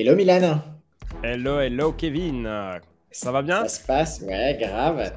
[0.00, 0.62] Hello Milan.
[1.24, 2.48] Hello, hello Kevin.
[3.10, 3.64] Ça va bien?
[3.64, 5.12] Ça se passe, ouais, grave.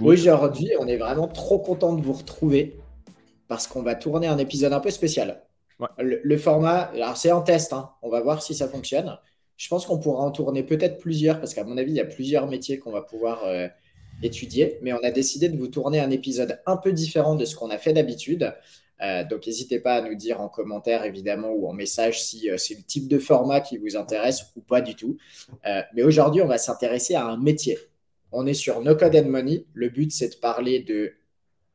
[0.00, 2.80] Aujourd'hui, on est vraiment trop content de vous retrouver
[3.46, 5.44] parce qu'on va tourner un épisode un peu spécial.
[6.00, 7.90] Le, format, alors c'est en test, hein.
[8.02, 9.16] on va voir si ça fonctionne.
[9.56, 12.04] Je pense qu'on pourra en tourner peut-être plusieurs parce qu'à mon avis, il y a
[12.04, 13.68] plusieurs métiers qu'on va pouvoir euh,
[14.24, 17.54] étudier, mais on a décidé de vous tourner un épisode un peu différent de ce
[17.54, 18.52] qu'on a fait d'habitude.
[19.02, 22.56] Euh, donc, n'hésitez pas à nous dire en commentaire, évidemment, ou en message si euh,
[22.56, 25.16] c'est le type de format qui vous intéresse ou pas du tout.
[25.66, 27.78] Euh, mais aujourd'hui, on va s'intéresser à un métier.
[28.32, 29.64] On est sur No Code and Money.
[29.72, 31.12] Le but, c'est de parler de,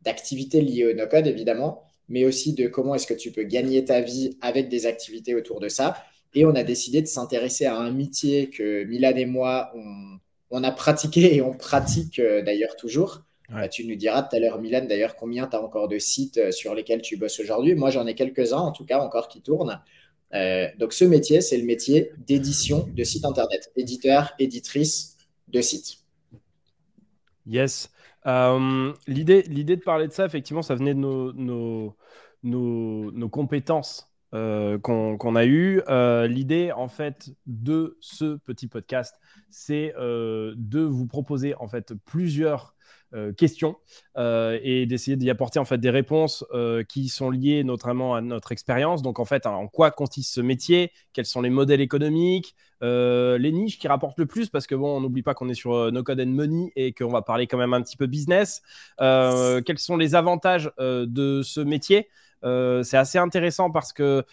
[0.02, 3.86] d'activités liées au no code, évidemment, mais aussi de comment est-ce que tu peux gagner
[3.86, 5.98] ta vie avec des activités autour de ça.
[6.36, 10.18] Et on a décidé de s'intéresser à un métier que Milan et moi, on,
[10.52, 13.24] on a pratiqué et on pratique d'ailleurs toujours.
[13.54, 16.38] Bah, tu nous diras tout à l'heure, Milan, d'ailleurs, combien tu as encore de sites
[16.38, 17.76] euh, sur lesquels tu bosses aujourd'hui.
[17.76, 19.80] Moi, j'en ai quelques-uns, en tout cas, encore qui tournent.
[20.34, 25.18] Euh, donc, ce métier, c'est le métier d'édition de sites Internet, éditeur, éditrice
[25.50, 26.00] de sites.
[27.46, 27.92] Yes.
[28.26, 31.96] Euh, l'idée, de parler de ça, effectivement, ça venait de nos, nos,
[32.42, 35.82] nos, compétences qu'on, a eues.
[36.28, 39.16] l'idée, en fait, de ce petit podcast,
[39.52, 42.73] c'est de vous proposer, en fait, plusieurs euh,
[43.38, 43.76] questions
[44.18, 48.22] euh, et d'essayer d'y apporter en fait des réponses euh, qui sont liées notamment à
[48.22, 49.02] notre expérience.
[49.02, 50.92] Donc en fait, en quoi consiste ce métier?
[51.14, 52.56] Quels sont les modèles économiques?
[52.82, 55.90] Les niches qui rapportent le plus Parce que bon, on n'oublie pas qu'on est sur
[55.94, 58.62] No Code and Money et qu'on va parler quand même un petit peu business.
[59.00, 62.10] quels sont les avantages de ce métier?
[62.44, 64.26] C'est assez intéressant parce que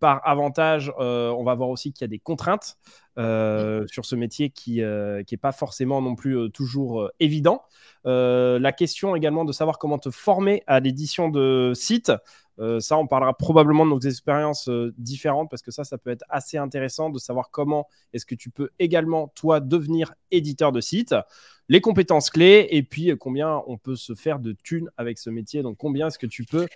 [0.00, 2.76] par avantage, on va voir aussi qu'il y a des contraintes
[3.16, 7.62] sur ce métier qui n'est pas forcément non plus toujours évident.
[8.06, 12.12] Euh, la question également de savoir comment te former à l'édition de sites.
[12.58, 16.10] Euh, ça, on parlera probablement de nos expériences euh, différentes parce que ça, ça peut
[16.10, 20.80] être assez intéressant de savoir comment est-ce que tu peux également, toi, devenir éditeur de
[20.80, 21.14] site,
[21.68, 25.62] les compétences clés et puis combien on peut se faire de thunes avec ce métier.
[25.62, 26.66] Donc, combien est-ce que tu peux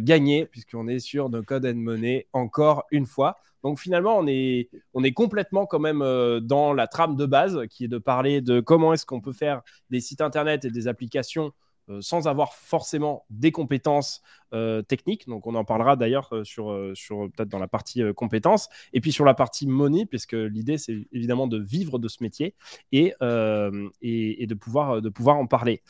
[0.00, 3.38] gagner puisqu'on est sur nos code and money encore une fois.
[3.64, 7.58] Donc finalement, on est, on est complètement quand même euh, dans la trame de base
[7.70, 10.86] qui est de parler de comment est-ce qu'on peut faire des sites internet et des
[10.86, 11.52] applications
[11.88, 14.22] euh, sans avoir forcément des compétences
[14.52, 15.26] euh, techniques.
[15.26, 18.68] Donc on en parlera d'ailleurs sur, sur peut-être dans la partie compétences.
[18.92, 22.54] Et puis sur la partie money, puisque l'idée c'est évidemment de vivre de ce métier
[22.92, 25.82] et, de pouvoir en parler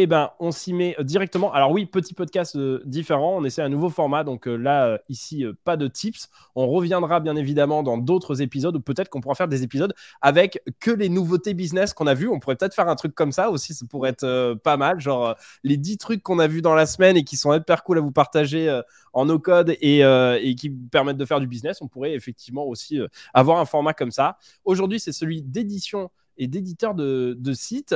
[0.00, 1.52] eh ben, on s'y met euh, directement.
[1.52, 5.44] Alors oui, petit podcast euh, différent, on essaie un nouveau format, donc euh, là, ici,
[5.64, 6.28] pas de tips.
[6.54, 9.92] On reviendra bien évidemment dans d'autres épisodes, ou peut-être qu'on pourra faire des épisodes
[10.22, 12.28] avec que les nouveautés business qu'on a vues.
[12.28, 15.34] On pourrait peut-être faire un truc comme ça aussi, ça pourrait être pas mal, genre
[15.64, 18.00] les 10 trucs qu'on a vus dans la semaine et qui sont hyper cool à
[18.00, 18.80] vous partager
[19.12, 21.82] en no code et, et, qui permettent de faire du business.
[21.82, 23.00] On pourrait effectivement aussi
[23.34, 24.38] avoir un format comme ça.
[24.64, 27.94] Aujourd'hui, c'est celui d'édition et d'éditeur de, sites.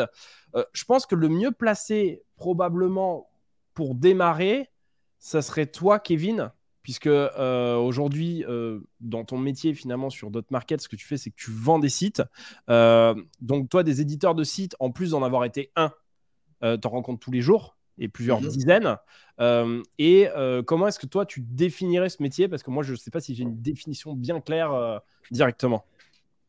[0.54, 3.30] Euh, je pense que le mieux placé probablement
[3.74, 4.68] pour démarrer,
[5.18, 10.80] ça serait toi, Kevin, puisque euh, aujourd'hui, euh, dans ton métier, finalement, sur d'autres markets,
[10.80, 12.22] ce que tu fais, c'est que tu vends des sites.
[12.68, 15.92] donc, toi, des éditeurs de sites, en plus d'en avoir été un,
[16.60, 18.48] tu en rencontres tous les jours et plusieurs mhm.
[18.48, 18.96] dizaines.
[19.98, 20.28] et
[20.66, 22.48] comment est-ce que toi, tu définirais ce métier?
[22.48, 25.84] Parce que moi, je ne sais pas si j'ai une définition bien claire directement.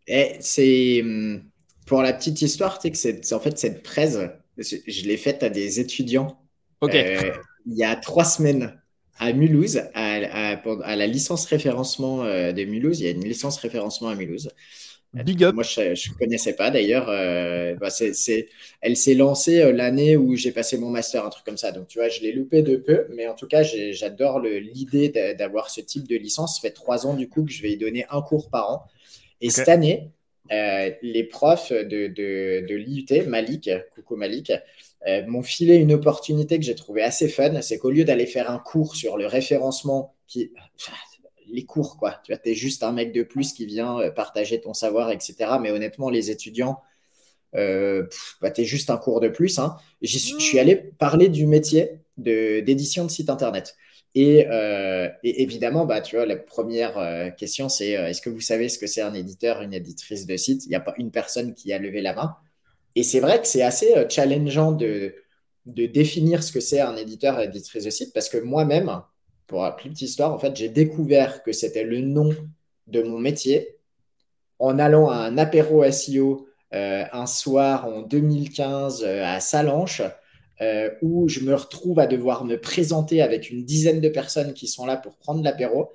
[0.07, 1.43] Eh, c'est hum,
[1.85, 4.17] pour la petite histoire, tu sais que c'est en fait cette presse,
[4.57, 6.37] je l'ai faite à des étudiants
[6.91, 7.31] euh,
[7.65, 8.79] il y a trois semaines
[9.19, 10.15] à Mulhouse, à,
[10.55, 12.99] à, la licence référencement euh, de Mulhouse.
[12.99, 14.49] Il y a une licence référencement à Mulhouse.
[15.13, 15.53] Big up.
[15.53, 17.05] Moi, je ne connaissais pas d'ailleurs.
[17.07, 17.89] Euh, bah,
[18.81, 21.71] elle s'est lancée l'année où j'ai passé mon master, un truc comme ça.
[21.71, 23.05] Donc, tu vois, je l'ai loupé de peu.
[23.15, 26.55] Mais en tout cas, j'adore l'idée d'avoir ce type de licence.
[26.55, 28.83] Ça fait trois ans, du coup, que je vais y donner un cours par an.
[29.39, 30.09] Et cette année,
[30.51, 34.51] euh, les profs de, de, l'IUT, Malik, coucou Malik,
[35.07, 37.61] euh, m'ont filé une opportunité que j'ai trouvée assez fun.
[37.61, 40.51] C'est qu'au lieu d'aller faire un cours sur le référencement, qui,
[41.47, 44.73] les cours, quoi, tu es juste un mec de plus qui vient euh, partager ton
[44.73, 45.35] savoir, etc.
[45.61, 46.81] Mais honnêtement, les étudiants,
[47.55, 48.07] euh,
[48.41, 49.59] bah, tu es juste un cours de plus.
[49.59, 49.77] Hein.
[50.01, 53.75] Je suis allé parler du métier d'édition de, site internet.
[54.15, 58.41] Euh, et, évidemment, bah, tu vois, la première euh, question, c'est euh, est-ce que vous
[58.41, 60.65] savez ce que c'est un éditeur, une éditrice de site?
[60.65, 62.35] Il n'y a pas une personne qui a levé la main.
[62.95, 65.15] Et c'est vrai que c'est assez challengeant de,
[65.65, 69.01] de définir ce que c'est un éditeur éditrice de site parce que moi-même,
[69.47, 72.29] pour la plus petite histoire, en fait, j'ai découvert que c'était le nom
[72.87, 73.77] de mon métier
[74.59, 80.01] en allant à un apéro SEO un soir en 2015 à Salanches
[80.61, 84.67] euh, où je me retrouve à devoir me présenter avec une dizaine de personnes qui
[84.67, 85.91] sont là pour prendre l'apéro.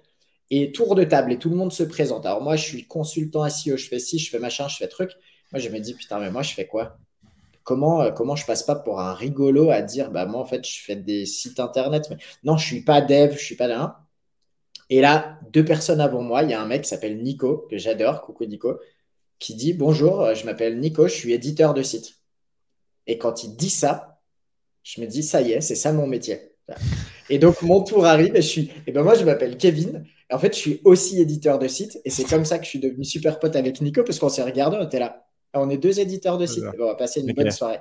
[0.50, 2.25] et tour de table et tout le monde se présente.
[2.26, 5.12] Alors moi, je suis consultant SEO, je fais ci, je fais machin, je fais truc.
[5.52, 6.99] Moi, je me dis, putain, mais moi, je fais quoi?
[7.64, 10.66] Comment, euh, comment je passe pas pour un rigolo à dire, bah moi, en fait,
[10.66, 14.00] je fais des sites internet, mais non, je suis pas dev, je suis pas là.
[14.90, 17.76] Et là, deux personnes avant moi, il y a un mec qui s'appelle Nico, que
[17.78, 18.81] j'adore, coucou Nico,
[19.38, 22.16] qui dit, bonjour, je m'appelle Nico, je suis éditeur de site.
[23.06, 24.07] Et quand il dit ça,
[24.88, 26.40] je me dis, ça y est, c'est ça mon métier.
[27.29, 30.02] Et donc, mon tour arrive et je suis, et ben moi, je m'appelle Kevin.
[30.31, 32.00] Et en fait, je suis aussi éditeur de site.
[32.06, 34.43] Et c'est comme ça que je suis devenu super pote avec Nico parce qu'on s'est
[34.43, 35.26] regardé, on était là.
[35.52, 36.64] On est deux éditeurs de site.
[36.79, 37.81] on va passer une bonne soirée.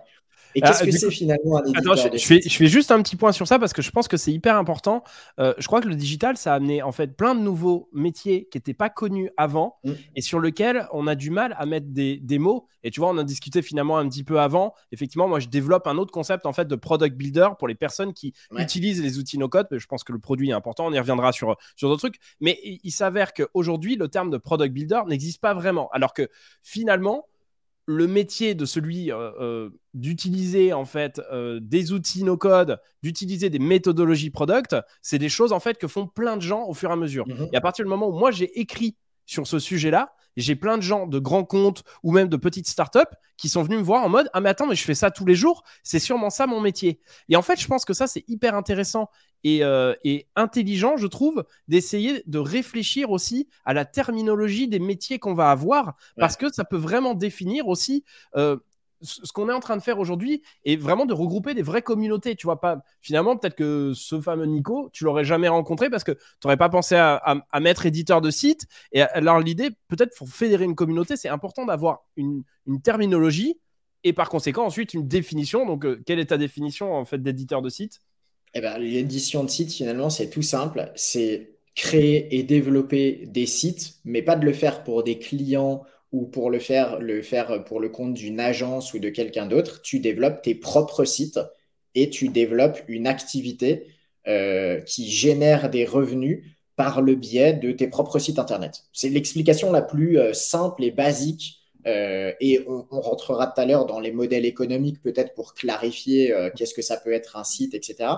[0.57, 3.00] Et qu'est-ce ah, que c'est finalement un éditeur Attends, je, fais, je, fais, juste un
[3.04, 5.04] petit point sur ça parce que je pense que c'est hyper important.
[5.39, 8.48] Euh, je crois que le digital, ça a amené en fait plein de nouveaux métiers
[8.51, 9.92] qui n'étaient pas connus avant mm.
[10.15, 12.65] et sur lesquels on a du mal à mettre des, des, mots.
[12.81, 14.74] Et tu vois, on a discuté finalement un petit peu avant.
[14.92, 18.13] Effectivement, moi, je développe un autre concept en fait de product builder pour les personnes
[18.13, 19.68] qui utilisent les outils no-code.
[19.71, 20.88] Je pense que le produit est important.
[20.88, 22.19] On y reviendra sur, sur d'autres trucs.
[22.42, 25.88] Mais il, il s'avère qu'aujourd'hui, le terme de product builder n'existe pas vraiment.
[25.92, 26.30] Alors que
[26.63, 27.27] finalement,
[27.87, 33.49] le métier de celui euh, euh, d'utiliser en fait euh, des outils no code, d'utiliser
[33.49, 36.89] des méthodologies product, c'est des choses en fait que font plein de gens au fur
[36.89, 37.25] et à mesure.
[37.27, 37.49] Mhm.
[37.53, 38.97] Et à partir du moment où moi j'ai écrit
[39.27, 43.00] sur ce sujet-là, j'ai plein de gens de grands comptes ou même de petites startups
[43.38, 45.25] qui sont venus me voir en mode Ah, mais attends, mais je fais ça tous
[45.25, 47.00] les jours, c'est sûrement ça mon métier.
[47.29, 49.09] Et en fait, je pense que ça, c'est hyper intéressant
[49.44, 49.94] et, euh,
[50.35, 55.95] intelligent, je trouve, d'essayer de réfléchir aussi à la terminologie des métiers qu'on va avoir
[56.18, 58.03] parce que ça peut vraiment définir aussi.
[58.35, 58.57] Euh,
[59.01, 62.35] ce qu'on est en train de faire aujourd'hui est vraiment de regrouper des vraies communautés.
[62.35, 66.11] Tu vois, pas finalement, peut-être que ce fameux Nico, tu l'aurais jamais rencontré parce que
[66.11, 68.65] tu n'aurais pas pensé à, mettre éditeur de site.
[68.91, 72.44] Et alors, l'idée, peut-être pour fédérer une communauté, c'est important d'avoir une,
[72.83, 73.59] terminologie
[74.03, 75.65] et par conséquent, ensuite, une définition.
[75.65, 78.01] Donc, euh, quelle est ta définition en fait d'éditeur de site?
[78.53, 80.91] Eh ben, L'édition de site, finalement, c'est tout simple.
[80.95, 85.83] C'est créer et développer des sites, mais pas de le faire pour des clients
[86.17, 89.83] ou pour le faire, le faire pour le compte d'une agence ou de quelqu'un d'autre,
[89.83, 91.39] tu développes tes propres sites
[91.93, 93.85] et tu développes une activité
[94.27, 96.43] euh, qui génère des revenus
[96.75, 98.83] par le biais de tes propres sites Internet.
[98.93, 101.61] C'est l'explication la plus euh, simple et basique.
[101.85, 106.35] Euh, et on, on, rentrera tout à l'heure dans les modèles économiques peut-être pour clarifier
[106.55, 108.09] qu'est-ce que ça peut être un site, etc.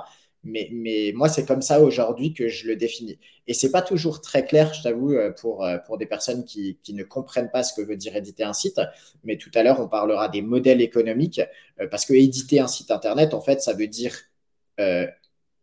[0.44, 3.20] Mais, mais moi, c'est comme ça aujourd'hui que je le définis.
[3.48, 6.78] Et c'est pas toujours très clair, je t'avoue, euh, pour, euh, pour des personnes qui,
[6.82, 8.80] qui, ne comprennent pas ce que veut dire éditer un site.
[9.24, 11.42] Mais tout à l'heure, on parlera des modèles économiques,
[11.82, 14.16] euh, parce que éditer un site Internet, en fait, ça veut dire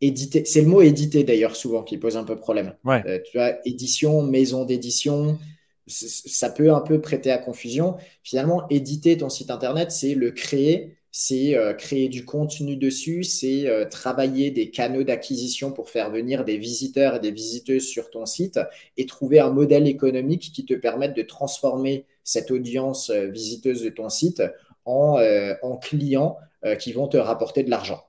[0.02, 0.44] éditer.
[0.44, 2.74] C'est le mot éditer, d'ailleurs, souvent, qui pose un peu problème.
[2.84, 5.38] tu vois, édition, maison d'édition,
[5.86, 7.96] ça peut un peu prêter à confusion.
[8.22, 13.66] Finalement, éditer ton site Internet, c'est le créer c'est euh, créer du contenu dessus, c'est
[13.66, 18.26] euh, travailler des canaux d'acquisition pour faire venir des visiteurs et des visiteuses sur ton
[18.26, 18.60] site
[18.98, 23.88] et trouver un modèle économique qui te permette de transformer cette audience euh, visiteuse de
[23.88, 24.42] ton site
[24.84, 25.18] en,
[25.62, 26.36] en clients
[26.78, 28.04] qui vont te rapporter de l'argent.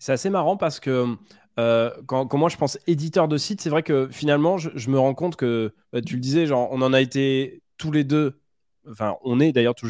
[0.00, 1.14] C'est assez marrant parce que
[1.56, 5.36] quand, moi je pense éditeur de site, c'est vrai que finalement je, me rends compte
[5.36, 8.40] que bah, tu le disais, genre, on en a été tous les deux
[8.90, 9.88] enfin, on est d'ailleurs tous,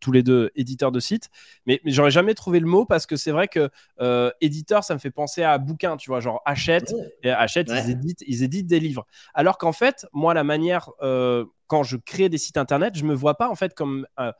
[0.00, 1.28] tous, les deux éditeurs de sites,
[1.66, 3.70] mais, j'aurais jamais trouvé le mot parce que c'est vrai que
[4.00, 7.90] euh, éditeur, ça me fait penser à bouquin, tu vois, genre achète, et achète, ils,
[7.90, 9.06] éditent, ils éditent des livres.
[9.34, 13.14] Alors qu'en fait, moi, la manière, euh, quand je crée des sites internet, je me
[13.14, 14.32] vois pas en fait comme euh,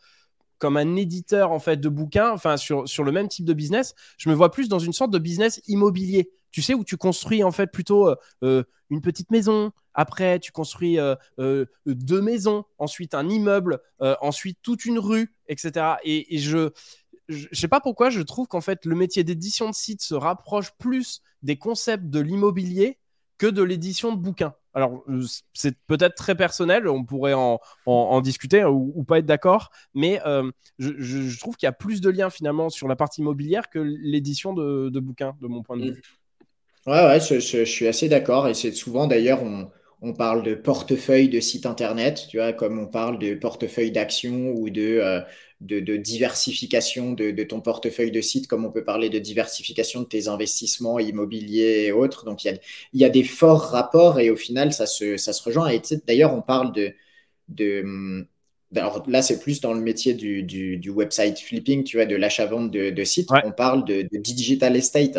[0.61, 3.97] comme un éditeur en fait de bouquins, enfin sur, sur le même type de business,
[4.19, 6.31] je me vois plus dans une sorte de business immobilier.
[6.53, 11.15] Tu sais où tu construis en fait plutôt une petite maison, après, tu construis euh,
[11.39, 15.97] euh, deux maisons, ensuite un immeuble, euh, ensuite toute une rue, etc.
[16.05, 16.71] Et, je
[17.29, 20.73] ne sais pas pourquoi, je trouve qu'en fait, le métier d'édition de site se rapproche
[20.79, 22.99] plus des concepts de l'immobilier
[23.39, 24.55] que de l'édition de bouquins.
[24.73, 25.05] Alors,
[25.53, 30.21] c'est peut-être très personnel, on pourrait en, discuter ou, pas être d'accord, mais
[30.79, 34.53] je, trouve qu'il y a plus de liens finalement sur la partie immobilière que l'édition
[34.53, 36.03] de, bouquins, de mon point de vue.
[36.87, 38.49] Ouais, ouais, je, suis assez d'accord.
[38.49, 39.69] Et c'est souvent d'ailleurs, on,
[40.03, 44.53] on parle de portefeuille de site internet, tu vois, comme on parle de portefeuille d'action
[44.53, 45.21] ou de, euh,
[45.61, 50.29] de, diversification de, ton portefeuille de site, comme on peut parler de diversification de tes
[50.29, 52.25] investissements immobiliers et autres.
[52.25, 52.59] Donc, il y a,
[52.95, 55.69] y a, des forts rapports et au final, ça se, ça se rejoint.
[55.69, 56.93] Et d'ailleurs, on parle de.
[57.49, 58.27] de hum,
[58.77, 62.71] alors là, c'est plus dans le métier du, du, website flipping, tu vois, de l'achat-vente
[62.71, 63.29] de, de sites.
[63.45, 65.19] On parle de, digital estate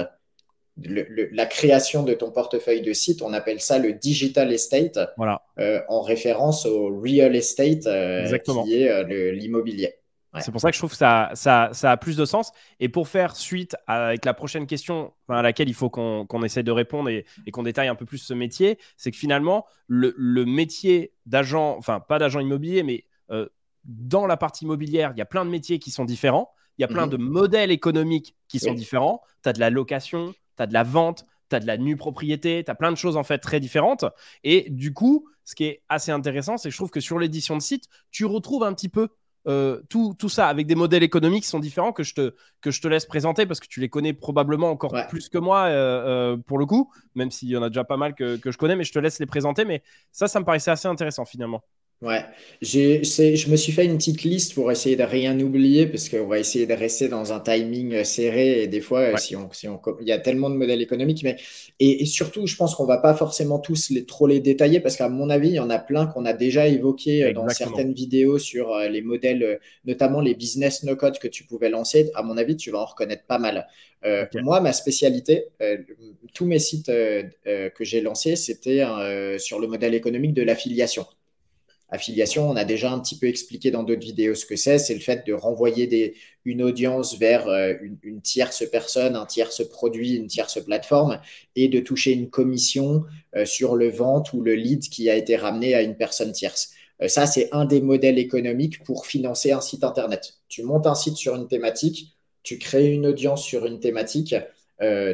[0.77, 5.41] la création de ton portefeuille de site, on appelle ça le digital estate, voilà.
[5.59, 9.95] Euh, en référence au real estate, euh, qui est euh, l'immobilier.
[10.39, 12.51] C'est pour ça que je trouve que ça, ça, ça, a plus de sens.
[12.79, 16.71] Et pour faire suite avec la prochaine question à laquelle il faut qu'on essaie de
[16.71, 21.13] répondre et, qu'on détaille un peu plus ce métier, c'est que finalement, le, le métier
[21.25, 23.49] d'agent, enfin pas d'agent immobilier, mais euh,
[23.83, 26.53] dans la partie immobilière, il y a plein de métiers qui sont différents.
[26.77, 27.11] Il y a plein mhm.
[27.11, 29.21] de modèles économiques qui sont différents.
[29.43, 31.97] Tu as de la location, tu as de la vente, tu as de la nue
[31.97, 34.05] propriété, tu as plein de choses en fait très différentes.
[34.43, 37.57] Et du coup, ce qui est assez intéressant, c'est que je trouve que sur l'édition
[37.57, 39.09] de site, tu retrouves un petit peu
[39.47, 42.69] euh, tout, tout, ça avec des modèles économiques qui sont différents que je, te, que
[42.69, 46.33] je te laisse présenter parce que tu les connais probablement encore plus que moi euh,
[46.33, 48.57] euh, pour le coup, même s'il y en a déjà pas mal que, que, je
[48.59, 49.65] connais, mais je te laisse les présenter.
[49.65, 49.81] Mais
[50.11, 51.63] ça, ça me paraissait assez intéressant finalement.
[52.01, 52.25] Ouais,
[52.63, 56.39] je me suis fait une petite liste pour essayer de rien oublier parce qu'on va
[56.39, 59.67] essayer de rester dans un timing euh, serré et des fois, euh, si on, si
[59.67, 61.37] on, il y a tellement de modèles économiques, mais
[61.79, 65.09] et, surtout, je pense qu'on va pas forcément tous les, trop les détailler parce qu'à
[65.09, 68.39] mon avis, il y en a plein qu'on a déjà évoqué euh, dans certaines vidéos
[68.39, 72.09] sur les modèles, notamment les business no code que tu pouvais lancer.
[72.15, 73.67] À mon avis, tu vas en reconnaître pas mal.
[74.33, 75.49] Moi, ma spécialité,
[76.33, 78.83] tous mes sites que j'ai lancés, c'était
[79.37, 81.05] sur le modèle économique de l'affiliation
[81.91, 84.79] affiliation, on a déjà un petit peu expliqué dans d'autres vidéos ce que c'est.
[84.79, 90.15] C'est le fait de renvoyer une audience vers euh, une, tierce personne, un tierce produit,
[90.15, 91.19] une tierce plateforme
[91.55, 93.03] et de toucher une commission
[93.35, 96.71] euh, sur le vente ou le lead qui a été ramené à une personne tierce.
[97.01, 100.35] Euh, ça, c'est un des modèles économiques pour financer un site Internet.
[100.47, 104.35] Tu montes un site sur une thématique, tu crées une audience sur une thématique,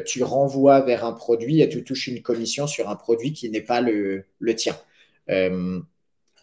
[0.06, 3.60] tu renvoies vers un produit et tu touches une commission sur un produit qui n'est
[3.60, 4.24] pas le
[4.56, 4.74] tien.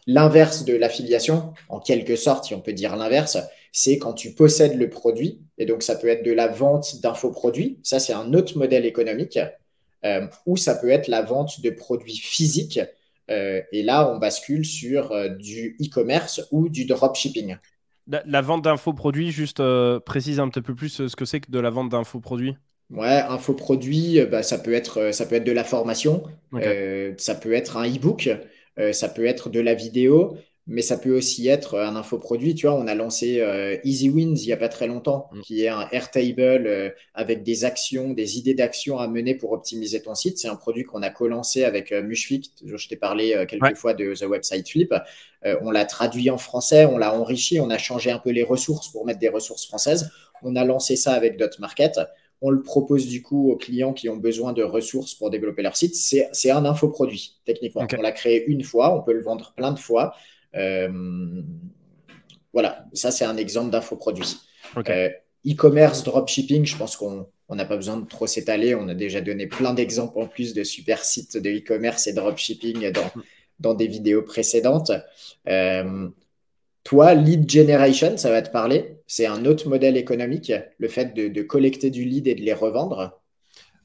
[0.06, 3.38] L'inverse de l'affiliation, en quelque sorte, si on peut dire l'inverse,
[3.72, 7.78] c'est quand tu possèdes le produit, et donc ça peut être de la vente d'infoproduits,
[7.82, 9.38] ça c'est un autre modèle économique,
[10.04, 12.80] euh, ou ça peut être la vente de produits physiques,
[13.30, 17.56] euh, et là on bascule sur euh, du e-commerce ou du dropshipping.
[18.06, 19.60] La, la vente d'infoproduits, juste
[20.04, 22.54] précise un petit peu plus ce que c'est que de la vente d'infoproduits
[22.90, 26.22] Ouais, infoproduit, bah, ça, peut être, ça peut être de la formation,
[27.18, 28.30] ça peut être un e-book,
[28.78, 32.54] euh, ça peut être de la vidéo, mais ça peut aussi être un infoproduit.
[32.54, 35.40] Tu vois, on a lancé euh, Easy Wins il n'y a pas très longtemps, mm.
[35.42, 40.02] qui est un Airtable euh, avec des actions, des idées d'actions à mener pour optimiser
[40.02, 40.38] ton site.
[40.38, 42.52] C'est un produit qu'on a co-lancé avec Mushfik.
[42.64, 44.94] Je t'ai parlé quelques fois de The Website Flip.
[45.62, 48.88] on l'a traduit en français, on l'a enrichi, on a changé un peu les ressources
[48.88, 50.10] pour mettre des ressources françaises.
[50.42, 51.98] On a lancé ça avec DotMarket.
[52.42, 55.76] On le propose du coup aux clients qui ont besoin de ressources pour développer leur
[55.76, 55.94] site.
[55.94, 57.86] C'est un infoproduit, techniquement.
[57.96, 60.14] On l'a créé une fois, on peut le vendre plein de fois.
[60.54, 61.42] Euh,
[62.52, 64.36] voilà, ça c'est un exemple d'infoproduit.
[64.88, 65.10] Euh,
[65.46, 68.74] e-commerce, dropshipping, je pense qu'on n'a pas besoin de trop s'étaler.
[68.74, 72.92] On a déjà donné plein d'exemples en plus de super sites de e-commerce et dropshipping
[72.92, 73.10] dans,
[73.60, 74.92] dans des vidéos précédentes.
[75.48, 76.08] Euh,
[76.86, 79.00] toi, lead generation, ça va te parler.
[79.08, 83.20] C'est un autre modèle économique, le fait de, collecter du lead et de les revendre.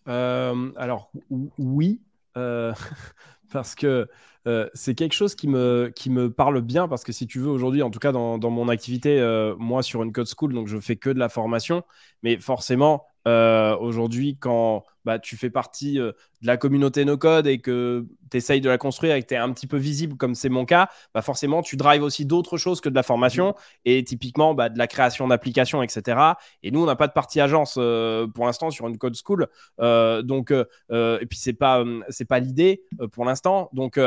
[0.08, 1.12] Euh, alors,
[1.58, 2.00] oui,
[2.38, 2.72] euh,
[3.51, 4.08] parce que
[4.48, 7.50] euh, c'est quelque chose qui me, qui me parle bien, parce que si tu veux,
[7.50, 9.20] aujourd'hui, en tout cas dans, dans mon activité,
[9.58, 11.81] moi sur une code school, donc je fais que de la formation,
[12.22, 16.12] mais forcément, euh, aujourd'hui, quand bah, tu fais partie euh,
[16.42, 19.34] de la communauté no code et que tu essayes de la construire et que tu
[19.34, 22.58] es un petit peu visible, comme c'est mon cas, bah, forcément, tu drives aussi d'autres
[22.58, 26.20] choses que de la formation et typiquement bah, de la création d'applications, etc.
[26.63, 29.48] Et nous, on n'a pas de partie agence euh, pour l'instant sur une code school.
[29.80, 33.70] donc, et puis, c'est pas, c'est pas l'idée pour l'instant.
[33.74, 34.00] Donc,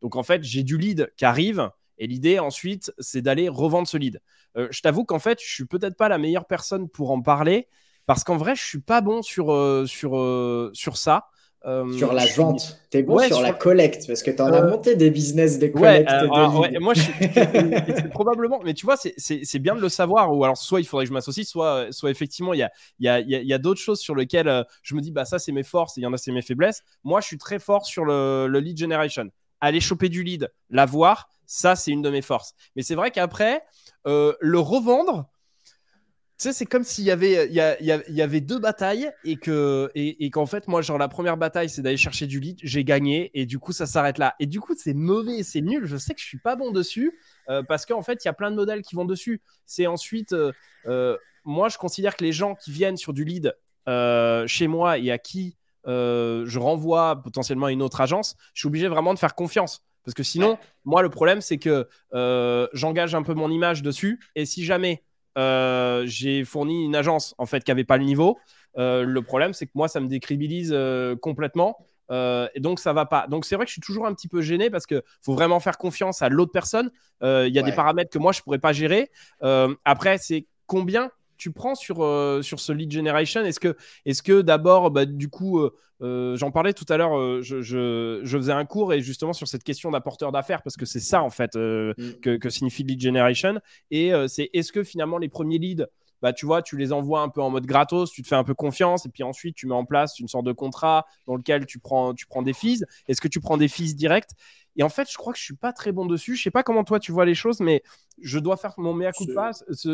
[0.00, 1.70] donc, en fait, j'ai du lead qui arrive.
[1.98, 4.20] Et l'idée ensuite, c'est d'aller revendre ce lead.
[4.56, 7.68] je t'avoue qu'en fait, je suis peut-être pas la meilleure personne pour en parler
[8.06, 11.26] parce qu'en vrai, je suis pas bon sur, euh, sur, euh, sur ça.
[11.64, 14.62] Euh, sur la vente, tu es bon sur, la collecte parce que tu en as
[14.62, 16.10] monté des business de collecte.
[16.10, 17.12] Ouais, moi, je suis
[18.10, 20.34] probablement, mais tu vois, c'est bien de le savoir.
[20.34, 23.08] Ou alors, soit il faudrait que je m'associe, soit, soit effectivement, il y a, y
[23.08, 25.96] a, y a d'autres choses sur lesquelles je me dis, bah ça, c'est mes forces
[25.96, 26.82] et il y en a, c'est mes faiblesses.
[27.04, 29.30] Moi, je suis très fort sur le, le lead generation.
[29.60, 32.54] Aller choper du lead, l'avoir, ça, c'est une de mes forces.
[32.74, 33.62] Mais c'est vrai qu'après,
[34.04, 35.28] le revendre,
[36.42, 40.46] sais, c'est comme s'il y avait, il y, avait deux batailles et que et, qu'en
[40.46, 43.58] fait, moi, genre la première bataille, c'est d'aller chercher du lead, j'ai gagné et du
[43.58, 44.34] coup, ça s'arrête là.
[44.40, 45.84] Et du coup, c'est mauvais, c'est nul.
[45.84, 47.18] Je sais que je suis pas bon dessus
[47.48, 49.40] euh, parce qu'en fait, il y a plein de modèles qui vont dessus.
[49.66, 50.52] C'est ensuite, euh,
[50.86, 53.54] euh, moi, je considère que les gens qui viennent sur du lead
[54.46, 55.56] chez moi et à qui
[55.86, 59.84] je renvoie potentiellement à une autre agence, je suis obligé vraiment de faire confiance.
[60.04, 61.88] Parce que sinon, moi, le problème, c'est que
[62.72, 64.20] j'engage un peu mon image dessus.
[64.34, 65.02] Et si jamais
[65.36, 68.38] j'ai fourni une agence en fait qui avait pas le niveau.
[68.78, 71.78] Euh, le problème, c'est que moi, ça me décribilise euh, complètement.
[72.10, 73.26] et donc ça va pas.
[73.26, 75.60] Donc c'est vrai que je suis toujours un petit peu gêné parce que faut vraiment
[75.60, 76.90] faire confiance à l'autre personne.
[77.22, 79.10] Il y a des paramètres que moi je pourrais pas gérer.
[79.84, 81.10] après, c'est combien
[81.42, 85.28] tu prends sur, euh, sur ce lead generation Est-ce que, est que d'abord, bah, du
[85.28, 89.32] coup, euh, euh, j'en parlais tout à l'heure, je, je, faisais un cours et justement
[89.32, 92.20] sur cette question d'apporteur d'affaires, parce que c'est ça en fait mm.
[92.22, 93.60] que, que, signifie lead generation.
[93.90, 95.86] Et c'est est-ce que finalement les premiers leads,
[96.22, 98.44] bah, tu vois, tu les envoies un peu en mode gratos, tu te fais un
[98.44, 101.66] peu confiance, et puis ensuite tu mets en place une sorte de contrat dans lequel
[101.66, 102.84] tu prends, tu prends des fees.
[103.08, 104.30] Est-ce que tu prends des fees directs?
[104.76, 106.36] Et en fait, je crois que je suis pas très bon dessus.
[106.36, 107.82] Je sais pas comment toi tu vois les choses, mais
[108.20, 109.50] je dois faire mon mea culpa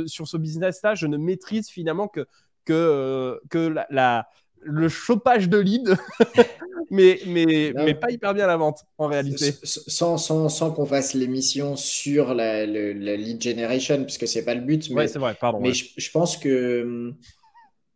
[0.06, 0.94] sur ce business-là.
[0.94, 2.26] Je ne maîtrise finalement que,
[2.64, 4.28] que, euh, que la
[4.62, 5.96] le chauffage de lead,
[6.90, 9.54] mais, mais, mais pas hyper bien la vente en réalité.
[9.62, 14.90] Sans, sans, sans qu'on fasse l'émission sur la, lead generation, puisque c'est pas le but.
[14.90, 15.60] Mais, c'est vrai, pardon.
[15.60, 17.12] Mais je, pense que.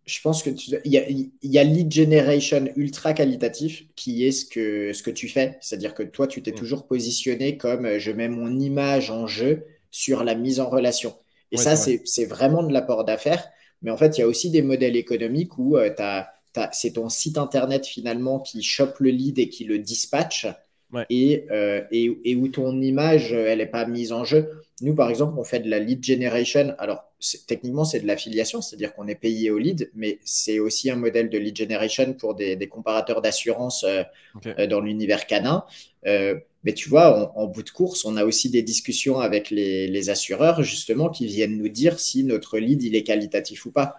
[0.04, 0.50] Je pense que
[0.84, 5.10] il y a, y a, lead generation ultra qualitatif qui est ce que, ce que
[5.10, 5.58] tu fais.
[5.60, 6.56] C'est-à-dire que toi, tu t'es mm.
[6.56, 11.14] toujours positionné comme euh, je mets mon image en jeu sur la mise en relation.
[11.52, 13.46] Et ça, c'est vraiment de l'apport d'affaires.
[13.82, 15.90] Mais en fait, il y a aussi des modèles économiques où euh,
[16.72, 20.46] c'est ton site internet finalement qui chope le lead et qui le dispatche.
[20.94, 24.50] Euh, et, et, où ton image, elle n'est pas mise en jeu.
[24.82, 26.74] Nous, par exemple, on fait de la lead generation.
[26.78, 27.04] Alors,
[27.46, 31.30] techniquement, c'est de l'affiliation, c'est-à-dire qu'on est payé au lead, mais c'est aussi un modèle
[31.30, 34.02] de lead generation pour des, comparateurs d'assurance euh,
[34.46, 35.64] euh, dans l'univers canin.
[36.04, 40.10] mais tu vois, en, bout de course, on a aussi des discussions avec les, les,
[40.10, 43.96] assureurs, justement, qui viennent nous dire si notre lead, il est qualitatif ou pas.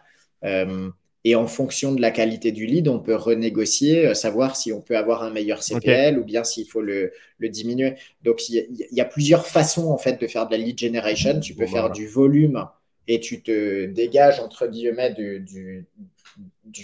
[1.26, 4.82] Et en fonction de la qualité du lead, on peut renégocier, euh, savoir si on
[4.82, 7.96] peut avoir un meilleur CPL ou bien s'il faut le, diminuer.
[8.24, 11.40] Donc, il y, a plusieurs façons en fait de faire de la lead generation.
[11.40, 12.66] Tu peux faire du volume
[13.08, 15.86] et tu te dégages entre guillemets du, du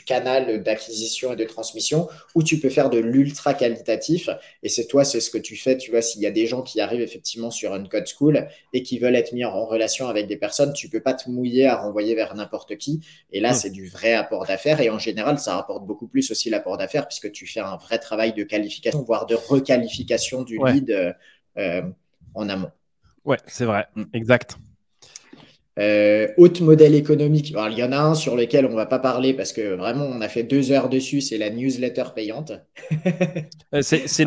[0.05, 4.29] canal d'acquisition et de transmission, ou tu peux faire de l'ultra qualitatif.
[4.63, 5.77] Et c'est toi, c'est ce que tu fais.
[5.77, 8.83] Tu vois, s'il y a des gens qui arrivent effectivement sur un code school et
[8.83, 11.77] qui veulent être mis en relation avec des personnes, tu peux pas te mouiller à
[11.77, 13.01] renvoyer vers n'importe qui.
[13.31, 14.81] Et là, c'est du vrai apport d'affaires.
[14.81, 17.99] Et en général, ça rapporte beaucoup plus aussi l'apport d'affaires puisque tu fais un vrai
[17.99, 21.13] travail de qualification, voire de requalification du lead euh,
[21.57, 21.81] euh,
[22.33, 22.71] en amont.
[23.25, 24.03] Ouais, c'est vrai, mm.
[24.13, 24.57] exact.
[25.79, 28.99] Euh, autre modèle économique, il y en a un sur lequel on ne va pas
[28.99, 32.51] parler parce que vraiment on a fait deux heures dessus, c'est la newsletter payante.
[33.71, 34.25] Euh, c'est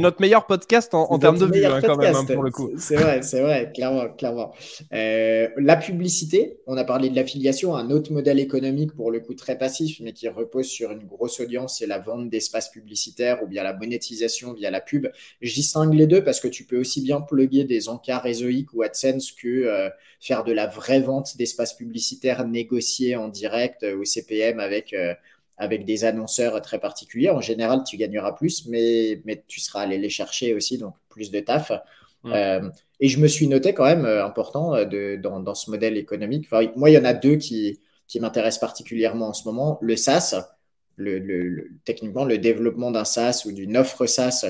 [0.00, 2.72] notre meilleur podcast en, termes de vues hein, quand même hein, pour le coup.
[2.76, 4.08] C'est vrai, c'est vrai, clairement.
[4.08, 4.52] clairement.
[4.92, 9.34] Euh, la publicité, on a parlé de l'affiliation, un autre modèle économique pour le coup
[9.34, 13.46] très passif mais qui repose sur une grosse audience, c'est la vente d'espaces publicitaires ou
[13.46, 15.06] bien la monétisation via la pub.
[15.40, 18.82] Je distingue les deux parce que tu peux aussi bien plugger des encarts réseauiques ou
[18.82, 24.58] AdSense que faire de la vraie vente d'espaces publicitaires négociés en direct euh, au CPM
[24.58, 25.14] avec, euh,
[25.56, 27.30] avec des annonceurs très particuliers.
[27.30, 31.30] En général, tu gagneras plus, mais, mais tu seras allé les chercher aussi, donc plus
[31.30, 31.70] de taf.
[32.26, 36.48] Euh, et je me suis noté quand même important de, dans, dans, ce modèle économique.
[36.76, 39.78] moi, il y en a deux qui, qui m'intéressent particulièrement en ce moment.
[39.80, 40.34] Le SaaS,
[40.96, 44.44] le, techniquement, le développement d'un SaaS ou d'une offre SaaS,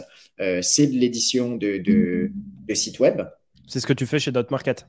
[0.62, 2.32] c'est de l'édition de, de,
[2.66, 3.22] de sites web.
[3.68, 4.84] C'est ce que tu fais chez Dotmarket?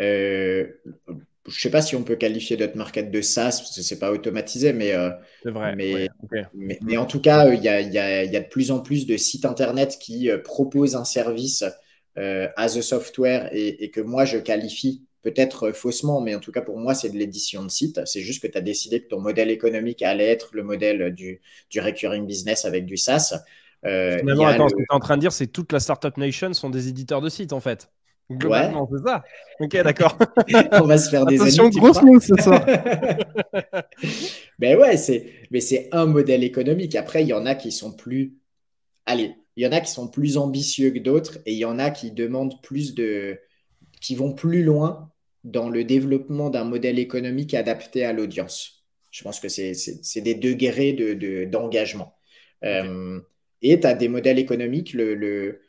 [0.00, 0.66] Euh,
[1.46, 3.94] je ne sais pas si on peut qualifier notre market de SaaS, parce que ce
[3.94, 5.10] n'est pas automatisé, mais, euh,
[5.44, 6.08] vrai, mais,
[6.82, 9.06] mais, en tout cas, il y a, y, a, y a, de plus en plus
[9.06, 11.64] de sites Internet qui euh, proposent un service
[12.14, 16.78] as a software et, que moi, je qualifie peut-être faussement, mais en tout cas, pour
[16.78, 18.00] moi, c'est de l'édition de site.
[18.04, 21.40] C'est juste que tu as décidé que ton modèle économique allait être le modèle du,
[21.70, 23.42] du recurring business avec du SaaS.
[23.82, 26.52] Finalement, attends, ce que tu es en train de dire, c'est toute la Startup Nation
[26.52, 27.88] sont des éditeurs de sites, en fait.
[28.38, 29.22] Globalement, c'est ça.
[29.60, 30.18] Ok, d'accord.
[30.72, 32.64] On va se faire des Attention, grosse ce soir.
[34.58, 36.94] mais ouais, c'est, mais c'est un modèle économique.
[36.94, 38.36] Après, il y en a qui sont plus,
[39.06, 41.78] allez, il y en a qui sont plus ambitieux que d'autres, et il y en
[41.78, 43.38] a qui demandent plus de,
[44.00, 45.10] qui vont plus loin
[45.44, 48.84] dans le développement d'un modèle économique adapté à l'audience.
[49.10, 52.14] Je pense que c'est, c'est, des degrés de, d'engagement.
[52.64, 53.20] Euh,
[53.60, 55.60] et tu as des modèles économiques, le, le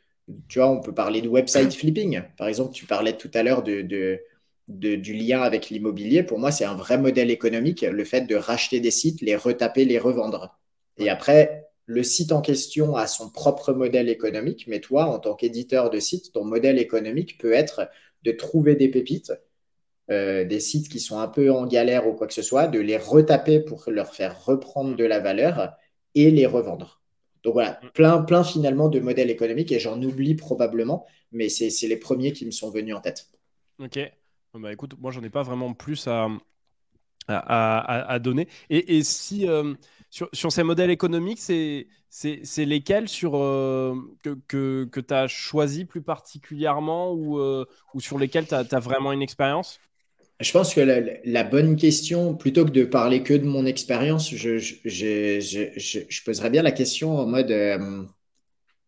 [0.48, 2.22] tu vois, on peut parler de website flipping.
[2.36, 4.20] Par exemple, tu parlais tout à l'heure de,
[4.68, 6.22] du lien avec l'immobilier.
[6.22, 9.84] Pour moi, c'est un vrai modèle économique, le fait de racheter des sites, les retaper,
[9.84, 10.58] les revendre.
[10.96, 15.34] Et après, le site en question a son propre modèle économique, mais toi, en tant
[15.34, 17.88] qu'éditeur de site, ton modèle économique peut être
[18.22, 19.32] de trouver des pépites,
[20.10, 22.78] euh, des sites qui sont un peu en galère ou quoi que ce soit, de
[22.78, 25.74] les retaper pour leur faire reprendre de la valeur
[26.14, 27.03] et les revendre.
[27.44, 27.90] Donc voilà, mm.
[27.90, 32.46] plein, plein finalement de modèles économiques et j'en oublie probablement, mais c'est les premiers qui
[32.46, 33.28] me sont venus en tête.
[33.78, 33.98] Ok.
[34.54, 36.28] Bah écoute, moi j'en ai pas vraiment plus à,
[37.26, 38.48] à, donner.
[38.70, 39.48] Et, si
[40.10, 41.88] sur, sur, ces modèles économiques, c'est
[42.58, 47.40] lesquels sur, que, que, que tu as choisi plus particulièrement ou,
[47.94, 49.80] ou sur lesquels tu as, vraiment une expérience?
[50.40, 50.80] Je pense que
[51.24, 56.24] la, bonne question, plutôt que de parler que de mon expérience, je, je, je, je,
[56.24, 57.52] poserais bien la question en mode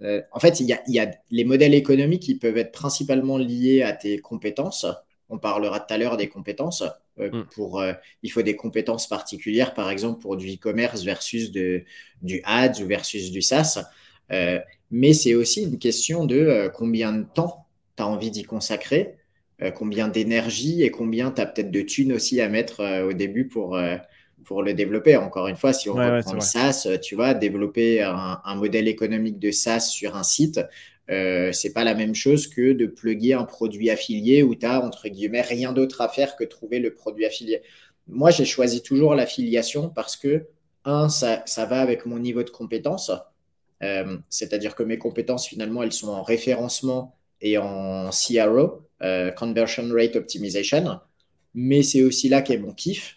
[0.02, 3.92] euh, en fait, il y, a, les modèles économiques qui peuvent être principalement liés à
[3.92, 4.86] tes compétences.
[5.28, 6.84] On parlera tout à l'heure des compétences.
[7.18, 7.46] Euh, mm.
[7.54, 11.84] pour, euh, il faut des compétences particulières, par exemple pour du e-commerce versus de,
[12.20, 13.84] du ads ou versus du SaaS.
[14.90, 19.16] mais c'est aussi une question de combien de temps tu as envie d'y consacrer,
[19.74, 23.78] combien d'énergie et combien tu as peut-être de thunes aussi à mettre au début pour,
[24.44, 25.16] pour le développer.
[25.16, 29.50] Encore une fois, si on reprend le SaaS, tu vois, développer un, modèle économique de
[29.50, 30.60] SaaS sur un site,
[31.10, 34.84] euh, c'est pas la même chose que de plugger un produit affilié où tu as,
[34.84, 37.62] entre guillemets, rien d'autre à faire que trouver le produit affilié.
[38.08, 40.46] Moi, j'ai choisi toujours l'affiliation parce que,
[40.84, 43.10] un, ça, ça, va avec mon niveau de compétence.
[43.82, 49.88] Euh, c'est-à-dire que mes compétences, finalement, elles sont en référencement et en CRO, euh, Conversion
[49.92, 51.00] Rate Optimization.
[51.54, 53.16] Mais c'est aussi là qu'est mon kiff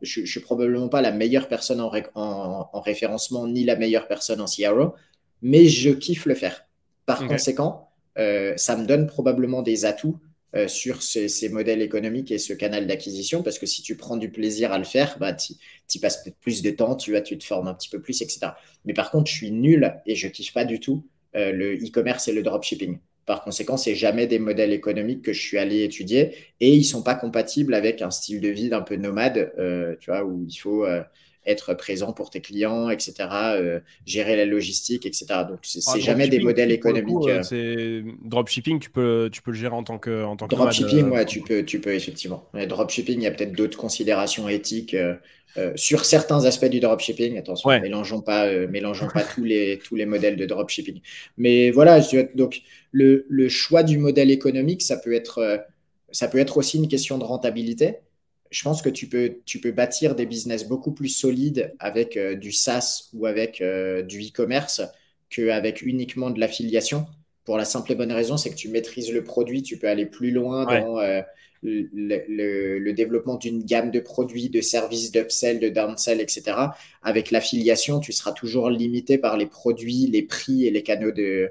[0.00, 4.46] je ne suis probablement pas la meilleure personne en, référencement ni la meilleure personne en
[4.46, 4.94] CRO,
[5.42, 6.64] mais je kiffe le faire.
[7.06, 10.18] Par conséquent, euh, ça me donne probablement des atouts
[10.54, 14.30] euh, sur ces, modèles économiques et ce canal d'acquisition, parce que si tu prends du
[14.30, 15.54] plaisir à le faire, bah, tu
[15.94, 18.52] y passes peut-être plus de temps, tu, tu te formes un petit peu plus, etc.
[18.84, 22.28] Mais par contre, je suis nul et je kiffe pas du tout euh, le e-commerce
[22.28, 22.98] et le dropshipping.
[23.28, 27.02] Par conséquent, c'est jamais des modèles économiques que je suis allé étudier et ils sont
[27.02, 30.56] pas compatibles avec un style de vie d'un peu nomade, euh, tu vois, où il
[30.56, 31.02] faut euh,
[31.48, 33.14] être présent pour tes clients, etc.,
[33.54, 35.26] euh, gérer la logistique, etc.
[35.48, 37.28] Donc, c'est ah, jamais des modèles économiques.
[37.42, 41.08] c'est dropshipping, tu peux, tu peux le gérer en tant que, en tant que Dropshipping,
[41.10, 42.48] ouais, tu peux, tu peux effectivement.
[42.54, 44.94] Mais dropshipping, il y a peut-être d'autres considérations éthiques
[45.56, 49.96] euh, sur certains aspects du dropshipping, attention, mélangeons pas, euh, mélangeons pas tous les tous
[49.96, 51.00] les modèles de dropshipping.
[51.38, 52.00] Mais voilà,
[52.34, 52.60] donc
[52.92, 55.56] le, le, choix du modèle économique, ça peut être euh,
[56.10, 57.96] ça peut être aussi une question de rentabilité.
[58.50, 62.52] Je pense que tu peux tu peux bâtir des business beaucoup plus solides avec du
[62.52, 64.82] SaaS ou avec du e-commerce
[65.30, 67.06] qu'avec uniquement de l'affiliation.
[67.44, 70.06] Pour la simple et bonne raison, c'est que tu maîtrises le produit, tu peux aller
[70.06, 71.00] plus loin dans
[71.62, 76.42] le, développement d'une gamme de produits, de services d'upsell, de downsell, etc.
[77.02, 81.50] Avec l'affiliation, tu seras toujours limité par les produits, les prix et les canaux de,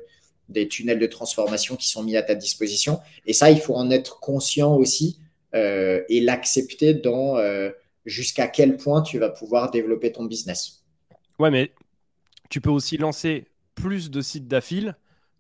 [0.50, 3.00] des tunnels de transformation qui sont mis à ta disposition.
[3.26, 5.20] Et ça, il faut en être conscient aussi
[5.54, 7.70] euh, et l'accepter dans euh,
[8.06, 10.84] jusqu'à quel point tu vas pouvoir développer ton business.
[11.40, 11.72] Ouais, mais
[12.50, 14.96] tu peux aussi lancer plus de sites d'affil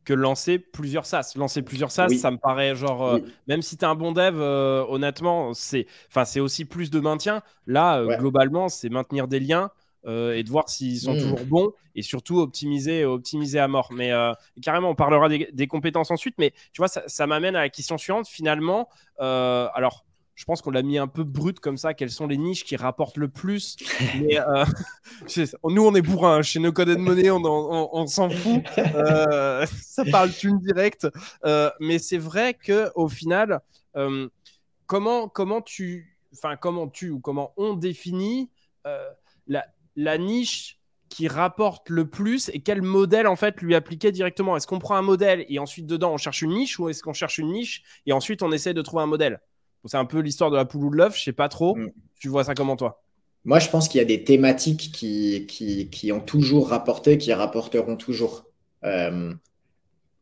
[0.05, 1.33] que lancer plusieurs SaaS.
[1.35, 4.39] Lancer plusieurs SaaS, ça me paraît genre, euh, même si tu es un bon dev,
[4.39, 5.87] honnêtement, c'est
[6.39, 7.41] aussi plus de maintien.
[7.65, 9.71] Là, globalement, c'est maintenir des liens
[10.05, 11.19] et de voir s'ils sont mmh.
[11.19, 13.89] toujours bons et surtout optimiser, optimiser à mort.
[13.91, 14.11] Mais
[14.61, 16.35] carrément, on parlera des, des, compétences ensuite.
[16.37, 18.27] Mais tu vois, ça, ça m'amène à la question suivante.
[18.27, 18.87] Finalement,
[19.19, 20.05] alors,
[20.37, 21.95] je pense qu'on l'a mis un peu brut comme ça.
[21.95, 23.75] Quelles sont les niches qui rapportent le plus
[24.21, 24.65] Mais, euh,
[25.63, 26.37] Nous, on est bourrin.
[26.37, 26.41] Hein.
[26.43, 28.63] Chez No Code Money, on, on, s'en fout.
[28.77, 31.07] Euh, ça parle thune direct.
[31.43, 33.61] Euh, mais c'est vrai que au final,
[34.85, 38.51] comment, comment tu, enfin comment tu ou comment on définit
[39.47, 39.65] la,
[39.97, 40.79] la niche
[41.09, 44.95] qui rapporte le plus et quel modèle en fait lui appliquer directement Est-ce qu'on prend
[44.95, 47.83] un modèle et ensuite dedans on cherche une niche ou est-ce qu'on cherche une niche
[48.05, 49.41] et ensuite on essaie de trouver un modèle?
[49.85, 51.75] C'est un peu l'histoire de la poule ou de l'œuf, je sais pas trop.
[51.75, 51.91] Mm.
[52.19, 53.03] Tu vois ça comment toi?
[53.45, 55.47] Moi, je pense qu'il y a des thématiques qui,
[55.89, 58.45] qui, ont toujours rapporté, qui rapporteront toujours.
[58.83, 59.33] Euh,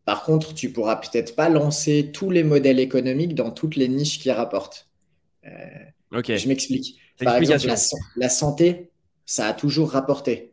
[0.05, 4.19] par contre, tu pourras peut-être pas lancer tous les modèles économiques dans toutes les niches
[4.19, 4.87] qui rapportent.
[5.45, 5.49] Euh,
[6.15, 6.35] ok.
[6.35, 6.99] Je m'explique.
[7.19, 7.73] Par exemple,
[8.17, 8.91] la, santé,
[9.25, 10.51] ça a toujours rapporté.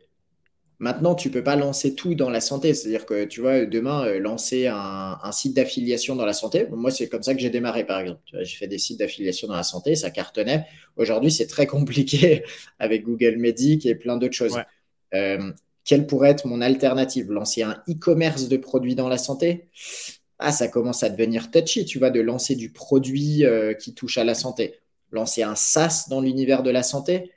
[0.79, 2.73] Maintenant, tu peux pas lancer tout dans la santé.
[2.73, 6.67] C'est-à-dire que, tu vois, demain, euh, lancer un, site d'affiliation dans la santé.
[6.71, 8.19] Moi, c'est comme ça que j'ai démarré, par exemple.
[8.33, 10.65] J'ai fait des sites d'affiliation dans la santé, ça cartonnait.
[10.97, 12.43] Aujourd'hui, c'est très compliqué
[12.79, 14.57] avec Google Medic et plein d'autres choses.
[15.13, 15.51] Euh,
[15.85, 17.31] quelle pourrait être mon alternative?
[17.31, 19.69] Lancer un e-commerce de produits dans la santé?
[20.39, 24.17] Ah, ça commence à devenir touchy, tu vois, de lancer du produit euh, qui touche
[24.17, 24.75] à la santé.
[25.11, 27.31] Lancer un SaaS dans l'univers de la santé?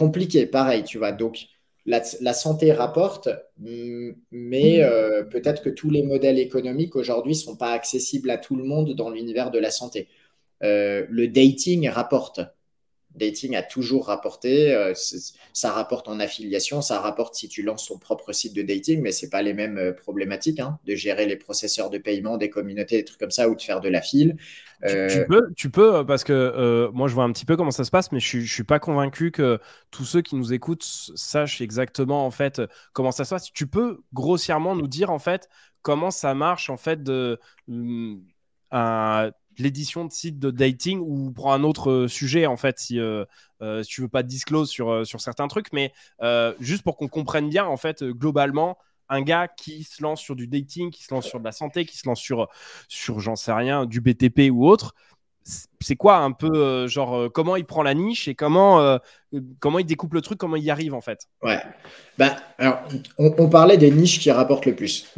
[0.00, 1.12] Compliqué, pareil, tu vois.
[1.12, 1.46] Donc,
[1.84, 7.72] la, santé rapporte, mais euh, peut-être que tous les modèles économiques aujourd'hui ne sont pas
[7.72, 10.08] accessibles à tout le monde dans l'univers de la santé.
[10.62, 12.40] Euh, le dating rapporte.
[13.14, 14.72] Dating a toujours rapporté.
[14.72, 14.94] Euh,
[15.52, 19.12] ça rapporte en affiliation, ça rapporte si tu lances ton propre site de dating, mais
[19.12, 22.50] ce n'est pas les mêmes euh, problématiques hein, de gérer les processeurs de paiement, des
[22.50, 24.36] communautés, des trucs comme ça, ou de faire de la file.
[24.86, 27.90] Tu, peux, tu peux, parce que moi je vois un petit peu comment ça se
[27.90, 29.58] passe, mais je ne suis pas convaincu que
[29.90, 32.62] tous ceux qui nous écoutent sachent exactement en fait
[32.94, 33.52] comment ça se passe.
[33.52, 35.50] Tu peux grossièrement nous dire en fait
[35.82, 38.22] comment ça marche en fait de hum,
[39.58, 43.24] l'édition de site de dating ou pour un autre euh, sujet en fait si, euh,
[43.62, 45.92] euh, si tu veux pas disclose sur, sur certains trucs mais
[46.60, 50.46] juste pour qu'on comprenne bien en fait globalement un gars qui se lance sur du
[50.46, 52.48] dating qui se lance sur de la santé qui se lance sur
[52.88, 54.94] sur j'en sais rien du BTP ou autre
[55.42, 58.98] c'est quoi un peu euh, genre euh, comment il prend la niche et comment euh,
[59.58, 61.28] comment il découpe le truc, comment il y arrive en fait?
[61.42, 61.58] Ouais.
[62.18, 62.82] Ben, alors
[63.18, 65.10] on, parlait des niches qui rapportent le plus.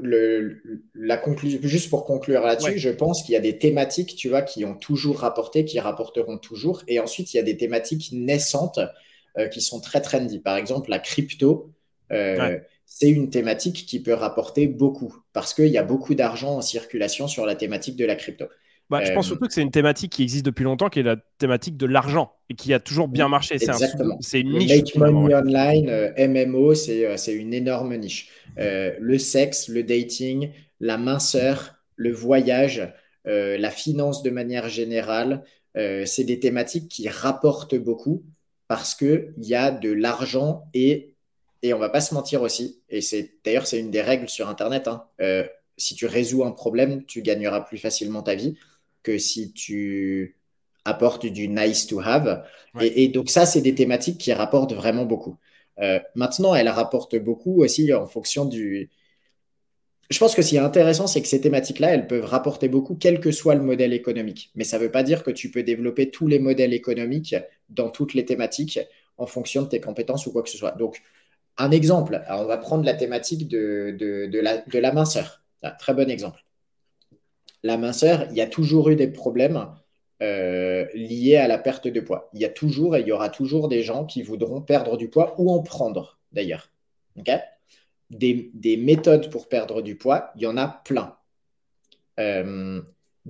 [0.00, 0.62] Le,
[0.94, 4.42] la conclusion, juste pour conclure là-dessus, je pense qu'il y a des thématiques, tu vois,
[4.42, 8.80] qui ont toujours rapporté, qui rapporteront toujours, et ensuite il y a des thématiques naissantes
[9.52, 10.40] qui sont très trendy.
[10.40, 11.70] Par exemple, la crypto.
[12.84, 17.26] C'est une thématique qui peut rapporter beaucoup parce qu'il y a beaucoup d'argent en circulation
[17.26, 18.44] sur la thématique de la crypto.
[18.92, 21.02] Bah, je pense euh, surtout que c'est une thématique qui existe depuis longtemps, qui est
[21.02, 23.56] la thématique de l'argent et qui a toujours bien marché.
[24.20, 24.70] C'est une niche.
[24.70, 28.28] Make money online, euh, MMO, euh, c'est une énorme niche.
[28.58, 32.92] le sexe, le dating, la minceur, le voyage,
[33.24, 35.42] la finance de manière générale,
[35.74, 38.24] c'est des thématiques qui rapportent beaucoup
[38.68, 41.14] parce qu'il y a de l'argent et,
[41.62, 44.50] et on va pas se mentir aussi, et c'est d'ailleurs c'est une des règles sur
[44.50, 45.04] Internet, hein,
[45.78, 48.56] si tu résous un problème, tu gagneras plus facilement ta vie
[49.02, 50.36] que si tu
[50.84, 52.44] apportes du nice to have.
[52.80, 55.36] Et, donc ça, c'est des thématiques qui rapportent vraiment beaucoup.
[55.78, 58.90] Euh, maintenant, elles rapportent beaucoup aussi en fonction du...
[60.10, 62.96] Je pense que ce qui est intéressant, c'est que ces thématiques-là, elles peuvent rapporter beaucoup,
[62.96, 64.50] quel que soit le modèle économique.
[64.54, 67.34] Mais ça ne veut pas dire que tu peux développer tous les modèles économiques
[67.70, 68.78] dans toutes les thématiques
[69.16, 70.72] en fonction de tes compétences ou quoi que ce soit.
[70.72, 71.00] Donc,
[71.56, 75.42] un exemple, on va prendre la thématique de, de, la, de la minceur.
[75.62, 76.44] Un très bon exemple
[77.62, 79.68] la minceur, il y a toujours eu des problèmes
[80.22, 82.30] euh, liés à la perte de poids.
[82.32, 85.08] Il y a toujours et il y aura toujours des gens qui voudront perdre du
[85.08, 86.70] poids ou en prendre d'ailleurs.
[88.10, 91.16] des, méthodes pour perdre du poids, il y en a plein.
[92.20, 92.82] Euh,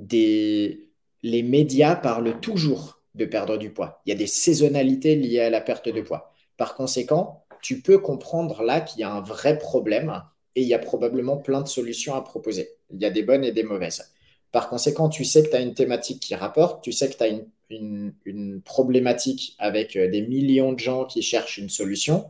[0.04, 4.02] les médias parlent toujours de perdre du poids.
[4.06, 6.32] Il y a des saisonnalités liées à la perte de poids.
[6.56, 10.22] Par conséquent, tu peux comprendre là qu'il y a un vrai problème
[10.56, 12.70] et il y a probablement plein de solutions à proposer.
[12.90, 14.12] Il y a des bonnes et des mauvaises.
[14.52, 17.24] Par conséquent, tu sais que tu as une thématique qui rapporte, tu sais que tu
[17.24, 17.28] as
[17.70, 22.26] une, problématique avec euh, des millions de gens qui cherchent une solution,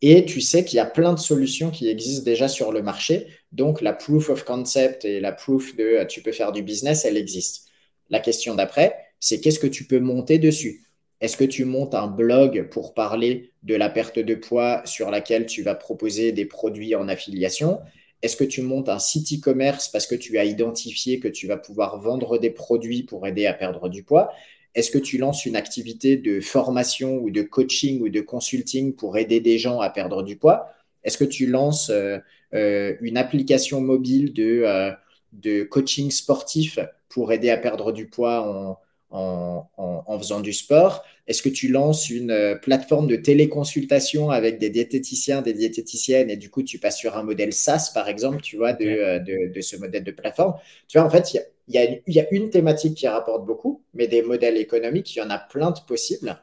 [0.00, 3.26] et tu sais qu'il y a plein de solutions qui existent déjà sur le marché.
[3.52, 7.04] Donc, la proof of concept et la proof de euh, tu peux faire du business,
[7.04, 7.68] elle existe.
[8.08, 10.86] La question d'après, c'est qu'est-ce que tu peux monter dessus?
[11.20, 15.46] Est-ce que tu montes un blog pour parler de la perte de poids sur laquelle
[15.46, 17.80] tu vas proposer des produits en affiliation?
[18.26, 21.56] Est-ce que tu montes un site e-commerce parce que tu as identifié que tu vas
[21.56, 24.32] pouvoir vendre des produits pour aider à perdre du poids?
[24.74, 29.16] Est-ce que tu lances une activité de formation ou de coaching ou de consulting pour
[29.16, 30.68] aider des gens à perdre du poids?
[31.04, 32.18] Est-ce que tu lances euh,
[32.52, 34.90] euh, une application mobile de, euh,
[35.32, 38.82] de coaching sportif pour aider à perdre du poids
[39.16, 41.04] en, faisant du sport.
[41.26, 46.36] Est-ce que tu lances une euh, plateforme de téléconsultation avec des diététiciens, des diététiciennes, et
[46.36, 49.60] du coup, tu passes sur un modèle SaaS, par exemple, tu vois, de, euh, de,
[49.60, 50.54] ce modèle de plateforme?
[50.88, 54.06] Tu vois, en fait, il y a, y a, une thématique qui rapporte beaucoup, mais
[54.06, 56.42] des modèles économiques, il y en a plein de possibles.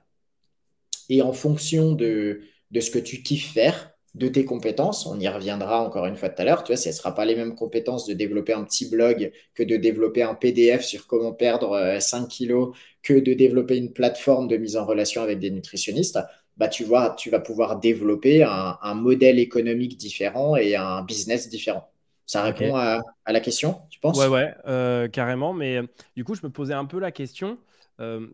[1.09, 5.05] Et en fonction de, de ce que tu kiffes faire, de tes compétences.
[5.05, 6.63] On y reviendra encore une fois tout à l'heure.
[6.63, 9.63] Tu vois, ce ne sera pas les mêmes compétences de développer un petit blog que
[9.63, 14.47] de développer un PDF sur comment perdre 5 euh, kilos, que de développer une plateforme
[14.47, 16.19] de mise en relation avec des nutritionnistes.
[16.57, 21.89] Bah, tu, vois, tu vas pouvoir développer un, modèle économique différent et un business différent.
[22.27, 24.19] Ça répond à, la question, tu penses?
[24.19, 25.53] Ouais, ouais, euh, carrément.
[25.53, 27.57] Mais euh, du coup, je me posais un peu la question.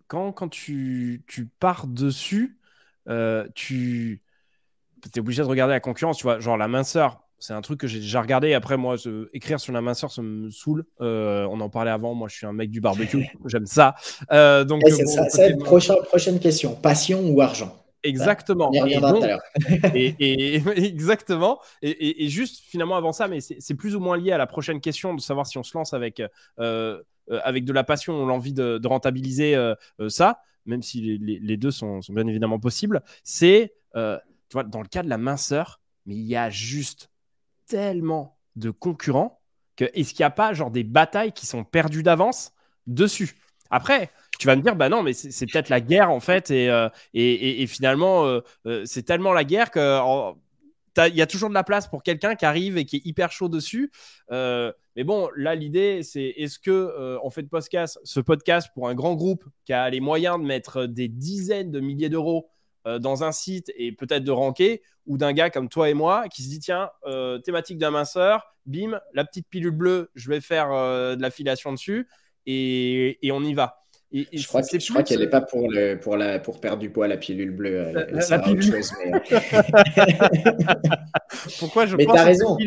[0.08, 2.60] quand, quand tu, tu pars dessus,
[3.56, 4.22] tu
[5.02, 7.22] tu es obligé de regarder la concurrence, tu vois, genre la minceur.
[7.40, 8.54] C'est un truc que j'ai déjà regardé.
[8.54, 8.98] Après, moi,
[9.34, 10.86] écrire sur la minceur, ça me saoule.
[11.00, 12.14] Euh, on en parlait avant.
[12.14, 13.26] Moi, je suis un mec du barbecue.
[13.46, 13.96] J'aime ça.
[14.32, 15.26] Euh, donc, c'est ça,
[16.12, 16.76] prochaine question.
[16.76, 17.74] Passion ou argent?
[18.04, 18.70] Exactement.
[18.74, 19.40] On y l'heure.
[19.96, 21.60] et, exactement.
[21.82, 25.14] Et, juste finalement avant ça, mais c'est plus ou moins lié à la prochaine question
[25.14, 26.22] de savoir si on se lance avec,
[26.60, 27.02] euh,
[27.44, 29.58] avec de la passion ou l'envie de, rentabiliser
[30.10, 33.02] ça, même si les, deux sont, sont, bien évidemment possibles.
[33.24, 33.74] C'est
[34.50, 37.12] tu vois, dans le cas de la minceur, mais il y a juste
[37.68, 39.42] tellement de concurrents
[39.76, 42.52] que est-ce qu'il n'y a pas genre des batailles qui sont perdues d'avance
[42.88, 43.36] dessus?
[43.70, 44.10] Après,
[44.40, 46.70] tu vas me dire, bah non, mais c'est peut-être la guerre en fait, et,
[47.14, 48.42] et, finalement,
[48.86, 49.80] c'est tellement la guerre que
[51.08, 53.32] il y a toujours de la place pour quelqu'un qui arrive et qui est hyper
[53.32, 53.92] chaud dessus.
[54.32, 58.70] Euh, mais bon, là, l'idée, c'est est-ce que euh, on fait de podcast, ce podcast
[58.74, 62.48] pour un grand groupe qui a les moyens de mettre des dizaines de milliers d'euros
[62.48, 66.28] euh, dans un site et peut-être de ranker, ou d'un gars comme toi et moi
[66.30, 66.89] qui se dit tiens,
[67.44, 72.08] thématique d'un minceur, bim, la petite pilule bleue, je vais faire de l'affiliation dessus
[72.46, 73.80] et, et on y va
[74.12, 77.08] je crois, je crois qu'elle n'est pas pour, le, pour, la, pour perdre du poids,
[77.08, 77.92] la pilule bleue.
[77.94, 78.63] la, pilule.
[78.63, 79.12] Chose, mais...
[81.60, 82.58] Pourquoi je mais pense as raison.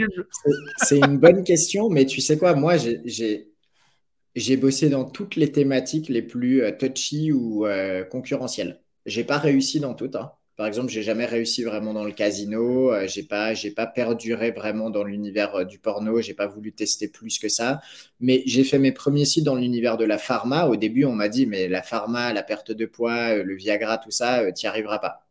[0.78, 6.08] C'est une bonne question, mais tu sais quoi, moi, j'ai bossé dans toutes les thématiques
[6.08, 8.80] les plus euh, touchy ou euh, concurrentielles.
[9.06, 10.16] J'ai pas réussi dans toutes.
[10.16, 10.32] Hein.
[10.56, 12.92] Par exemple, j'ai jamais réussi vraiment dans le casino.
[12.92, 16.20] Euh, j'ai pas, j'ai pas perduré vraiment dans l'univers euh, du porno.
[16.20, 17.80] J'ai pas voulu tester plus que ça.
[18.20, 20.66] Mais j'ai fait mes premiers sites dans l'univers de la pharma.
[20.66, 23.98] Au début, on m'a dit, mais la pharma, la perte de poids, euh, le Viagra,
[23.98, 25.26] tout ça, tu n'y arriveras pas.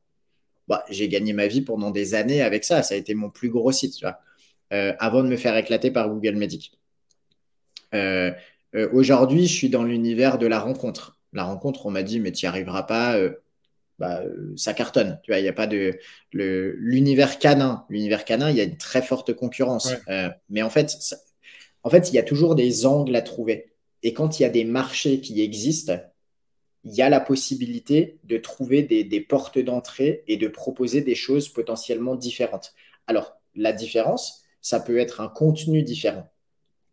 [0.68, 2.84] Bah, j'ai gagné ma vie pendant des années avec ça.
[2.84, 4.04] Ça a été mon plus gros site,
[4.72, 6.80] avant de me faire éclater par Google Medic.
[8.94, 11.18] Aujourd'hui, je suis dans l'univers de la rencontre.
[11.34, 13.18] La rencontre, on m'a dit, mais tu n'y arriveras pas
[14.02, 14.24] bah,
[14.56, 15.20] ça cartonne.
[15.22, 16.00] Tu vois, il n'y a pas de
[16.34, 17.86] l'univers canin.
[17.88, 19.94] L'univers canin, il y a une très forte concurrence.
[20.10, 20.98] Euh, mais en fait,
[21.84, 23.74] en fait, il y a toujours des angles à trouver.
[24.02, 26.00] Et quand il y a des marchés qui existent,
[26.84, 31.48] il y a la possibilité de trouver des, portes d'entrée et de proposer des choses
[31.48, 32.74] potentiellement différentes.
[33.06, 36.28] Alors, la différence, ça peut être un contenu différent.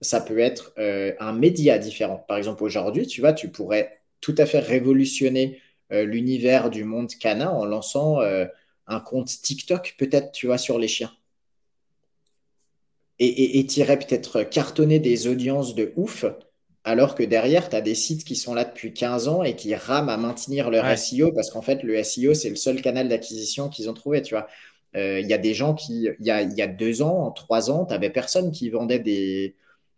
[0.03, 2.23] Ça peut être euh, un média différent.
[2.29, 7.11] Par exemple, aujourd'hui, tu vois, tu pourrais tout à fait révolutionner euh, l'univers du monde
[7.15, 8.47] canin en lançant euh,
[8.87, 11.13] un compte TikTok, peut-être, tu vois, sur les chiens.
[13.21, 16.25] Et tirer peut-être cartonner des audiences de ouf,
[16.85, 19.75] alors que derrière, tu as des sites qui sont là depuis 15 ans et qui
[19.75, 23.69] rament à maintenir leur SEO, parce qu'en fait, le SEO, c'est le seul canal d'acquisition
[23.69, 24.47] qu'ils ont trouvé, tu vois.
[24.97, 27.71] Euh, il y a des gens qui, il y a, y a, deux ans, trois
[27.73, 29.57] ans, tu n'avais personne qui vendait des,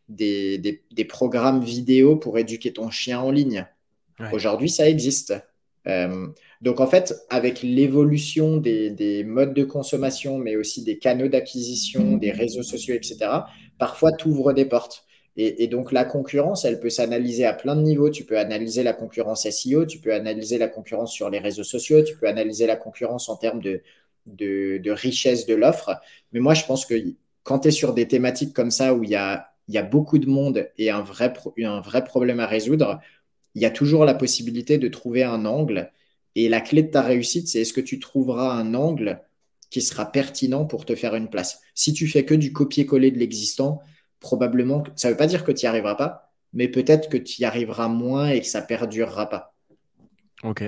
[0.09, 3.67] des, des, programmes vidéo pour éduquer ton chien en ligne.
[4.33, 5.35] Aujourd'hui, ça existe.
[5.87, 6.29] Euh,
[6.61, 12.31] donc en fait, avec l'évolution des, modes de consommation, mais aussi des canaux d'acquisition, des
[12.31, 13.19] réseaux sociaux, etc.,
[13.79, 15.05] parfois tu ouvres des portes.
[15.37, 18.11] Et, donc la concurrence, elle peut s'analyser à plein de niveaux.
[18.11, 22.03] Tu peux analyser la concurrence SEO, tu peux analyser la concurrence sur les réseaux sociaux,
[22.03, 25.99] tu peux analyser la concurrence en termes de, richesse de l'offre.
[26.33, 26.95] Mais moi, je pense que
[27.43, 29.47] quand tu es sur des thématiques comme ça où il y a,
[29.91, 33.01] beaucoup de monde et un vrai problème à résoudre,
[33.55, 35.91] il y a toujours la possibilité de trouver un angle.
[36.35, 39.21] Et la clé de ta réussite, c'est est-ce que tu trouveras un angle
[39.71, 41.61] qui sera pertinent pour te faire une place.
[41.75, 43.81] Si tu fais que du copier-coller de l'existant,
[44.19, 47.43] probablement, ça ne veut pas dire que tu n'y arriveras pas, mais peut-être que tu
[47.43, 49.55] y arriveras moins et que ça perdurera pas.
[50.43, 50.65] Ok.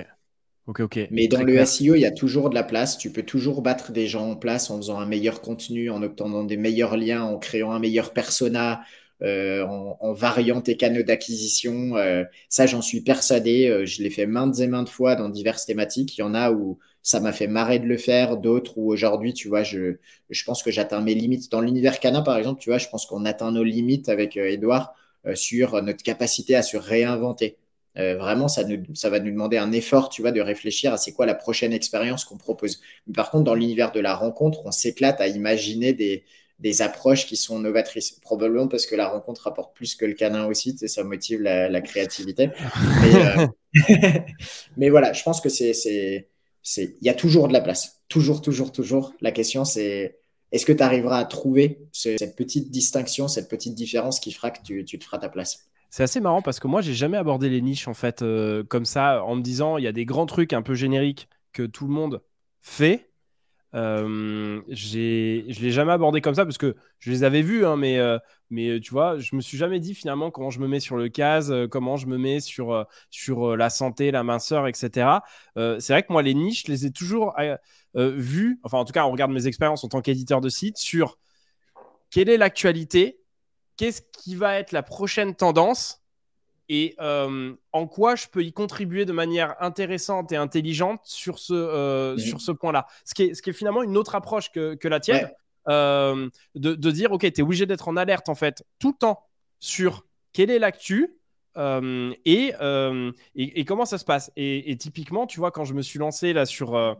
[0.68, 1.08] Ok, ok.
[1.10, 2.96] Mais dans le SEO, il y a toujours de la place.
[2.96, 6.44] Tu peux toujours battre des gens en place en faisant un meilleur contenu, en obtenant
[6.44, 8.82] des meilleurs liens, en créant un meilleur persona,
[9.22, 11.96] euh, en, variant tes canaux d'acquisition.
[11.96, 13.68] Euh, ça, j'en suis persuadé.
[13.68, 16.18] Euh, je l'ai fait maintes et maintes fois dans diverses thématiques.
[16.18, 19.32] Il y en a où ça m'a fait marrer de le faire, d'autres où aujourd'hui,
[19.32, 19.96] tu vois, je,
[20.30, 21.50] je pense que j'atteins mes limites.
[21.52, 24.94] Dans l'univers canin, par exemple, tu vois, je pense qu'on atteint nos limites avec Edouard
[25.34, 27.58] sur notre capacité à se réinventer.
[27.96, 28.62] vraiment, ça,
[28.94, 31.72] ça va nous demander un effort, tu vois, de réfléchir à c'est quoi la prochaine
[31.72, 32.80] expérience qu'on propose.
[33.14, 36.24] Par contre, dans l'univers de la rencontre, on s'éclate à imaginer des,
[36.62, 38.12] des approches qui sont novatrices.
[38.22, 41.80] Probablement parce que la rencontre apporte plus que le canin aussi, et ça motive la,
[41.80, 42.50] créativité.
[43.04, 43.46] Euh,
[44.76, 46.28] mais, voilà, je pense que c'est, c'est,
[46.78, 48.00] il y a toujours de la place.
[48.08, 49.12] Toujours, toujours, toujours.
[49.20, 50.18] La question, c'est
[50.52, 54.62] est-ce que tu arriveras à trouver cette petite distinction, cette petite différence qui fera que
[54.62, 55.66] tu, te feras ta place?
[55.90, 58.84] C'est assez marrant parce que moi, j'ai jamais abordé les niches en fait euh, comme
[58.84, 61.86] ça, en me disant il y a des grands trucs un peu génériques que tout
[61.86, 62.22] le monde
[62.60, 63.10] fait,
[63.74, 67.98] euh, je l'ai jamais abordé comme ça parce que je les avais vus, hein, mais,
[67.98, 68.18] euh,
[68.50, 70.96] mais euh, tu vois, je me suis jamais dit finalement comment je me mets sur
[70.96, 75.22] le CAS, euh, comment je me mets sur, sur la santé, la minceur, etc.
[75.56, 77.34] c'est vrai que moi, les niches, je les ai toujours
[77.94, 81.18] vues, enfin en tout cas, on regarde mes expériences en tant qu'éditeur de site sur
[82.10, 83.20] quelle est l'actualité,
[83.76, 86.01] qu'est-ce qui va être la prochaine tendance
[86.68, 91.54] et euh, en quoi je peux y contribuer de manière intéressante et intelligente sur ce,
[91.54, 92.86] euh, sur ce point-là?
[93.04, 95.30] Ce, qui est, ce qui est finalement une autre approche que, que la tienne,
[95.68, 98.98] euh, de, de, dire, OK, tu es obligé d'être en alerte en fait tout le
[98.98, 99.26] temps
[99.58, 101.18] sur quelle est l'actu.
[101.54, 102.54] Et,
[103.34, 104.32] et, comment ça se passe?
[104.36, 106.96] Et, typiquement, tu vois, quand je me suis lancé là sur,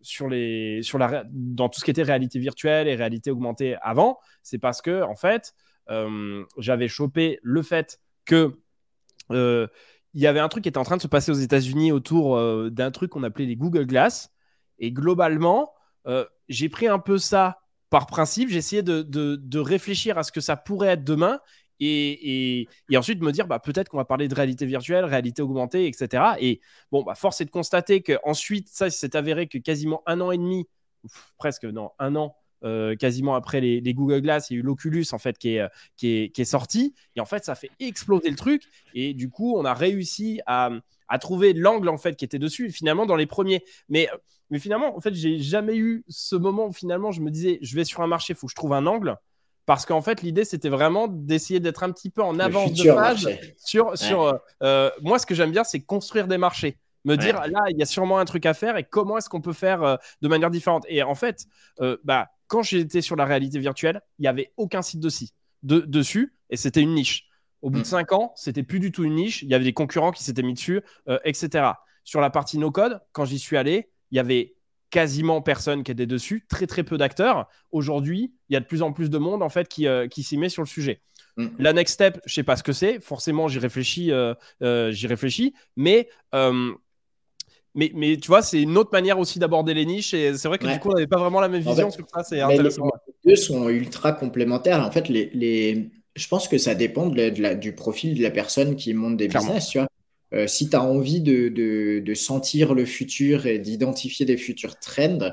[0.00, 4.20] sur les, sur la, dans tout ce qui était réalité virtuelle et réalité augmentée avant,
[4.44, 5.54] c'est parce que en fait,
[6.58, 7.98] j'avais chopé le fait
[8.32, 9.66] euh,
[10.14, 12.36] il y avait un truc qui était en train de se passer aux États-Unis autour
[12.36, 14.32] euh, d'un truc qu'on appelait les Google Glass.
[14.78, 15.72] Et globalement,
[16.06, 17.60] euh, j'ai pris un peu ça
[17.90, 18.48] par principe.
[18.48, 21.40] J'ai essayé de, réfléchir à ce que ça pourrait être demain.
[21.82, 26.34] Et, ensuite me dire bah, peut-être qu'on va parler de réalité virtuelle, réalité augmentée, etc.
[26.38, 26.60] Et
[26.92, 30.38] bon, bah, force est de constater qu'ensuite, ça s'est avéré que quasiment un an et
[30.38, 30.68] demi,
[31.38, 35.06] presque non, un an euh, quasiment après les, Google Glass, il y a eu l'Oculus
[35.12, 36.94] en fait qui est, qui, est, sorti.
[37.16, 38.62] Et en fait, ça fait exploser le truc.
[38.94, 40.70] Et du coup, on a réussi à,
[41.20, 42.70] trouver l'angle en fait qui était dessus.
[42.70, 43.64] Finalement, dans les premiers.
[43.88, 44.08] Mais,
[44.50, 47.74] mais finalement, en fait, j'ai jamais eu ce moment où finalement je me disais, je
[47.74, 49.16] vais sur un marché, il faut que je trouve un angle.
[49.66, 53.28] Parce qu'en fait, l'idée, c'était vraiment d'essayer d'être un petit peu en avance de page
[53.56, 57.40] sur, sur euh, euh, moi, ce que j'aime bien, c'est construire des marchés me dire
[57.46, 59.98] là il y a sûrement un truc à faire et comment est-ce qu'on peut faire
[60.20, 61.46] de manière différente et en fait
[62.04, 66.56] bah quand j'étais sur la réalité virtuelle, il n'y avait aucun site de, dessus et
[66.56, 67.28] c'était une niche.
[67.62, 68.14] Au bout de 5 mm.
[68.14, 69.42] ans, c'était plus du tout une niche.
[69.42, 71.68] Il y avait des concurrents qui s'étaient mis dessus, euh, etc.
[72.02, 74.56] Sur la partie no-code, quand j'y suis allé, il y avait
[74.90, 77.46] quasiment personne qui était dessus, très très peu d'acteurs.
[77.70, 80.24] Aujourd'hui, il y a de plus en plus de monde en fait qui, euh, qui
[80.24, 81.02] s'y met sur le sujet.
[81.36, 81.46] Mm.
[81.60, 82.98] La next step, je sais pas ce que c'est.
[82.98, 84.34] Forcément, j'y réfléchis, euh,
[84.90, 86.08] j'y réfléchis, mais
[87.74, 90.14] mais, mais tu vois, c'est une autre manière aussi d'aborder les niches.
[90.14, 92.22] Et c'est vrai que du coup, on n'avait pas vraiment la même vision sur ça.
[92.24, 92.90] C'est intéressant.
[93.24, 94.84] Les, deux sont ultra complémentaires.
[94.84, 95.90] En fait, les, les...
[96.16, 99.28] je pense que ça dépend de la, du profil de la personne qui monte des
[99.28, 99.68] business.
[99.68, 99.88] Tu vois.
[100.32, 104.78] Euh, si tu as envie de, de, de, sentir le futur et d'identifier des futurs
[104.78, 105.30] trends,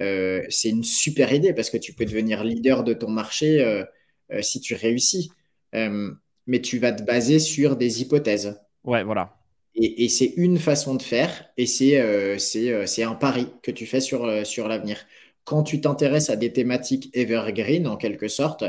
[0.00, 3.84] euh, c'est une super idée parce que tu peux devenir leader de ton marché euh,
[4.40, 5.30] si tu réussis.
[5.72, 8.60] mais tu vas te baser sur des hypothèses.
[8.84, 9.41] Ouais, voilà.
[9.74, 14.00] Et, c'est une façon de faire et c'est euh, euh, un pari que tu fais
[14.00, 14.98] sur, euh, sur l'avenir.
[15.44, 18.64] Quand tu t'intéresses à des thématiques evergreen, en quelque sorte,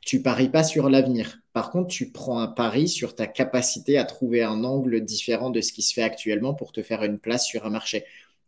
[0.00, 1.40] tu paries pas sur l'avenir.
[1.52, 5.60] Par contre, tu prends un pari sur ta capacité à trouver un angle différent de
[5.60, 8.04] ce qui se fait actuellement pour te faire une place sur un marché.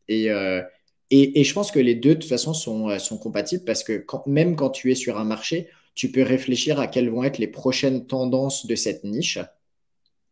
[0.08, 0.28] Et,
[1.10, 4.70] et, je pense que les deux, de toute façon, sont, compatibles parce que même quand
[4.70, 8.66] tu es sur un marché, tu peux réfléchir à quelles vont être les prochaines tendances
[8.66, 9.38] de cette niche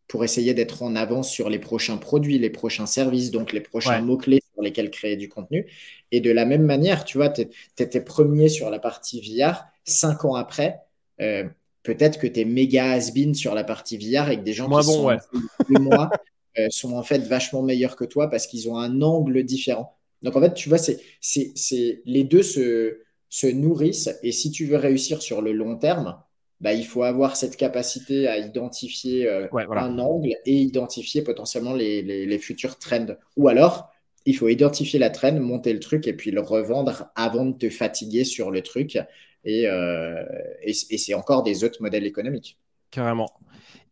[0.09, 4.01] pour essayer d'être en avance sur les prochains produits, les prochains services, donc les prochains
[4.01, 5.67] mots-clés sur lesquels créer du contenu.
[6.13, 7.47] Et de la même manière, tu vois, tu
[7.79, 10.81] étais premier sur la partie VR, cinq ans après,
[11.21, 11.45] euh,
[11.83, 14.85] peut-être que tu es méga has-been sur la partie VR et que des gens qui
[14.85, 15.17] sont
[15.65, 16.11] plus moi
[16.59, 19.97] euh, sont en fait vachement meilleurs que toi parce qu'ils ont un angle différent.
[20.23, 24.67] Donc en fait, tu vois, c'est, c'est, les deux se, se nourrissent et si tu
[24.67, 26.17] veux réussir sur le long terme,
[26.61, 32.39] bah, il faut avoir cette capacité à identifier euh, un angle et identifier potentiellement les,
[32.39, 33.17] futurs trends.
[33.37, 33.91] Ou alors,
[34.25, 37.69] il faut identifier la trend, monter le truc et puis le revendre avant de te
[37.69, 38.99] fatiguer sur le truc.
[39.45, 40.25] Et, euh,
[40.73, 42.59] c'est encore des autres modèles économiques.
[42.91, 43.31] Carrément.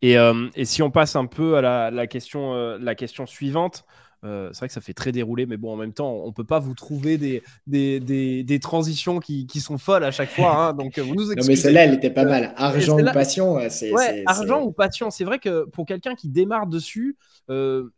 [0.01, 3.85] Et, euh, si on passe un peu à la question, la question suivante,
[4.23, 6.43] euh, c'est vrai que ça fait très déroulé, mais bon, en même temps, on peut
[6.43, 10.55] pas vous trouver des, des, des, transitions qui, qui, sont folles à chaque fois.
[10.55, 12.53] Hein, donc, vous nous Non, mais celle-là, elle était pas mal.
[12.55, 13.91] Argent ou passion, c'est.
[13.91, 15.09] Ouais, argent ou passion.
[15.09, 17.17] C'est vrai que pour quelqu'un qui démarre dessus,
[17.49, 17.89] euh,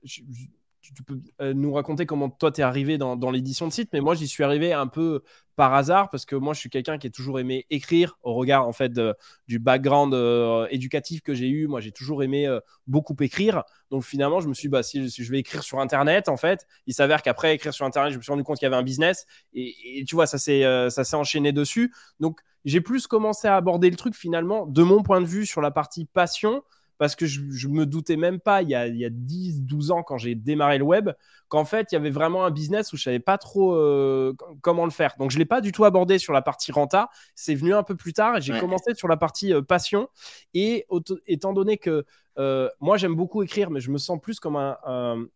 [0.94, 4.16] tu peux euh, nous raconter comment toi t'es arrivé dans, l'édition de site, mais moi
[4.16, 5.24] j'y suis arrivé un peu
[5.56, 8.68] par hasard parce que moi je suis quelqu'un qui a toujours aimé écrire au regard
[8.68, 9.00] en fait
[9.48, 11.68] du background euh, éducatif que j'ai eu.
[11.68, 13.64] Moi j'ai toujours aimé euh, beaucoup écrire.
[13.92, 16.66] Donc finalement je me suis dit, bah, si, je vais écrire sur internet en fait,
[16.88, 18.84] il s'avère qu'après écrire sur internet, je me suis rendu compte qu'il y avait un
[18.84, 21.94] business et, tu vois ça s'est ça s'est enchaîné dessus.
[22.20, 25.62] Donc j'ai plus commencé à aborder le truc finalement de mon point de vue sur
[25.62, 26.64] la partie passion
[26.98, 29.64] parce que je, je me doutais même pas il y a, il y a 10,
[29.64, 31.10] 12 ans quand j'ai démarré le web
[31.48, 34.86] qu'en fait il y avait vraiment un business où je savais pas trop euh, comment
[34.86, 35.16] le faire.
[35.20, 37.96] Donc je l'ai pas du tout abordé sur la partie renta, c'est venu un peu
[37.96, 40.10] plus tard et j'ai commencé sur la partie euh, passion
[40.54, 40.86] et
[41.28, 42.06] étant donné que
[42.38, 44.78] euh, moi j'aime beaucoup écrire mais je me sens plus comme un,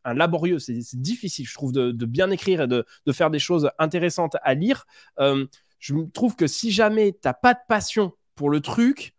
[0.04, 3.40] un, laborieux, c'est difficile je trouve de, de, bien écrire et de, de, faire des
[3.40, 4.86] choses intéressantes à lire.
[5.18, 9.16] je trouve que si jamais tu n'as pas de passion pour le truc,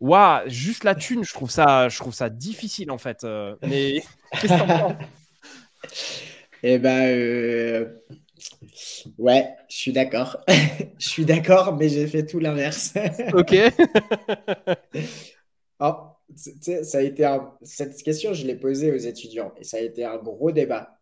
[0.00, 3.24] Waouh, juste la thune, je trouve ça, je trouve ça difficile en fait.
[3.24, 4.02] Euh, mais
[4.40, 4.94] qu'est-ce que t'en penses?
[6.62, 8.00] Eh ben, euh,
[9.18, 10.38] ouais, je suis d'accord.
[10.98, 12.94] je suis d'accord, mais j'ai fait tout l'inverse.
[13.32, 13.56] ok.
[15.80, 15.94] oh,
[16.82, 17.28] ça a été
[17.62, 20.94] cette question, je l'ai posée aux étudiants et ça a été un gros débat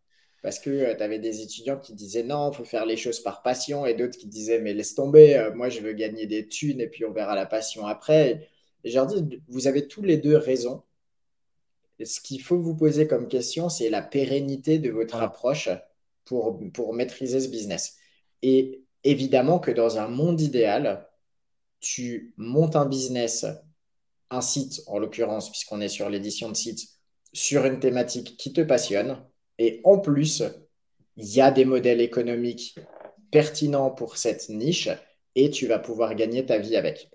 [0.43, 3.21] parce que euh, tu avais des étudiants qui disaient non, il faut faire les choses
[3.21, 6.81] par passion et d'autres qui disaient mais laisse tomber, moi je veux gagner des thunes
[6.81, 8.31] et puis on verra la passion après.
[8.31, 8.49] Et
[8.91, 10.83] je leur dis, vous avez tous les deux raison.
[12.03, 15.69] ce qu'il faut vous poser comme question, c'est la pérennité de votre approche
[16.25, 17.97] pour, pour maîtriser ce business.
[18.43, 21.09] Et évidemment que dans un monde idéal,
[21.81, 23.47] tu montes un business,
[24.31, 26.89] un site en l'occurrence, puisqu'on est sur l'édition de sites,
[27.33, 29.23] sur une thématique qui te passionne.
[29.59, 30.43] Et en plus,
[31.17, 32.79] il y a des modèles économiques
[33.31, 34.89] pertinents pour cette niche
[35.35, 37.11] et tu vas pouvoir gagner ta vie avec.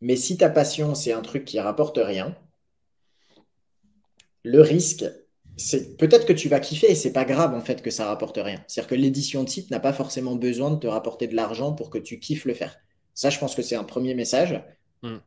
[0.00, 2.34] Mais si ta passion, c'est un truc qui rapporte rien,
[4.42, 5.04] le risque,
[5.56, 8.38] c'est peut-être que tu vas kiffer et c'est pas grave en fait que ça rapporte
[8.38, 8.64] rien.
[8.66, 11.90] C'est-à-dire que l'édition de site n'a pas forcément besoin de te rapporter de l'argent pour
[11.90, 12.78] que tu kiffes le faire.
[13.14, 14.62] Ça, je pense que c'est un premier message.
[15.02, 15.18] Hmm.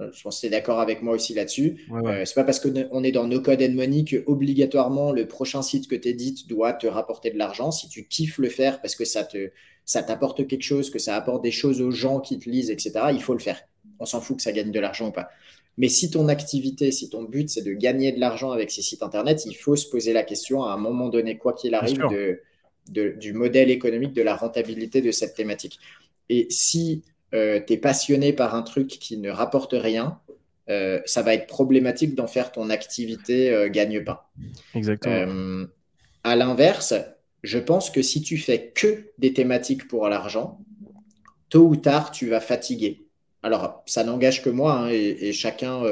[0.00, 1.86] Euh, je pense que tu es d'accord avec moi aussi là-dessus.
[1.90, 5.62] Euh, c'est pas parce qu'on est dans No Code and Money que obligatoirement le prochain
[5.62, 7.70] site que tu édites doit te rapporter de l'argent.
[7.70, 9.52] Si tu kiffes le faire parce que ça te
[9.84, 12.92] ça t'apporte quelque chose, que ça apporte des choses aux gens qui te lisent, etc.,
[13.12, 13.62] il faut le faire.
[13.98, 15.28] On s'en fout que ça gagne de l'argent ou pas.
[15.78, 19.02] Mais si ton activité, si ton but, c'est de gagner de l'argent avec ces sites
[19.02, 22.02] Internet, il faut se poser la question à un moment donné, quoi qu'il arrive,
[22.90, 25.78] de, du modèle économique, de la rentabilité de cette thématique.
[26.28, 27.02] Et si
[27.34, 30.18] euh, tu es passionné par un truc qui ne rapporte rien,
[30.68, 34.20] euh, ça va être problématique d'en faire ton activité euh, gagne-pain.
[34.74, 35.66] Exactement.
[36.24, 36.94] à l'inverse,
[37.42, 40.58] je pense que si tu fais que des thématiques pour l'argent,
[41.50, 43.05] tôt ou tard, tu vas fatiguer.
[43.46, 45.82] Alors, ça n'engage que moi, hein, et, chacun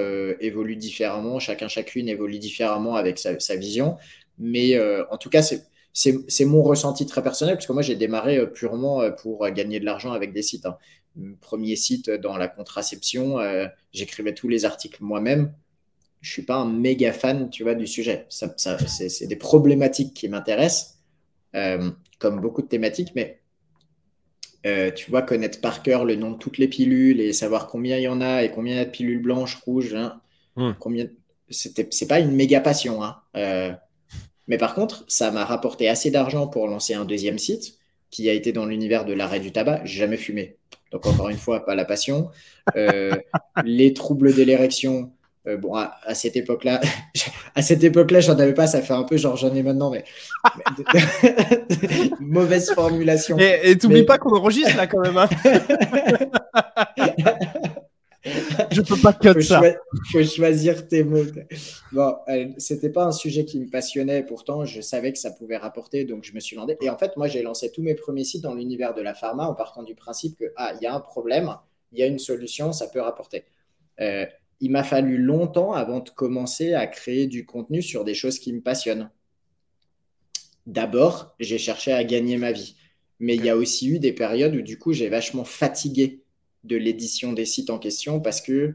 [0.40, 3.96] évolue différemment, chacun, chacune évolue différemment avec sa, vision.
[4.38, 4.78] Mais
[5.10, 5.42] en tout cas,
[5.92, 10.12] c'est mon ressenti très personnel, parce que moi, j'ai démarré purement pour gagner de l'argent
[10.12, 10.66] avec des sites.
[10.66, 10.76] Hein
[11.40, 15.54] premier site dans la contraception, euh, j'écrivais tous les articles moi-même.
[16.20, 18.26] Je suis pas un méga fan, tu vois, du sujet.
[18.30, 20.98] C'est des problématiques qui m'intéressent,
[21.54, 23.40] euh, comme beaucoup de thématiques, mais
[24.66, 27.96] euh, tu vois, connaître par cœur le nom de toutes les pilules et savoir combien
[27.98, 30.20] il y en a et combien il y a de pilules blanches, rouges, hein,
[30.56, 30.72] hmm.
[30.78, 31.06] combien...
[31.50, 33.02] c'est pas une méga passion.
[33.02, 33.16] Hein.
[34.48, 37.78] mais par contre, ça m'a rapporté assez d'argent pour lancer un deuxième site
[38.14, 39.80] qui a été dans l'univers de l'arrêt du tabac.
[39.84, 40.56] J'ai jamais fumé.
[40.92, 42.30] Donc, encore une fois, pas la passion.
[42.76, 43.16] Euh,
[43.64, 45.10] les troubles de l'érection,
[45.46, 46.80] euh, bon, à, cette époque-là,
[47.54, 50.04] à cette époque-là, j'en avais pas, ça fait un peu genre j'en ai maintenant, mais,
[52.20, 53.36] mauvaise formulation.
[53.38, 55.18] Et t'oublies pas qu'on enregistre là quand même.
[55.18, 55.28] Hein.
[58.70, 59.60] je peux pas cut ça.
[60.12, 61.24] Faut choisir tes mots.
[61.92, 65.58] Bon, euh, c'était pas un sujet qui me passionnait, pourtant je savais que ça pouvait
[65.58, 66.78] rapporter, donc je me suis lancé.
[66.80, 69.46] Et en fait, moi, j'ai lancé tous mes premiers sites dans l'univers de la pharma
[69.46, 71.54] en partant du principe que ah, il y a un problème,
[71.92, 73.44] il y a une solution, ça peut rapporter.
[74.00, 74.24] Euh,
[74.60, 78.52] il m'a fallu longtemps avant de commencer à créer du contenu sur des choses qui
[78.52, 79.10] me passionnent.
[80.66, 82.76] D'abord, j'ai cherché à gagner ma vie,
[83.18, 86.22] mais il y a aussi eu des périodes où du coup j'ai vachement fatigué
[86.64, 88.74] de l'édition des sites en question parce que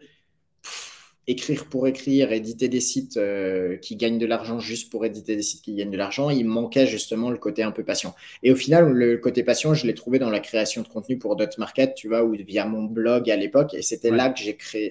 [1.29, 5.43] écrire pour écrire, éditer des sites euh, qui gagnent de l'argent juste pour éditer des
[5.43, 8.15] sites qui gagnent de l'argent, il manquait justement le côté un peu passion.
[8.41, 11.35] Et au final, le côté passion, je l'ai trouvé dans la création de contenu pour
[11.35, 13.75] Dot Market, tu vois, ou via mon blog à l'époque.
[13.75, 14.39] Et c'était là que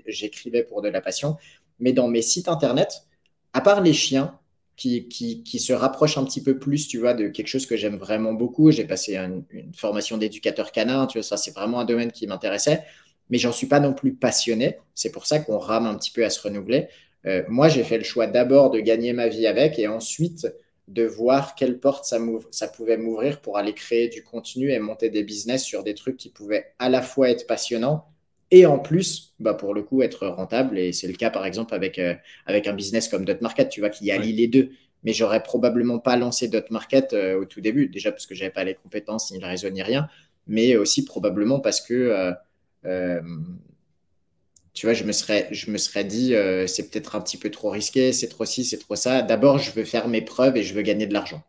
[0.07, 1.37] j'écrivais pour de la passion.
[1.81, 3.03] Mais dans mes sites internet,
[3.53, 4.39] à part les chiens,
[4.77, 7.97] qui, qui, se rapprochent un petit peu plus, tu vois, de quelque chose que j'aime
[7.97, 8.71] vraiment beaucoup.
[8.71, 12.85] J'ai passé une formation d'éducateur canin, tu vois, ça c'est vraiment un domaine qui m'intéressait,
[13.31, 14.79] mais j'en suis pas non plus passionné.
[14.95, 16.89] C'est pour ça qu'on rame un petit peu à se renouveler.
[17.27, 20.47] Euh, moi, j'ai fait le choix d'abord de gagner ma vie avec et ensuite
[20.87, 22.19] de voir quelle porte ça,
[22.51, 26.17] ça pouvait m'ouvrir pour aller créer du contenu et monter des business sur des trucs
[26.17, 28.07] qui pouvaient à la fois être passionnants
[28.51, 30.79] et en plus, bah pour le coup, être rentable.
[30.79, 32.15] Et c'est le cas, par exemple, avec, euh,
[32.47, 34.71] avec un business comme Dot Market, tu vois, qui allie les deux.
[35.05, 38.51] Mais j'aurais probablement pas lancé Dot Market euh, au tout début, déjà parce que j'avais
[38.51, 40.09] pas les compétences, ni le réseau, ni rien,
[40.47, 42.33] mais aussi probablement parce que,
[44.75, 46.35] tu vois, je me serais, je me serais dit,
[46.67, 49.23] c'est peut-être un petit peu trop risqué, c'est trop ci, c'est trop ça.
[49.23, 51.43] D'abord, je veux faire mes preuves et je veux gagner de l'argent.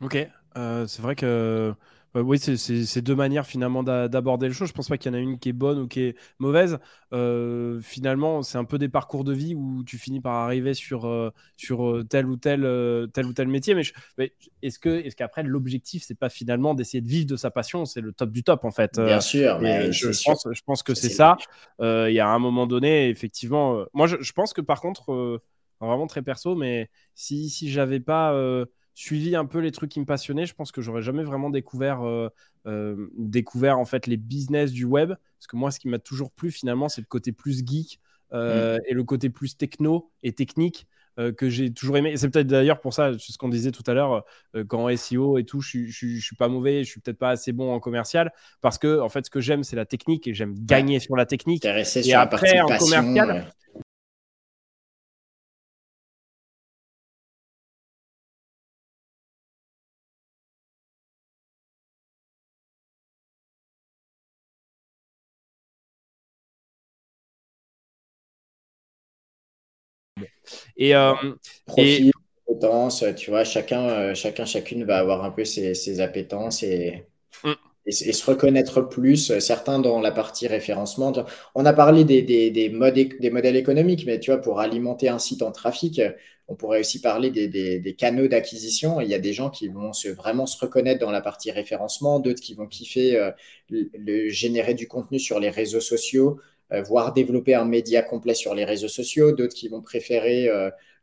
[0.00, 0.16] Ok,
[0.54, 1.74] c'est vrai que
[2.16, 4.64] euh, oui, c'est deux manières finalement d'aborder le show.
[4.64, 6.78] Je pense pas qu'il y en a une qui est bonne ou qui est mauvaise.
[7.12, 11.06] Euh, finalement, c'est un peu des parcours de vie où tu finis par arriver sur,
[11.06, 12.62] euh, sur tel ou tel,
[13.12, 13.74] tel ou tel métier.
[13.74, 17.84] Mais, est-ce que est-ce qu'après l'objectif c'est pas finalement d'essayer de vivre de sa passion?
[17.84, 18.98] C'est le top du top en fait.
[18.98, 21.36] Bien sûr, mais je, pense, je pense que c'est ça.
[21.80, 23.84] Il y a un moment donné, effectivement.
[23.92, 25.42] moi, je, je, pense que par contre,
[25.80, 28.32] vraiment très perso, mais si si j'avais pas
[28.96, 32.02] suivi un peu les trucs qui me passionnaient, je pense que j'aurais jamais vraiment découvert,
[32.02, 32.30] euh,
[32.66, 35.10] euh, découvert en fait les business du web.
[35.10, 38.00] Parce que moi, ce qui m'a toujours plu finalement, c'est le côté plus geek
[38.32, 38.80] euh, mm.
[38.88, 40.88] et le côté plus techno et technique
[41.38, 42.10] que j'ai toujours aimé.
[42.10, 44.22] Et c'est peut-être d'ailleurs pour ça, c'est ce qu'on disait tout à l'heure,
[44.68, 47.72] quand SEO et tout, je, je, suis pas mauvais, je suis peut-être pas assez bon
[47.72, 48.30] en commercial,
[48.60, 51.24] parce que en fait, ce que j'aime, c'est la technique et j'aime gagner sur la
[51.24, 51.64] technique.
[51.64, 53.50] Et après, en commercial,
[70.76, 71.14] Et, euh,
[71.66, 72.12] Profil,
[72.48, 73.14] et...
[73.14, 77.06] tu vois, chacun, chacun, chacune va avoir un peu ses, ses appétences et.
[77.44, 77.52] Mm
[77.86, 81.12] et, se reconnaître plus, certains dans la partie référencement.
[81.54, 85.18] On a parlé des, des, des, des modèles économiques, mais tu vois, pour alimenter un
[85.18, 86.00] site en trafic,
[86.48, 89.00] on pourrait aussi parler des, canaux d'acquisition.
[89.00, 92.20] Il y a des gens qui vont se, vraiment se reconnaître dans la partie référencement,
[92.20, 93.30] d'autres qui vont kiffer euh,
[93.68, 96.40] le, générer du contenu sur les réseaux sociaux, euh,
[96.70, 100.48] voire développer un média complet sur les réseaux sociaux, d'autres qui vont préférer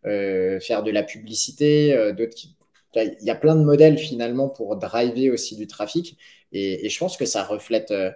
[0.05, 2.55] euh, faire de la publicité, d'autres qui...
[2.95, 6.15] Il y a plein de modèles finalement pour driver aussi du trafic.
[6.53, 8.11] Et, je pense que ça reflète, euh,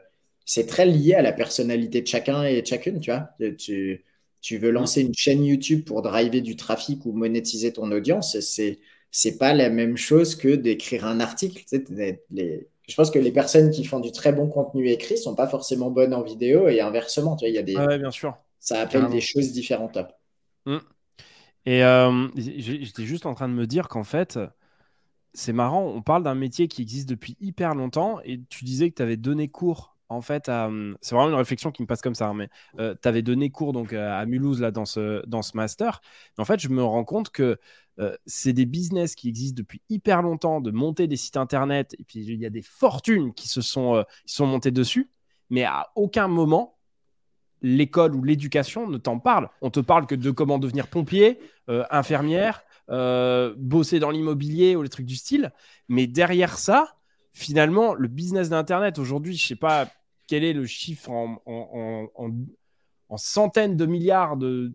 [0.46, 3.30] c'est très lié à la personnalité de chacun et de chacune, tu vois.
[3.58, 8.80] Tu, veux lancer une chaîne YouTube pour driver du trafic ou monétiser ton audience, c'est
[9.10, 11.64] c'est pas la même chose que d'écrire un article.
[12.88, 15.92] Je pense que les personnes qui font du très bon contenu écrit sont pas forcément
[15.92, 17.36] bonnes en vidéo et inversement.
[17.36, 17.98] Tu vois, il y a des.
[17.98, 18.38] bien sûr.
[18.60, 19.98] Ça appelle des choses différentes.
[20.66, 20.78] Mmh.
[21.66, 24.40] Et euh, j'étais juste en train de me dire qu'en fait,
[25.34, 28.96] c'est marrant, on parle d'un métier qui existe depuis hyper longtemps et tu disais que
[28.96, 30.68] tu avais donné cours en fait à...
[30.68, 33.22] Hum, c'est vraiment une réflexion qui me passe comme ça, hein, mais euh, tu avais
[33.22, 36.02] donné cours donc à Mulhouse là, dans, ce, dans ce master.
[36.38, 37.60] en fait, je me rends compte que
[38.00, 42.04] euh, c'est des business qui existent depuis hyper longtemps, de monter des sites internet, et
[42.04, 45.10] puis il y a des fortunes qui se sont, euh, qui sont montées dessus,
[45.50, 46.78] mais à aucun moment,
[47.62, 49.50] l'école ou l'éducation ne t'en parle.
[49.62, 51.40] On te parle que de comment devenir pompier,
[51.90, 55.52] infirmière, euh, bosser dans l'immobilier ou les trucs du style.
[55.90, 56.96] Mais derrière ça,
[57.34, 59.90] finalement, le business d'Internet aujourd'hui, je sais pas
[60.26, 64.72] quel est le chiffre en, en, centaines de milliards de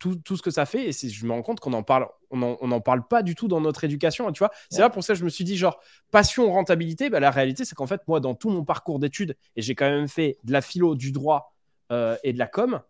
[0.00, 0.88] tout, tout, ce que ça fait.
[0.88, 3.60] Et je me rends compte qu'on en parle, on n'en parle pas du tout dans
[3.60, 4.32] notre éducation.
[4.32, 5.80] Tu vois, c'est là pour ça que je me suis dit genre
[6.10, 7.10] passion rentabilité.
[7.10, 9.88] Bah, la réalité, c'est qu'en fait, moi, dans tout mon parcours d'études, et j'ai quand
[9.88, 11.54] même fait de la philo, du droit
[11.92, 12.80] euh, et de la com,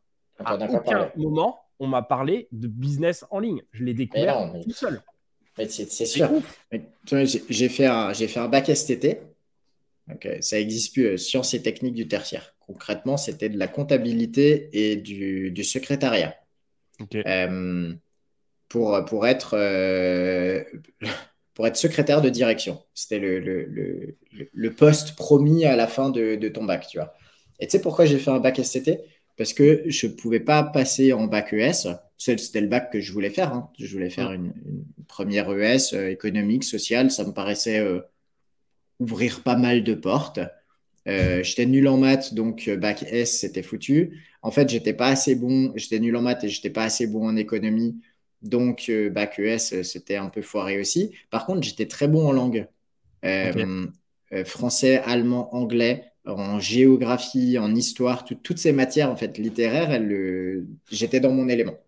[0.42, 3.62] à aucun moment on m'a parlé de business en ligne.
[3.72, 5.02] Je l'ai découvert tout seul.
[5.66, 6.30] C'est sûr.
[7.48, 9.20] J'ai fait, un, fait un bac STT.
[10.40, 12.54] ça n'existe plus, euh, sciences et techniques du tertiaire.
[12.60, 16.36] Concrètement, c'était de la comptabilité et du, secrétariat.
[17.26, 17.94] Euh,
[18.68, 20.62] pour, pour, être, euh,
[21.54, 22.82] pour être secrétaire de direction.
[22.94, 23.38] C'était le,
[24.52, 27.14] le, poste promis à la fin de, de ton bac, tu vois.
[27.58, 29.00] Et tu sais pourquoi j'ai fait un bac STT
[29.36, 31.88] parce que je ne pouvais pas passer en bac ES.
[32.18, 33.52] C'était le bac que je voulais faire.
[33.52, 33.70] Hein.
[33.78, 34.52] Je voulais faire une,
[35.08, 37.10] première ES euh, économique, sociale.
[37.10, 37.84] Ça me paraissait
[38.98, 40.40] ouvrir pas mal de portes.
[41.08, 44.22] Euh, j'étais nul en maths, donc bac S, c'était foutu.
[44.42, 45.72] En fait, j'étais pas assez bon.
[45.76, 48.00] J'étais nul en maths et j'étais pas assez bon en économie.
[48.42, 51.14] Donc, bac ES, c'était un peu foiré aussi.
[51.30, 52.66] Par contre, j'étais très bon en langue.
[54.44, 60.00] français, allemand, anglais en géographie, en histoire, toutes ces matières en fait littéraires,
[60.90, 61.78] j'étais dans mon élément.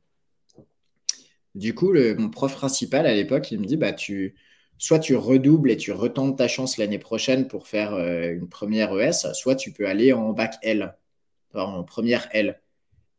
[1.54, 4.34] Du coup, mon prof principal à l'époque, il me dit bah tu
[4.83, 8.93] soit tu redoubles et tu retentes ta chance l'année prochaine pour faire euh, une première
[8.99, 10.97] ES, soit tu peux aller en bac L,
[11.55, 12.61] en première L.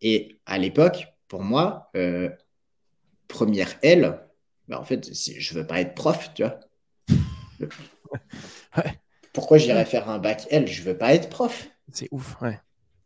[0.02, 2.30] Et à l'époque, pour moi, euh,
[3.30, 4.20] première L,
[4.68, 6.60] bah, en fait, je veux pas être prof, tu vois.
[8.78, 9.00] ouais.
[9.32, 10.68] Pourquoi j'irais faire un bac L?
[10.68, 11.70] Je veux pas être prof.
[11.94, 12.60] C'est ouf, ouais.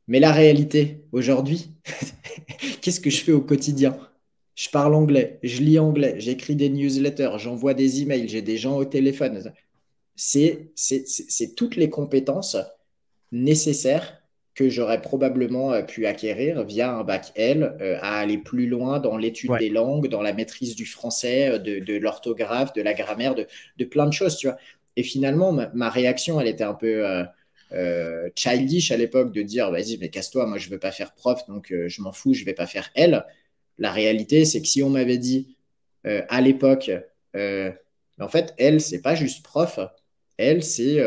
[0.07, 1.75] Mais la réalité, aujourd'hui,
[2.81, 3.99] qu'est-ce que je fais au quotidien?
[4.57, 8.75] Je parle anglais, je lis anglais, j'écris des newsletters, j'envoie des emails, j'ai des gens
[8.75, 9.53] au téléphone.
[10.15, 10.71] C'est
[11.55, 12.57] toutes les compétences
[13.31, 14.19] nécessaires
[14.55, 18.99] que j'aurais probablement euh, pu acquérir via un bac L euh, à aller plus loin
[18.99, 23.35] dans l'étude des langues, dans la maîtrise du français, euh, de, l'orthographe, de la grammaire,
[23.35, 23.45] de,
[23.77, 24.37] de, plein de choses.
[24.37, 24.57] Tu vois.
[24.95, 27.23] Et finalement, ma, réaction, elle était un peu euh,
[27.73, 31.45] euh, childish à l'époque de dire vas-y, mais casse-toi, moi je veux pas faire prof,
[31.47, 33.23] donc je m'en fous, je vais pas faire elle.
[33.77, 35.57] La réalité, c'est que si on m'avait dit
[36.03, 36.91] à l'époque,
[37.35, 39.79] en fait, elle, c'est pas juste prof,
[40.37, 40.99] elle, c'est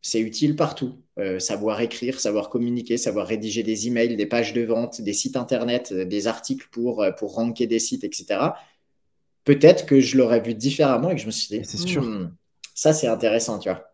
[0.00, 1.02] c'est utile partout.
[1.38, 5.92] savoir écrire, savoir communiquer, savoir rédiger des emails, des pages de vente, des sites internet,
[5.92, 8.52] des articles pour, pour ranker des sites, etc.
[9.44, 12.02] Peut-être que je l'aurais vu différemment et que je me suis dit, c'est sûr.
[12.02, 12.34] Hmm,
[12.74, 13.92] ça, c'est intéressant, tu vois.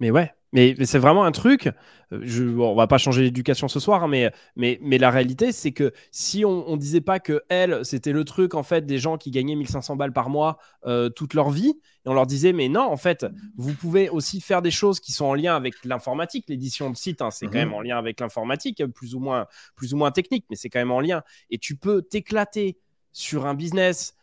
[0.00, 1.66] Mais ouais, mais, c'est vraiment un truc.
[2.12, 5.50] Euh, je, on va pas changer l'éducation ce soir, hein, mais, mais, mais la réalité,
[5.50, 8.98] c'est que si on, ne disait pas que elle, c'était le truc en fait des
[8.98, 11.74] gens qui gagnaient 1500 balles par mois euh, toute leur vie,
[12.06, 13.26] et on leur disait mais non, en fait,
[13.56, 16.44] vous pouvez aussi faire des choses qui sont en lien avec l'informatique.
[16.48, 17.70] L'édition de site, hein, c'est quand mhm.
[17.70, 20.78] même en lien avec l'informatique, plus ou moins, plus ou moins technique, mais c'est quand
[20.78, 21.22] même en lien.
[21.50, 22.78] Et tu peux t'éclater
[23.12, 24.14] sur un business,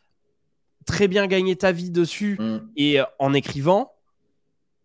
[0.86, 2.60] très bien gagner ta vie dessus, mm.
[2.78, 3.92] et euh, en écrivant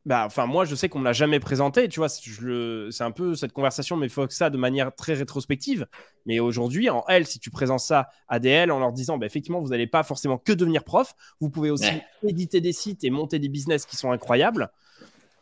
[0.06, 2.08] bah, enfin, moi, je sais qu'on me l'a jamais présenté, tu vois.
[2.08, 5.88] C'est un peu cette conversation, mais il faut que ça de manière très rétrospective.
[6.26, 9.26] Mais aujourd'hui, en L, si tu présentes ça à des L en leur disant, bah,
[9.26, 11.90] effectivement, vous n'allez pas forcément que devenir prof, vous pouvez aussi
[12.22, 14.70] éditer des sites et monter des business qui sont incroyables.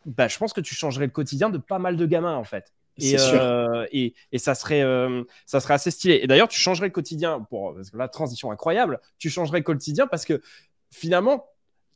[0.07, 2.73] Bah, je pense que tu changerais le quotidien de pas mal de gamins, en fait.
[2.97, 6.21] Et, euh, et, et, ça, serait, euh, ça serait assez stylé.
[6.23, 9.63] Et d'ailleurs, tu changerais le quotidien, pour, parce que la transition incroyable, tu changerais le
[9.63, 10.41] quotidien parce que
[10.91, 11.45] finalement,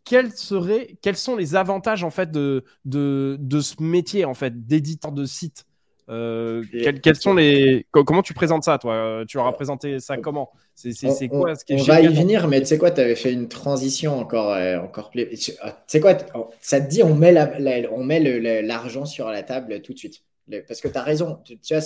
[0.04, 4.66] quels, seraient, quels sont les avantages en fait de, de, de ce métier en fait
[4.66, 5.66] d'éditeur de site
[6.10, 6.64] euh,
[7.04, 9.24] quels, sont les comment tu présentes ça toi?
[9.28, 10.50] Tu auras présenté ça comment?
[10.74, 13.16] C'est quoi ce qui est On va y venir, mais tu sais quoi Tu avais
[13.16, 15.28] fait une transition encore euh, encore plus.
[15.30, 15.54] Tu
[15.86, 16.18] sais quoi
[16.62, 17.52] Ça te dit on met la,
[17.92, 18.20] on met
[18.64, 20.24] l'argent sur la table tout de suite
[20.68, 21.40] parce que tu as raison.
[21.46, 21.82] Tu, vois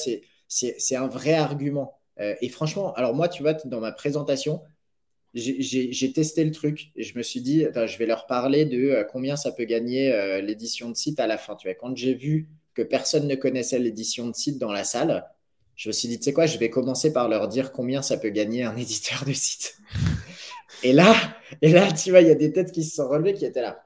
[0.48, 1.98] c'est un vrai argument.
[2.20, 4.62] Euh, et franchement, alors moi, tu vois, dans ma présentation,
[5.34, 9.04] j'ai testé le truc et je me suis dit, je vais leur parler de euh,
[9.04, 11.56] combien ça peut gagner euh, l'édition de site à la fin.
[11.56, 15.28] Tu vois, quand j'ai vu que personne ne connaissait l'édition de site dans la salle,
[15.76, 18.18] je me suis dit, tu sais quoi, je vais commencer par leur dire combien ça
[18.18, 19.78] peut gagner un éditeur de site.
[20.84, 21.16] et là,
[21.62, 23.62] et là, tu vois, il y a des têtes qui se sont relevées qui étaient
[23.62, 23.84] là.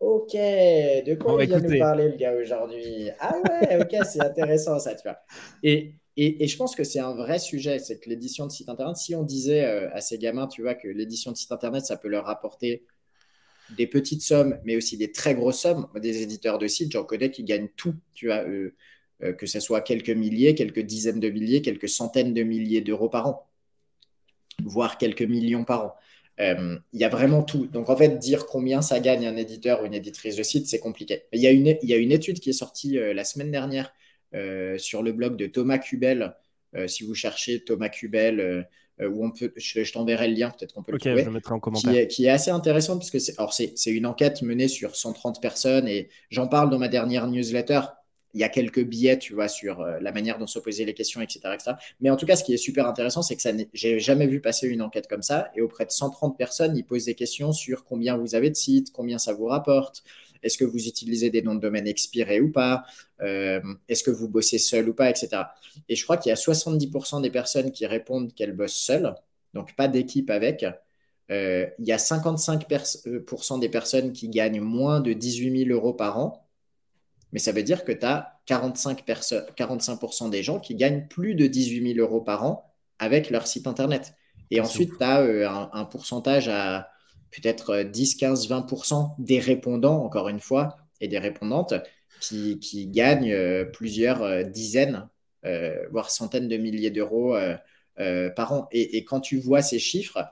[0.00, 3.08] Ok, de quoi il vient nous parler le gars aujourd'hui?
[3.20, 5.18] Ah ouais, ok, c'est intéressant ça, tu vois.
[5.62, 8.96] Et, et, je pense que c'est un vrai sujet, c'est que l'édition de site internet,
[8.96, 11.96] si on disait euh, à ces gamins, tu vois, que l'édition de site internet, ça
[11.96, 12.84] peut leur rapporter
[13.76, 17.30] des petites sommes, mais aussi des très grosses sommes, des éditeurs de sites, j'en connais
[17.30, 18.74] qui gagnent tout, tu vois, euh,
[19.22, 23.08] euh, que ce soit quelques milliers, quelques dizaines de milliers, quelques centaines de milliers d'euros
[23.08, 23.48] par an,
[24.62, 25.94] voire quelques millions par an.
[26.38, 27.66] Il y a vraiment tout.
[27.66, 30.80] Donc, en fait, dire combien ça gagne un éditeur ou une éditrice de site, c'est
[30.80, 31.22] compliqué.
[31.32, 33.92] Il y, a une, il y a une étude qui est sortie la semaine dernière
[34.78, 36.34] sur le blog de Thomas Cubel.
[36.76, 40.74] Euh, si vous cherchez Thomas Cubel, euh, où on peut, je, t'enverrai le lien, peut-être
[40.74, 41.20] qu'on peut, le trouver.
[41.20, 42.08] Je le mettrai en commentaire.
[42.08, 43.34] Qui est, assez intéressant parce que c'est,
[43.76, 47.80] c'est, une enquête menée sur 130 personnes et j'en parle dans ma dernière newsletter
[48.36, 51.20] il y a quelques billets, tu vois, sur la manière dont se poser les questions,
[51.20, 51.40] etc.,
[52.00, 54.40] Mais en tout cas, ce qui est super intéressant, c'est que ça j'ai jamais vu
[54.40, 55.52] passer une enquête comme ça.
[55.54, 58.90] Et auprès de 130 personnes, ils posent des questions sur combien vous avez de sites,
[58.90, 60.02] combien ça vous rapporte,
[60.44, 62.84] est-ce que vous utilisez des noms de domaine expirés ou pas
[63.20, 65.28] euh, Est-ce que vous bossez seul ou pas, etc.
[65.88, 69.14] Et je crois qu'il y a 70% des personnes qui répondent qu'elles bossent seules,
[69.54, 70.64] donc pas d'équipe avec.
[71.30, 76.18] Euh, il y a 55% des personnes qui gagnent moins de 18 000 euros par
[76.18, 76.46] an,
[77.32, 81.46] mais ça veut dire que tu as 45%, 45 des gens qui gagnent plus de
[81.46, 84.14] 18 000 euros par an avec leur site internet.
[84.50, 86.90] Et ensuite, tu as euh, un, pourcentage à
[87.34, 91.74] peut-être 10, 15, 20% des répondants, encore une fois, et des répondantes
[92.20, 95.08] qui, gagnent euh, plusieurs euh, dizaines,
[95.44, 97.36] euh, voire centaines de milliers d'euros
[98.36, 98.68] par an.
[98.72, 100.24] Et, quand tu vois ces chiffres,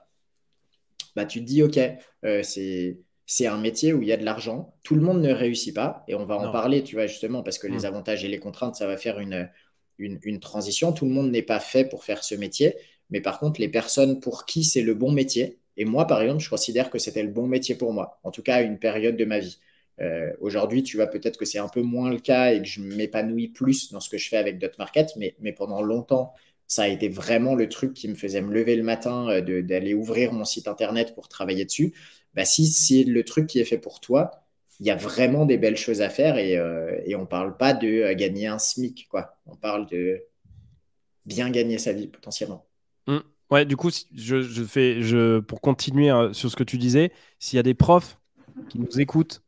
[1.14, 1.78] bah, tu te dis, OK,
[2.42, 4.74] c'est c'est un métier où il y a de l'argent.
[4.82, 6.04] Tout le monde ne réussit pas.
[6.06, 7.84] Et on va en parler, tu vois, justement, parce que les mmh.
[7.86, 9.48] avantages et les contraintes, ça va faire une,
[9.96, 10.92] une, une transition.
[10.92, 12.74] Tout le monde n'est pas fait pour faire ce métier.
[13.08, 16.42] Mais par contre, les personnes pour qui c'est le bon métier, et moi, par exemple,
[16.42, 19.16] je considère que c'était le bon métier pour moi, en tout cas à une période
[19.16, 19.58] de ma vie.
[20.00, 22.80] Euh, aujourd'hui, tu vois peut-être que c'est un peu moins le cas et que je
[22.80, 26.34] m'épanouis plus dans ce que je fais avec DotMarket, mais, mais pendant longtemps,
[26.66, 29.94] ça a été vraiment le truc qui me faisait me lever le matin, euh, d'aller
[29.94, 31.94] ouvrir mon site internet pour travailler dessus.
[32.34, 34.30] Bah, si c'est le truc qui est fait pour toi,
[34.80, 37.56] il y a vraiment des belles choses à faire et, euh, et on ne parle
[37.56, 39.36] pas de gagner un SMIC, quoi.
[39.46, 40.24] On parle de
[41.26, 42.66] bien gagner sa vie potentiellement.
[43.52, 47.58] Ouais, du coup, je, fais, je, pour continuer hein, sur ce que tu disais, s'il
[47.58, 48.18] y a des profs
[48.70, 49.42] qui nous écoutent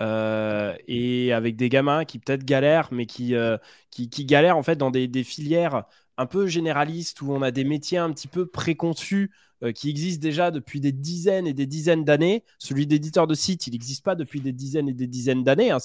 [0.00, 3.58] euh, et avec des gamins qui peut-être galèrent, mais qui, euh,
[3.90, 5.84] qui, galèrent en fait dans des, filières
[6.16, 9.30] un peu généralistes où on a des métiers un petit peu préconçus
[9.62, 12.44] euh, qui existent déjà depuis des dizaines et des dizaines d'années.
[12.58, 15.70] Celui d'éditeur de site, il n'existe pas depuis des dizaines et des dizaines d'années.
[15.70, 15.80] Hein.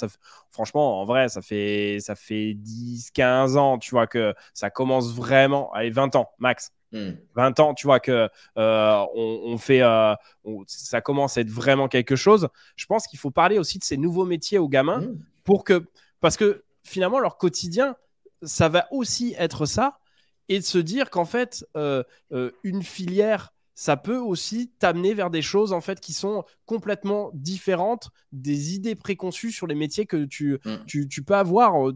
[0.50, 5.14] franchement, en vrai, ça fait, ça fait 10, 15 ans, tu vois, que ça commence
[5.14, 7.62] vraiment, allez, 20 ans max 20 hmm.
[7.62, 10.14] ans, tu vois, que euh, on, fait, euh,
[10.68, 12.50] ça commence à être vraiment quelque chose.
[12.76, 15.20] Je pense qu'il faut parler aussi de ces nouveaux métiers aux gamins hmm.
[15.44, 15.86] pour que,
[16.22, 17.96] parce que finalement, leur quotidien,
[18.42, 20.00] ça va aussi être ça
[20.50, 22.04] et de se dire qu'en fait, euh,
[22.64, 28.10] une filière ça peut aussi t'amener vers des choses en fait qui sont complètement différentes
[28.32, 30.86] des idées préconçues sur les métiers que tu, hmm.
[30.88, 31.92] tu, peux avoir.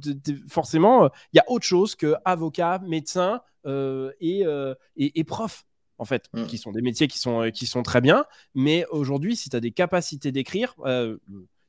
[0.50, 5.66] Forcément, il y a autre chose que avocat, médecin, euh, euh, et, et, prof
[5.98, 6.46] en fait, mm.
[6.46, 8.26] qui sont des métiers qui sont, qui sont très bien.
[8.56, 11.18] Mais aujourd'hui, si tu as des capacités d'écrire, euh,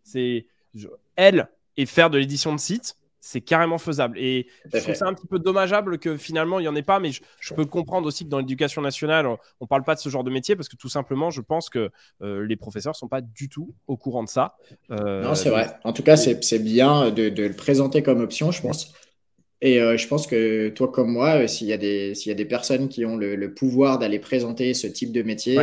[0.05, 0.47] c'est
[1.17, 4.19] elle et faire de l'édition de site, c'est carrément faisable.
[4.19, 7.01] Et je trouve ça un petit peu dommageable que finalement il n'y en ait pas,
[7.01, 10.09] mais je, peux comprendre aussi que dans l'éducation nationale, on ne parle pas de ce
[10.09, 11.91] genre de métier parce que tout simplement, je pense que
[12.23, 14.57] euh, les professeurs ne sont pas du tout au courant de ça.
[14.91, 15.79] Euh, non, c'est vrai.
[15.85, 18.93] En tout cas, c'est bien de, le présenter comme option, je pense.
[19.63, 22.45] Et euh, je pense que toi comme moi, s'il y, a des, y a des
[22.47, 25.59] personnes qui ont le, pouvoir d'aller présenter ce type de métier,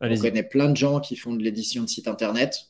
[0.00, 2.68] on connaît plein de gens qui font de l'édition de site internet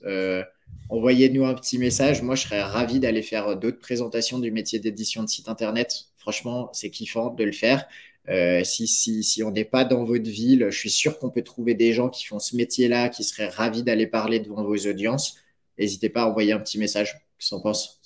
[0.89, 2.23] envoyez-nous un petit message.
[2.23, 6.07] Moi, je serais ravi d'aller faire d'autres présentations du métier d'édition de site internet.
[6.17, 7.87] Franchement, c'est kiffant de le faire.
[8.31, 11.43] Euh, si, si, si on n'est pas dans votre ville, je suis sûr qu'on peut
[11.43, 15.37] trouver des gens qui font ce métier-là, qui seraient ravis d'aller parler devant vos audiences.
[15.79, 17.15] N'hésitez pas à envoyer un petit message.
[17.39, 18.01] Qu'est-ce qu'on pense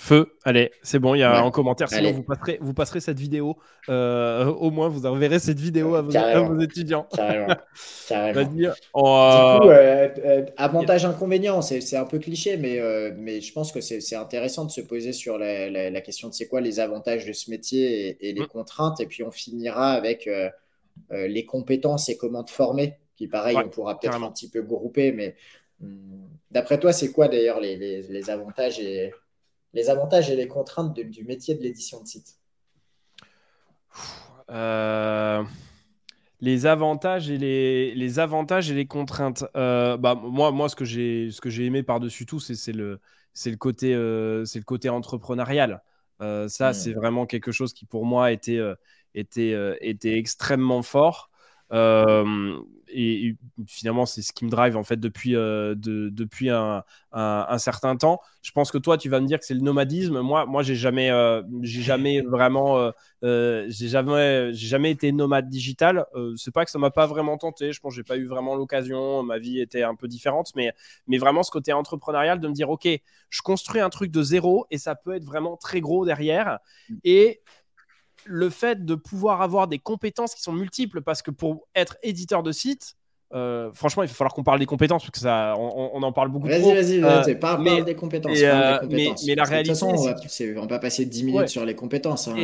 [0.00, 1.90] Feu, allez, c'est bon, il y a un commentaire.
[1.90, 3.58] Sinon, vous passerez, vous passerez cette vidéo.
[3.90, 7.06] Euh, au moins, vous enverrez cette vidéo à vos, étudiants.
[7.14, 7.54] Carrément.
[8.08, 8.50] Carrément.
[8.94, 12.80] Oh, du coup, euh, euh, avantage, inconvénient, c'est un peu cliché, mais,
[13.18, 16.62] mais je pense que c'est intéressant de se poser sur la, question de c'est quoi
[16.62, 18.46] les avantages de ce métier et, les mm.
[18.46, 19.00] contraintes.
[19.00, 20.30] Et puis, on finira avec
[21.10, 22.96] les compétences et comment te former.
[23.16, 25.36] Qui, pareil, on pourra peut-être un petit peu grouper, mais
[25.80, 29.12] hmm, d'après toi, c'est quoi d'ailleurs les, les avantages et
[29.72, 32.36] les avantages et les contraintes du métier de l'édition de site
[34.50, 35.44] euh,
[36.40, 39.44] Les avantages et les, les, avantages et les contraintes.
[39.56, 43.00] Euh, bah, moi, moi, ce que j'ai, ce que j'ai aimé par-dessus tout, c'est, le,
[43.32, 45.82] c'est le côté, euh, c'est le côté entrepreneurial.
[46.20, 46.74] ça, hmm.
[46.74, 48.60] c'est vraiment quelque chose qui, pour moi, était,
[49.14, 51.29] était, était extrêmement fort
[52.92, 57.96] et, finalement, c'est ce qui me drive en fait depuis, euh, depuis un, un, certain
[57.96, 58.20] temps.
[58.42, 60.20] Je pense que toi, tu vas me dire que c'est le nomadisme.
[60.20, 62.92] Moi, moi, j'ai jamais, euh, j'ai jamais vraiment,
[63.22, 66.06] euh, j'ai jamais, j'ai jamais été nomade digital.
[66.36, 67.72] c'est pas que ça m'a pas vraiment tenté.
[67.72, 69.22] Je pense que j'ai pas eu vraiment l'occasion.
[69.22, 70.72] Ma vie était un peu différente, mais,
[71.06, 72.88] mais vraiment ce côté entrepreneurial de me dire, ok,
[73.28, 76.58] je construis un truc de zéro et ça peut être vraiment très gros derrière.
[77.04, 77.40] Et
[78.24, 82.42] le fait de pouvoir avoir des compétences qui sont multiples, parce que pour être éditeur
[82.42, 82.96] de site,
[83.32, 86.30] euh, franchement, il va falloir qu'on parle des compétences parce que ça, on, en parle
[86.30, 86.62] beaucoup vas-y.
[86.62, 88.38] Vas-y, vas-y, euh, parle, des compétences.
[88.42, 91.76] Euh, mais, la réalité, de toute façon, on va, pas passer 10 minutes sur les
[91.76, 92.26] compétences.
[92.26, 92.36] Hein,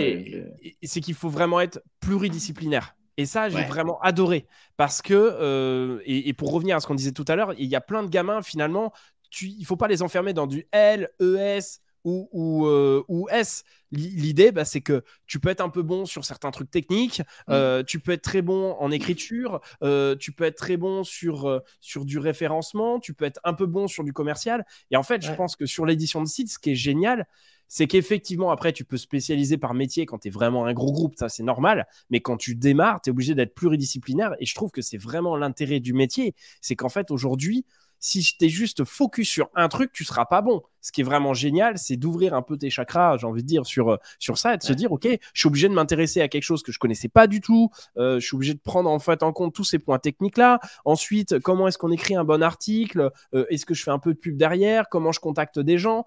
[0.82, 2.94] c'est qu'il faut vraiment être pluridisciplinaire.
[3.16, 4.46] Et ça, j'ai vraiment adoré
[4.76, 7.80] parce que, et, pour revenir à ce qu'on disait tout à l'heure, il y a
[7.80, 8.92] plein de gamins finalement.
[9.28, 13.64] Tu, il faut pas les enfermer dans du L, ES, ou, ou, euh, ou S.
[13.90, 17.82] L'idée, bah, c'est que tu peux être un peu bon sur certains trucs techniques, euh,
[17.82, 22.04] tu peux être très bon en écriture, euh, tu peux être très bon sur, sur
[22.04, 24.64] du référencement, tu peux être un peu bon sur du commercial.
[24.92, 27.26] Et en fait, je pense que sur l'édition de site, ce qui est génial,
[27.68, 31.14] c'est qu'effectivement, après, tu peux spécialiser par métier quand tu es vraiment un gros groupe,
[31.16, 34.34] ça c'est normal, mais quand tu démarres, tu es obligé d'être pluridisciplinaire.
[34.38, 37.64] Et je trouve que c'est vraiment l'intérêt du métier, c'est qu'en fait, aujourd'hui,
[37.99, 40.62] si tu es juste focus sur un truc, tu seras pas bon.
[40.80, 43.66] Ce qui est vraiment génial, c'est d'ouvrir un peu tes chakras, j'ai envie de dire,
[43.66, 46.28] sur, euh, sur ça et de se dire, OK, je suis obligé de m'intéresser à
[46.28, 47.70] quelque chose que je connaissais pas du tout.
[47.97, 50.61] Euh, je suis obligé de prendre en fait en compte tous ces points techniques-là.
[50.84, 54.14] Ensuite, comment est-ce qu'on écrit un bon article euh, Est-ce que je fais un peu
[54.14, 56.05] de pub derrière Comment je contacte des gens?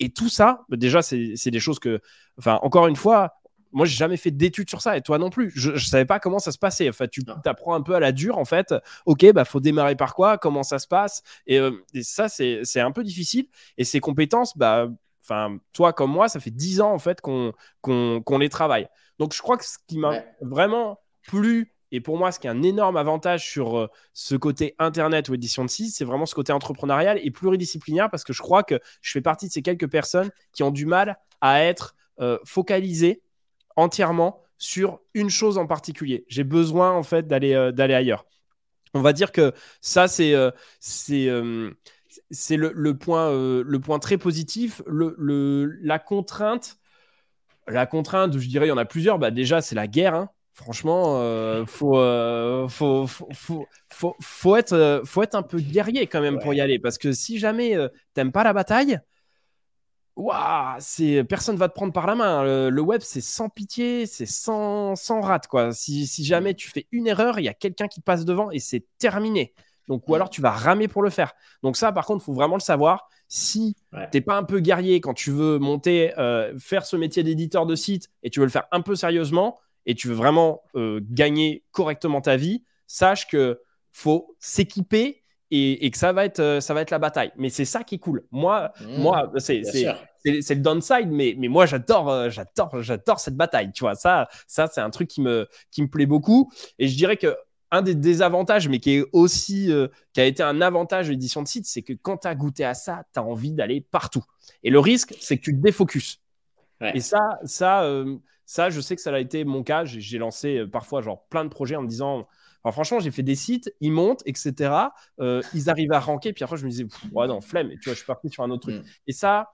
[0.00, 2.00] Et tout ça, déjà, c'est des choses que,
[2.38, 3.34] enfin, encore une fois,
[3.74, 5.52] moi, j'ai jamais fait d'études sur ça et toi non plus.
[5.54, 6.88] Je, ne savais pas comment ça se passait.
[6.88, 8.72] Enfin, tu apprends un peu à la dure en fait.
[9.04, 11.72] Ok, bah faut démarrer par quoi Comment ça se passe et, euh,
[12.02, 13.48] ça, c'est un peu difficile.
[13.76, 14.88] Et ces compétences, bah,
[15.22, 17.52] enfin, toi comme moi, ça fait dix ans en fait qu'on
[17.82, 18.86] qu'on les travaille.
[19.18, 22.50] Donc, je crois que ce qui m'a vraiment plu et pour moi, ce qui est
[22.50, 26.34] un énorme avantage sur euh, ce côté Internet ou édition de site, c'est vraiment ce
[26.34, 29.88] côté entrepreneurial et pluridisciplinaire parce que je crois que je fais partie de ces quelques
[29.88, 33.22] personnes qui ont du mal à être euh, focalisées
[33.76, 36.24] entièrement sur une chose en particulier.
[36.28, 38.26] J'ai besoin en fait d'aller euh, d'aller ailleurs.
[38.94, 40.50] On va dire que ça c'est euh,
[40.80, 41.70] c'est euh,
[42.30, 44.82] c'est le, point le point très positif.
[44.86, 46.78] Le, la contrainte
[47.66, 49.18] la contrainte, je dirais, il y en a plusieurs.
[49.18, 50.14] Bah déjà c'est la guerre.
[50.14, 50.30] Hein.
[50.52, 51.18] Franchement,
[51.66, 51.96] faut,
[52.68, 56.78] faut, faut, faut, faut, être, faut être un peu guerrier quand même pour y aller.
[56.78, 57.76] Parce que si jamais
[58.12, 59.00] t'aimes pas la bataille,
[60.16, 62.44] Waouh, c'est personne va te prendre par la main.
[62.70, 65.72] Le, web, c'est sans pitié, c'est sans, sans rate quoi.
[65.72, 68.86] Si, jamais tu fais une erreur, il y a quelqu'un qui passe devant et c'est
[68.98, 69.54] terminé.
[69.88, 71.32] Donc, ou alors tu vas ramer pour le faire.
[71.62, 73.08] Donc ça, par contre, il faut vraiment le savoir.
[73.26, 77.22] Si tu t'es pas un peu guerrier quand tu veux monter, euh, faire ce métier
[77.24, 80.62] d'éditeur de site et tu veux le faire un peu sérieusement et tu veux vraiment
[80.76, 83.60] euh, gagner correctement ta vie, sache que
[83.90, 87.32] faut s'équiper et, que ça va être euh, ça va être la bataille.
[87.36, 88.24] Mais c'est ça qui est cool.
[88.30, 89.62] Moi, mmh, moi c'est
[90.24, 93.72] le downside, mais, mais moi j'adore euh, j'adore j'adore cette bataille.
[93.72, 96.50] Tu vois ça ça c'est un truc qui me qui me plaît beaucoup.
[96.78, 97.36] Et je dirais que
[97.74, 101.42] un des désavantages, mais qui est aussi euh, qui a été un avantage de l'édition
[101.42, 104.24] de site, c'est que quand tu as goûté à ça, tu as envie d'aller partout.
[104.62, 106.20] Et le risque, c'est que tu te défocuses.
[106.92, 109.84] Et ça, ça, euh, ça, je sais que ça a été mon cas.
[109.84, 112.28] J'ai lancé euh, parfois genre plein de projets en me disant,
[112.72, 114.72] franchement, j'ai fait des sites, ils montent, etc.
[115.18, 117.70] ils arrivent à ranker, puis après je me disais, ouais non, flemme.
[117.70, 118.82] Et tu vois, je suis parti sur un autre truc.
[118.82, 118.88] Mm.
[119.06, 119.50] Et ça,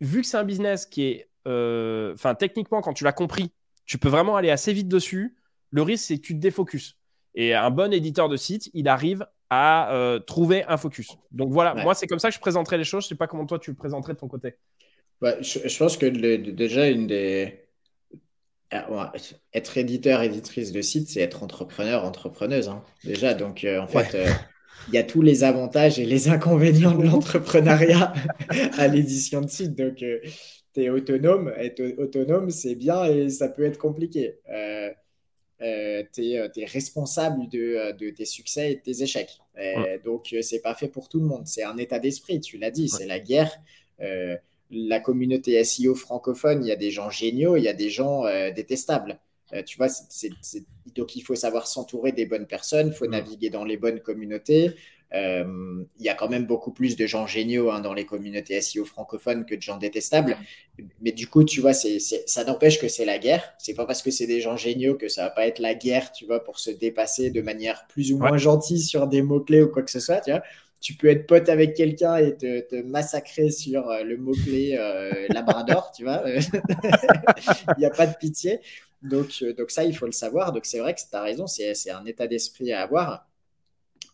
[0.00, 3.52] vu que c'est un business qui est, enfin techniquement, quand tu l'as compris,
[3.84, 5.36] tu peux vraiment aller assez vite dessus.
[5.70, 6.96] Le risque, c'est que tu te défocuses.
[7.34, 11.16] Et un bon éditeur de site, il arrive à euh, trouver un focus.
[11.30, 13.04] Donc voilà, moi, c'est comme ça que je présenterai les choses.
[13.04, 14.54] Je ne sais pas comment toi, tu le présenterais de ton côté.
[15.20, 17.61] je, pense que déjà, une des.
[18.72, 19.12] Ah,
[19.52, 22.68] être éditeur, éditrice de site, c'est être entrepreneur, entrepreneuse.
[22.68, 24.26] Hein, déjà, donc euh, en fait, euh,
[24.88, 28.12] il y a tous les avantages et les inconvénients de l'entrepreneuriat
[28.78, 29.76] à l'édition de site.
[29.76, 31.52] Donc, tu es autonome.
[31.56, 34.38] Être autonome, c'est bien et ça peut être compliqué.
[35.62, 39.38] Euh, tu es, euh, responsable euh, de, tes succès et de tes échecs.
[40.04, 41.46] Donc, c'est pas fait pour tout le monde.
[41.46, 43.52] C'est un état d'esprit, tu l'as dit, c'est la guerre.
[44.72, 48.24] La communauté SEO francophone, il y a des gens géniaux, il y a des gens
[48.54, 49.20] détestables.
[49.66, 49.88] tu vois,
[50.94, 54.74] donc il faut savoir s'entourer des bonnes personnes, il faut naviguer dans les bonnes communautés.
[55.14, 58.60] Euh, il y a quand même beaucoup plus de gens géniaux hein, dans les communautés
[58.60, 60.38] SEO francophones que de gens détestables.
[61.00, 63.54] Mais du coup, tu vois, ça n'empêche que c'est la guerre.
[63.58, 66.12] C'est pas parce que c'est des gens géniaux que ça va pas être la guerre,
[66.12, 69.68] tu vois, pour se dépasser de manière plus ou moins gentille sur des mots-clés ou
[69.68, 70.42] quoi que ce soit, tu vois.
[70.82, 75.92] Tu peux être pote avec quelqu'un et te, massacrer sur euh, le mot-clé euh, Labrador,
[75.92, 76.24] tu vois.
[77.76, 78.60] Il n'y a pas de pitié.
[79.00, 80.52] Donc, donc ça, il faut le savoir.
[80.52, 83.28] Donc c'est vrai que tu as raison, c'est, c'est un état d'esprit à avoir.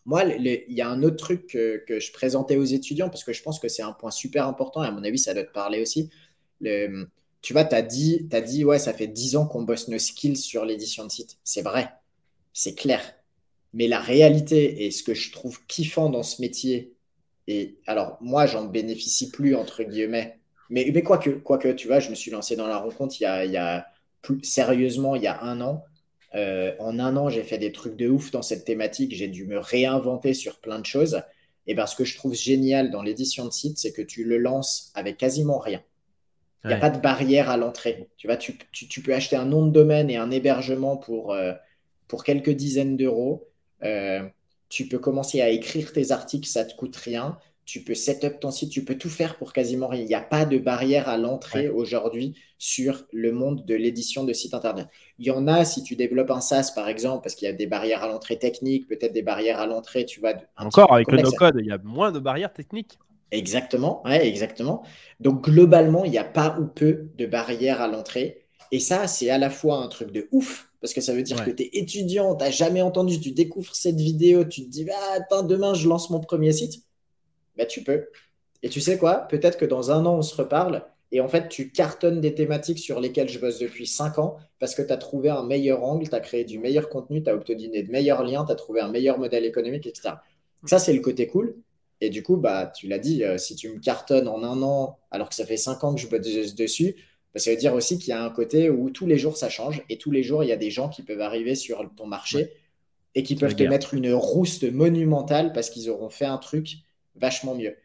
[0.05, 3.43] Moi, il y a un autre truc que, je présentais aux étudiants parce que je
[3.43, 5.81] pense que c'est un point super important et à mon avis, ça doit te parler
[5.81, 6.09] aussi.
[6.61, 9.99] tu vois, tu as dit, as dit, ouais, ça fait 10 ans qu'on bosse nos
[9.99, 11.37] skills sur l'édition de site.
[11.43, 11.89] C'est vrai,
[12.53, 13.18] c'est clair.
[13.73, 16.95] Mais la réalité et ce que je trouve kiffant dans ce métier,
[17.47, 20.39] et alors moi, j'en bénéficie plus, entre guillemets,
[20.69, 23.27] mais, mais quoique, quoique, tu vois, je me suis lancé dans la rencontre il y
[23.27, 23.87] a, il y a
[24.21, 25.83] plus, sérieusement il y a un an.
[26.35, 29.15] Euh, en un an, j'ai fait des trucs de ouf dans cette thématique.
[29.15, 31.21] J'ai dû me réinventer sur plein de choses.
[31.65, 34.37] Et ben, ce que je trouve génial dans l'édition de site, c'est que tu le
[34.37, 35.81] lances avec quasiment rien.
[36.65, 38.09] Il n'y a pas de barrière à l'entrée.
[38.17, 38.53] Tu, vois, tu,
[39.01, 41.53] peux acheter un nom de domaine et un hébergement pour, euh,
[42.07, 43.48] pour quelques dizaines d'euros.
[43.83, 44.27] Euh,
[44.69, 47.37] tu peux commencer à écrire tes articles, ça ne te coûte rien
[47.69, 50.01] tu peux setup ton site, tu peux tout faire pour quasiment rien.
[50.01, 54.33] Il n'y a pas de barrière à l'entrée aujourd'hui sur le monde de l'édition de
[54.33, 54.87] sites internet.
[55.19, 57.53] Il y en a si tu développes un SaaS par exemple, parce qu'il y a
[57.53, 60.33] des barrières à l'entrée technique, peut-être des barrières à l'entrée, tu vois.
[60.57, 62.97] Encore avec le no-code, il y a moins de barrières techniques.
[63.29, 64.83] Exactement, ouais, exactement.
[65.19, 68.47] Donc globalement, il n'y a pas ou peu de barrières à l'entrée.
[68.71, 71.43] Et ça, c'est à la fois un truc de ouf, parce que ça veut dire
[71.43, 74.87] que tu es étudiant, tu n'as jamais entendu, tu découvres cette vidéo, tu te dis,
[74.89, 76.83] ah, attends, demain, je lance mon premier site
[77.59, 78.07] bah, tu peux.
[78.63, 79.27] Et tu sais quoi?
[79.27, 82.79] Peut-être que dans un an, on se reparle et en fait, tu cartonnes des thématiques
[82.79, 86.07] sur lesquelles je bosse depuis 5 ans parce que tu as trouvé un meilleur angle,
[86.07, 88.79] tu as créé du meilleur contenu, tu as obtenu de meilleurs liens, tu as trouvé
[88.79, 90.15] un meilleur modèle économique, etc.
[90.65, 91.55] Ça, c'est le côté cool.
[92.01, 94.99] Et du coup, bah, tu l'as dit, euh, si tu me cartonnes en un an
[95.11, 96.95] alors que ça fait 5 ans que je bosse dessus,
[97.35, 99.83] ça veut dire aussi qu'il y a un côté où tous les jours ça change
[99.89, 102.51] et tous les jours il y a des gens qui peuvent arriver sur ton marché
[103.15, 106.77] et qui peuvent te mettre une rouste monumentale parce qu'ils auront fait un truc
[107.15, 107.75] vachement mieux.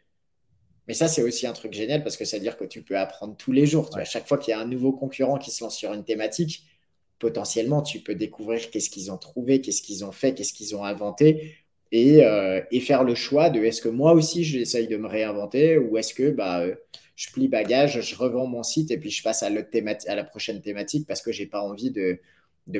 [0.87, 2.97] Mais ça, c'est aussi un truc génial parce que ça veut dire que tu peux
[2.97, 3.89] apprendre tous les jours.
[3.97, 6.63] À chaque fois qu'il y a un nouveau concurrent qui se lance sur une thématique,
[7.17, 10.83] potentiellement, tu peux découvrir qu'est-ce qu'ils ont trouvé, qu'est-ce qu'ils ont fait, qu'est-ce qu'ils ont
[10.83, 11.55] inventé
[11.91, 15.97] et, euh, faire le choix de est-ce que moi aussi, j'essaye de me réinventer ou
[15.97, 16.75] est-ce que bah, euh,
[17.15, 21.07] je plie bagage, je revends mon site et puis je passe à, la prochaine thématique
[21.07, 22.19] parce que j'ai pas envie de,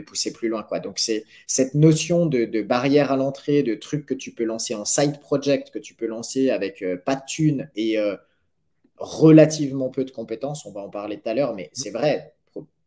[0.06, 0.64] pousser plus loin.
[0.64, 0.80] Quoi.
[0.80, 4.84] Donc, c'est cette notion de, barrière à l'entrée, de trucs que tu peux lancer en
[4.84, 8.16] side project, que tu peux lancer avec euh, pas de thunes et euh,
[8.98, 10.66] relativement peu de compétences.
[10.66, 12.34] On va en parler tout à l'heure, mais c'est vrai.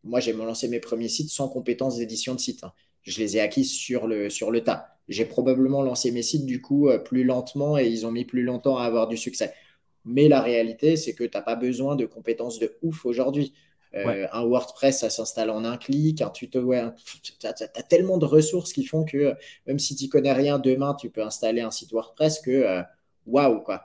[0.04, 2.62] Moi, j'ai lancé mes premiers sites sans compétences d'édition de site.
[2.62, 2.72] Hein.
[3.02, 4.98] Je les ai acquis sur le, sur le tas.
[5.08, 8.42] J'ai probablement lancé mes sites du coup euh, plus lentement et ils ont mis plus
[8.42, 9.54] longtemps à avoir du succès.
[10.04, 13.52] Mais la réalité, c'est que tu n'as pas besoin de compétences de ouf aujourd'hui.
[13.94, 16.20] Euh, un WordPress, ça s'installe en un clic.
[16.20, 19.34] Un tuto, ouais, tu as, tellement de ressources qui font que
[19.66, 22.82] même si tu connais rien demain, tu peux installer un site WordPress que euh,
[23.26, 23.84] waouh, quoi.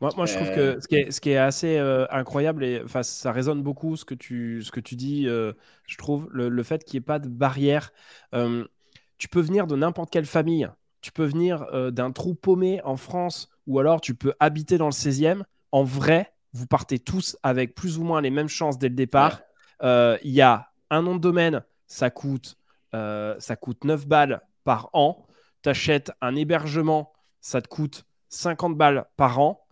[0.00, 2.82] Moi, moi, je trouve que euh, ce qui est, ce qui est assez incroyable, et
[2.84, 6.84] enfin, ça résonne beaucoup ce que tu, ce que tu dis, je trouve, le, fait
[6.84, 7.92] qu'il n'y ait pas de barrière.
[9.18, 10.68] tu peux venir de n'importe quelle famille,
[11.00, 14.92] tu peux venir d'un trou paumé en France, ou alors tu peux habiter dans le
[14.92, 15.42] 16e.
[15.70, 19.42] En vrai, vous partez tous avec plus ou moins les mêmes chances dès le départ.
[19.82, 22.56] Euh, il y a un nom de domaine, ça coûte,
[22.94, 25.26] euh, ça coûte 9 balles par an.
[25.62, 29.66] Tu achètes un hébergement, ça te coûte 50 balles par an.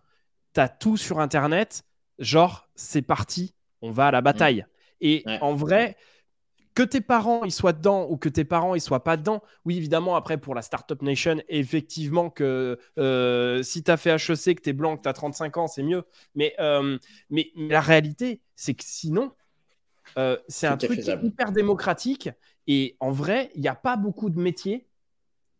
[0.53, 1.83] Tu as tout sur Internet.
[2.19, 4.65] Genre, c'est parti, on va à la bataille.
[4.99, 5.97] Et en vrai,
[6.73, 9.77] que tes parents ils soient dedans ou que tes parents ils soient pas dedans, oui,
[9.77, 14.61] évidemment, après pour la Startup Nation, effectivement, que euh, si tu as fait HEC, que
[14.61, 16.03] tu es blanc, que tu as 35 ans, c'est mieux.
[16.35, 16.97] Mais, euh,
[17.29, 19.31] mais, la réalité, c'est que sinon,
[20.17, 22.29] euh, c'est un truc hyper démocratique.
[22.67, 24.87] Et en vrai, il n'y a pas beaucoup de métiers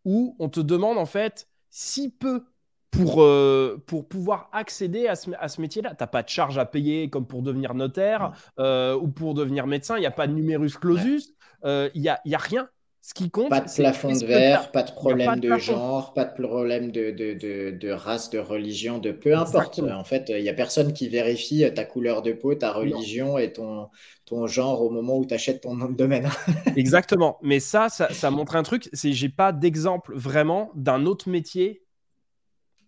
[0.04, 2.44] où on te demande en fait si peu
[2.92, 5.90] pour, euh, pour pouvoir accéder à ce, à ce métier-là.
[5.90, 9.66] Tu n'as pas de charge à payer comme pour devenir notaire euh, ou pour devenir
[9.66, 9.96] médecin.
[9.96, 11.34] Il n'y a pas de numerus clausus.
[11.64, 12.68] Euh, il n'y a, y a rien.
[13.04, 16.40] Ce qui compte, pas de plafond de verre, pas de problème de, genre, pas de
[16.40, 19.80] problème de, de, de, race, de religion, de peu importe.
[19.80, 23.52] En fait, il n'y a personne qui vérifie ta couleur de peau, ta religion et
[23.52, 23.88] ton,
[24.24, 26.28] ton genre au moment où tu achètes ton nom de domaine.
[26.76, 27.38] Exactement.
[27.42, 28.88] Mais ça, ça, ça montre un truc.
[28.92, 31.82] C'est j'ai pas d'exemple vraiment d'un autre métier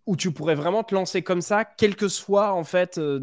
[0.06, 3.20] où tu pourrais vraiment te lancer comme ça, quel que soit en fait, euh,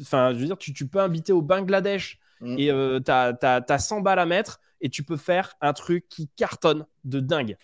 [0.00, 2.58] enfin, je veux dire, tu, tu, peux inviter au Bangladesh mm.
[2.58, 6.28] et euh, tu as, 100 balles à mettre et tu peux faire un truc qui
[6.36, 7.56] cartonne de dingue.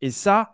[0.00, 0.52] Et ça,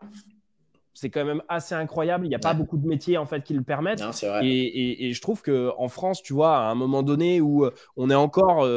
[0.92, 2.26] c'est quand même assez incroyable.
[2.26, 4.02] Il n'y a pas beaucoup de métiers en fait qui le permettent.
[4.42, 8.10] Et, je trouve que en France, tu vois, à un moment donné où euh, on
[8.10, 8.68] est encore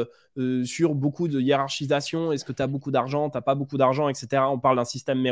[0.64, 4.08] sur beaucoup de hiérarchisation, est-ce que tu as beaucoup d'argent, tu n'as pas beaucoup d'argent,
[4.08, 4.42] etc.
[4.48, 5.22] On parle d'un système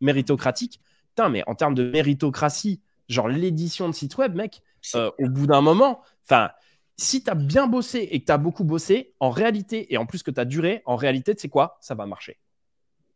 [0.00, 0.80] méritocratique.
[1.10, 4.62] Putain, mais en termes de méritocratie, genre l'édition de site web, mec,
[4.94, 6.50] euh, au bout d'un moment, enfin,
[6.96, 10.06] si tu as bien bossé et que tu as beaucoup bossé, en réalité, et en
[10.06, 11.78] plus que tu as duré, en réalité, tu sais quoi?
[11.80, 12.38] Ça va marcher.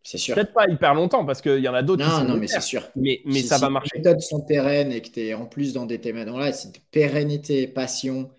[0.04, 0.34] C'est sûr.
[0.34, 2.24] Peut-être pas hyper longtemps parce qu'il y en a d'autres qui sont.
[2.24, 2.88] Non, mais c'est sûr.
[2.96, 3.90] Mais, mais ça va marcher.
[3.92, 6.16] Si les méthodes sont pérennes et que tu es en plus dans des thèmes.
[6.16, 8.30] là, c'est pérennité, passion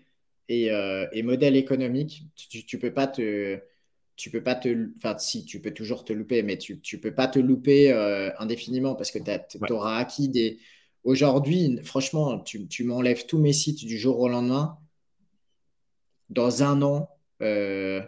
[0.48, 2.24] et, euh, et modèle économique.
[2.36, 3.60] Tu, tu peux pas te
[4.16, 4.88] tu peux pas te.
[4.98, 8.30] Enfin, si, tu peux toujours te louper, mais tu, tu peux pas te louper euh,
[8.38, 10.58] indéfiniment parce que tu auras acquis des,
[11.04, 14.78] Aujourd'hui, franchement, tu, m'enlèves tous mes sites du jour au lendemain.
[16.30, 17.10] Dans un an,
[17.42, 18.00] euh,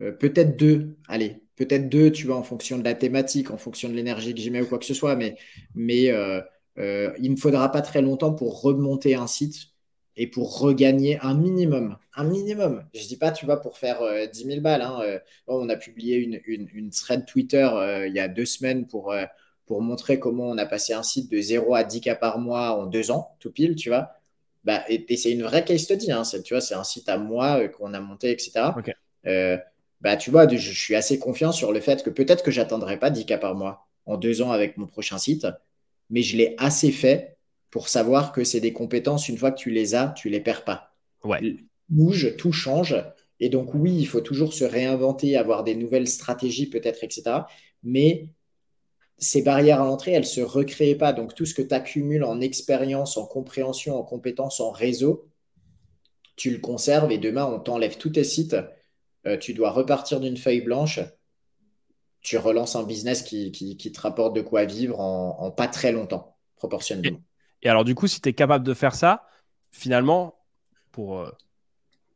[0.00, 3.88] euh, peut-être deux, allez, peut-être deux, tu vois, en fonction de la thématique, en fonction
[3.88, 5.36] de l'énergie que j'y mets ou quoi que ce soit, mais,
[5.74, 6.40] mais euh,
[7.18, 9.72] il ne faudra pas très longtemps pour remonter un site
[10.16, 11.96] et pour regagner un minimum.
[12.14, 12.84] Un minimum.
[12.94, 14.00] Je ne dis pas, tu vois, pour faire
[14.32, 14.82] 10 000 balles.
[14.82, 17.68] Hein, on a publié une, une, une thread Twitter
[18.06, 19.12] il y a deux semaines pour
[19.66, 22.78] pour montrer comment on a passé un site de 0 à 10 cas par mois
[22.78, 24.10] en deux ans, tout pile, tu vois.
[24.64, 27.60] Bah, et, c'est une vraie case study, hein, tu vois, c'est un site à moi
[27.60, 28.70] euh, qu'on a monté, etc.
[29.26, 29.58] Euh,
[30.00, 33.10] bah, tu vois, je, suis assez confiant sur le fait que peut-être que j'atteindrai pas
[33.10, 35.46] 10 cas par mois en deux ans avec mon prochain site,
[36.10, 37.36] mais je l'ai assez fait
[37.70, 40.64] pour savoir que c'est des compétences, une fois que tu les as, tu les perds
[40.64, 40.94] pas.
[41.24, 41.56] Ouais.
[41.88, 42.96] Bouge, tout change.
[43.40, 47.40] Et donc, oui, il faut toujours se réinventer, avoir des nouvelles stratégies peut-être, etc.
[47.82, 48.28] Mais
[49.18, 51.12] ces barrières à l'entrée, elles ne se recréent pas.
[51.12, 55.28] Donc, tout ce que tu accumules en expérience, en compréhension, en compétences, en réseau,
[56.36, 58.56] tu le conserves et demain, on t'enlève tous tes sites.
[59.26, 61.00] Euh, tu dois repartir d'une feuille blanche.
[62.20, 67.20] Tu relances un business qui, te rapporte de quoi vivre en, pas très longtemps, proportionnellement.
[67.62, 69.26] Et, alors, du coup, si tu es capable de faire ça,
[69.70, 70.34] finalement,
[70.90, 71.30] pour euh,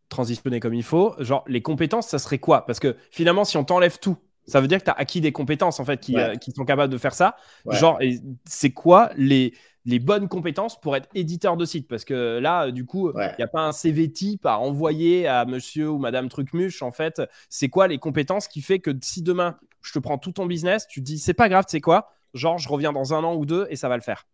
[0.09, 2.67] transitionner comme il faut, genre, les compétences, ça serait quoi?
[2.67, 4.17] Parce que finalement, si on t'enlève tout,
[4.49, 6.93] ça veut dire que tu as acquis des compétences en fait qui, euh, sont capables
[6.93, 7.37] de faire ça.
[7.71, 7.99] Genre,
[8.45, 11.87] c'est quoi les, les bonnes compétences pour être éditeur de site?
[11.87, 15.45] Parce que là, du coup, il n'y a pas un CV type à envoyer à
[15.45, 16.83] monsieur ou madame Trucmuche.
[16.83, 20.33] En fait, c'est quoi les compétences qui fait que si demain, je te prends tout
[20.33, 22.11] ton business, tu te dis, c'est pas grave, c'est quoi?
[22.35, 24.27] Genre, je reviens dans un an ou deux et ça va le faire.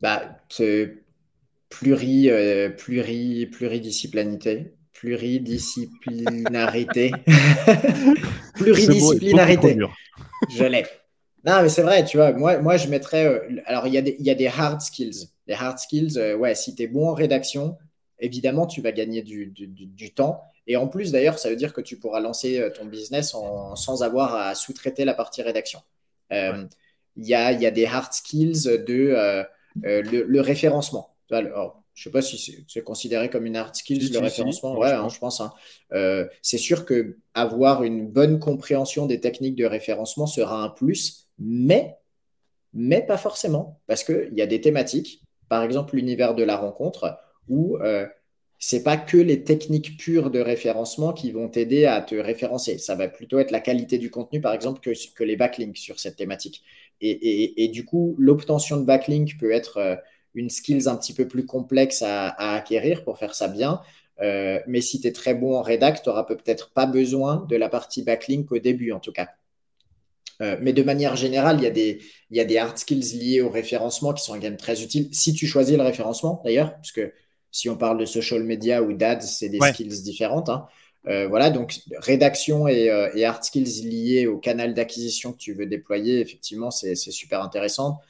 [0.00, 1.04] Bah, c'est
[1.68, 7.12] pluri, euh, pluri, pluridisciplinarité pluridisciplinarité.
[8.54, 9.76] pluridisciplinarité.
[10.50, 10.86] je l'ai.
[11.44, 13.26] Non, mais c'est vrai, tu vois, moi, moi je mettrais.
[13.26, 15.28] Euh, alors, il y, a des, y a des hard skills.
[15.46, 17.76] Les hard skills, euh, ouais, si tu es bon en rédaction,
[18.18, 20.40] évidemment, tu vas gagner du, du, temps.
[20.66, 23.76] Et en plus, d'ailleurs, ça veut dire que tu pourras lancer euh, ton business en,
[23.76, 25.80] sans avoir à sous-traiter la partie rédaction.
[26.30, 29.44] Il y, a, y, a, des hard skills de
[29.76, 31.14] le, référencement.
[31.30, 34.76] Alors, je ne sais pas si c'est considéré comme une hard skill, le référencement.
[34.76, 35.40] ouais, hein, je pense.
[35.40, 35.52] Hein.
[35.92, 41.28] Euh, c'est sûr que avoir une bonne compréhension des techniques de référencement sera un plus,
[41.38, 41.96] mais,
[42.72, 43.80] mais pas forcément.
[43.86, 47.16] Parce qu'il y a des thématiques, par exemple l'univers de la rencontre,
[47.48, 48.06] où euh,
[48.58, 52.78] ce n'est pas que les techniques pures de référencement qui vont t'aider à te référencer.
[52.78, 56.00] Ça va plutôt être la qualité du contenu, par exemple, que, que les backlinks sur
[56.00, 56.64] cette thématique.
[57.00, 59.98] Et, et, et du coup, l'obtention de backlinks peut être...
[60.34, 63.80] Une skills un petit peu plus complexe à, acquérir pour faire ça bien.
[64.20, 67.56] Euh, mais si tu es très bon en rédact, tu n'auras peut-être pas besoin de
[67.56, 69.28] la partie backlink au début, en tout cas.
[70.40, 72.00] Euh, mais de manière générale, il y, a des,
[72.30, 75.08] il y a des hard skills liés au référencement qui sont quand très utiles.
[75.12, 77.12] Si tu choisis le référencement, d'ailleurs, parce que
[77.50, 80.48] si on parle de social media ou d'ads, c'est des skills différentes.
[80.48, 80.66] Hein.
[81.06, 85.52] Euh, voilà, donc rédaction et, euh, et, hard skills liés au canal d'acquisition que tu
[85.52, 88.00] veux déployer, effectivement, c'est super intéressant.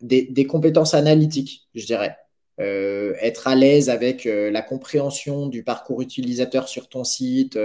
[0.00, 2.16] Des, compétences analytiques, je dirais.
[2.58, 7.58] être à l'aise avec la compréhension du parcours utilisateur sur ton site,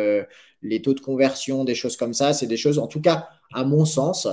[0.64, 3.64] les taux de conversion, des choses comme ça, c'est des choses, en tout cas, à
[3.66, 4.28] mon sens,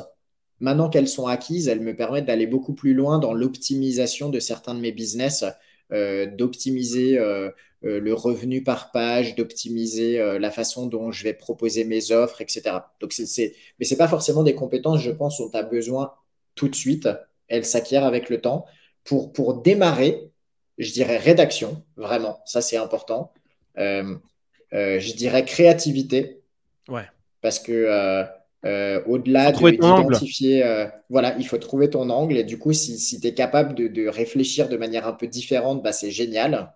[0.61, 4.75] maintenant qu'elles sont acquises, elles me permettent d'aller beaucoup plus loin dans l'optimisation de certains
[4.75, 5.45] de mes business,
[5.93, 7.51] euh, d'optimiser euh,
[7.85, 12.63] euh, le revenu par page, d'optimiser la façon dont je vais proposer mes offres, etc.
[13.01, 16.13] Donc, c'est, mais ce n'est pas forcément des compétences, je pense, dont tu as besoin
[16.55, 17.09] tout de suite.
[17.51, 18.65] Elles s'acquièrent avec le temps.
[19.05, 20.31] Pour, pour démarrer,
[20.79, 23.33] je dirais rédaction, vraiment, ça c'est important.
[23.77, 26.41] je dirais créativité.
[26.89, 27.05] Ouais.
[27.43, 28.31] Parce que
[28.67, 32.37] euh, au-delà d'identifier, euh, voilà, il faut trouver ton angle.
[32.37, 35.93] Et du coup, si, tu es capable de, réfléchir de manière un peu différente, bah,
[35.93, 36.75] c'est génial.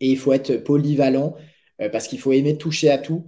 [0.00, 1.34] Et il faut être polyvalent
[1.80, 3.26] euh, parce qu'il faut aimer toucher à tout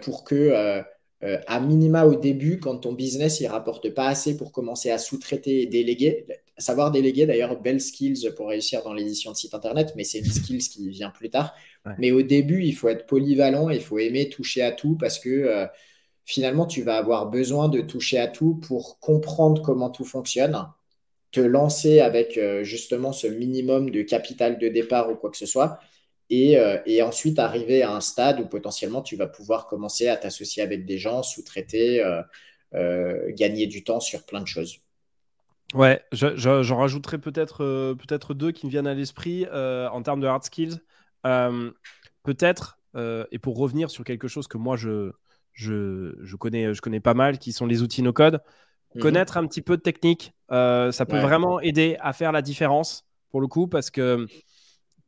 [0.00, 0.82] pour que,
[1.22, 5.62] à minima au début, quand ton business il rapporte pas assez pour commencer à sous-traiter
[5.62, 6.26] et déléguer,
[6.58, 10.30] savoir déléguer d'ailleurs, belle skills pour réussir dans l'édition de site internet, mais c'est une
[10.30, 11.54] skills qui vient plus tard.
[11.98, 15.68] Mais au début, il faut être polyvalent, il faut aimer toucher à tout parce que
[16.28, 20.62] finalement, tu vas avoir besoin de toucher à tout pour comprendre comment tout fonctionne,
[21.32, 25.46] te lancer avec euh, justement ce minimum de capital de départ ou quoi que ce
[25.46, 25.78] soit,
[26.30, 30.62] et, euh, ensuite arriver à un stade où potentiellement tu vas pouvoir commencer à t'associer
[30.62, 32.04] avec des gens, sous-traiter,
[32.74, 34.78] euh, gagner du temps sur plein de choses.
[35.74, 40.44] Ouais, j'en rajouterai peut-être peut-être deux qui me viennent à l'esprit en termes de hard
[40.44, 40.78] skills.
[41.22, 45.12] peut-être, et pour revenir sur quelque chose que moi je,
[45.58, 48.40] je, connais, je connais pas mal, qui sont les outils no-code.
[48.94, 49.02] Mhm.
[49.02, 53.04] Connaître un petit peu de technique, euh, ça peut vraiment aider à faire la différence
[53.30, 54.26] pour le coup, parce que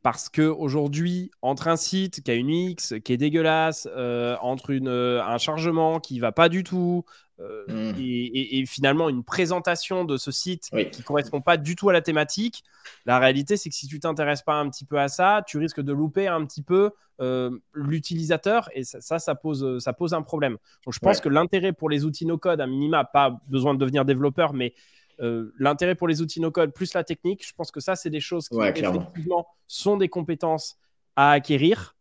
[0.03, 4.71] parce que aujourd'hui, entre un site qui a une X qui est dégueulasse, euh, entre
[4.71, 7.05] une, euh, un chargement qui va pas du tout,
[7.39, 7.93] mmh.
[7.99, 12.63] et, finalement une présentation de ce site qui correspond pas du tout à la thématique,
[13.05, 15.81] la réalité c'est que si tu t'intéresses pas un petit peu à ça, tu risques
[15.81, 16.91] de louper un petit peu
[17.21, 20.57] euh, l'utilisateur et ça, ça, pose, ça pose un problème.
[20.85, 24.05] Donc je pense que l'intérêt pour les outils no-code, à minima, pas besoin de devenir
[24.05, 24.73] développeur, mais
[25.19, 28.19] euh, l'intérêt pour les outils no-code plus la technique, je pense que ça, c'est des
[28.19, 30.77] choses qui effectivement sont des compétences
[31.15, 31.95] à acquérir.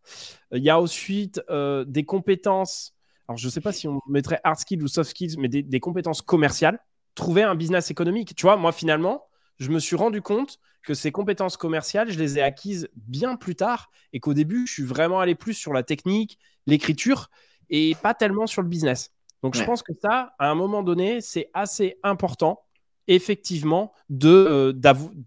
[0.52, 2.94] Il y a ensuite euh, des compétences,
[3.28, 5.62] alors je ne sais pas si on mettrait hard skills ou soft skills, mais des,
[5.62, 6.78] des compétences commerciales.
[7.16, 8.34] Trouver un business économique.
[8.36, 9.26] Tu vois, moi, finalement,
[9.58, 13.56] je me suis rendu compte que ces compétences commerciales, je les ai acquises bien plus
[13.56, 17.30] tard et qu'au début, je suis vraiment allé plus sur la technique, l'écriture
[17.68, 19.12] et pas tellement sur le business.
[19.42, 22.62] Donc, je pense que ça, à un moment donné, c'est assez important
[23.10, 24.72] effectivement de euh,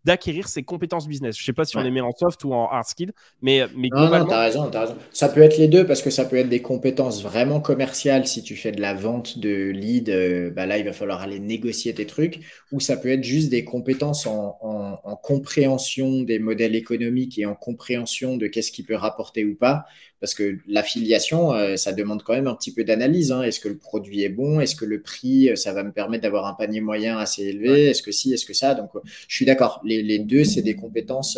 [0.05, 1.37] d'acquérir ses compétences business.
[1.37, 3.11] Je sais pas si on les met en soft ou en hard skill,
[3.41, 4.95] mais mais non, non, as raison, as raison.
[5.11, 8.41] Ça peut être les deux parce que ça peut être des compétences vraiment commerciales si
[8.41, 11.93] tu fais de la vente de lead, euh, bah là il va falloir aller négocier
[11.93, 12.39] tes trucs,
[12.71, 17.55] ou ça peut être juste des compétences en, en compréhension des modèles économiques et en
[17.55, 19.85] compréhension de qu'est-ce qui peut rapporter ou pas.
[20.23, 23.33] Parce que l'affiliation, euh, ça demande quand même un petit peu d'analyse.
[23.33, 23.41] Hein.
[23.41, 24.61] Est-ce que le produit est bon?
[24.61, 27.87] Est-ce que le prix, euh, ça va me permettre d'avoir un panier moyen assez élevé?
[27.87, 28.73] Est-ce que si Est-ce que ça?
[28.73, 29.81] Donc, euh, je suis d'accord.
[29.83, 31.37] Les, deux, c'est des compétences.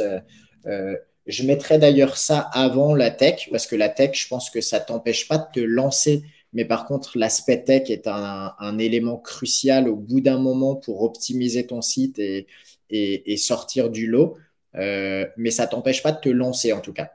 [1.26, 4.80] je mettrais d'ailleurs ça avant la tech, parce que la tech, je pense que ça
[4.80, 6.22] t'empêche pas de te lancer.
[6.54, 11.66] Mais par contre, l'aspect tech est un, élément crucial au bout d'un moment pour optimiser
[11.66, 12.46] ton site et,
[12.92, 14.38] et sortir du lot.
[14.76, 17.10] mais ça t'empêche pas de te lancer en tout cas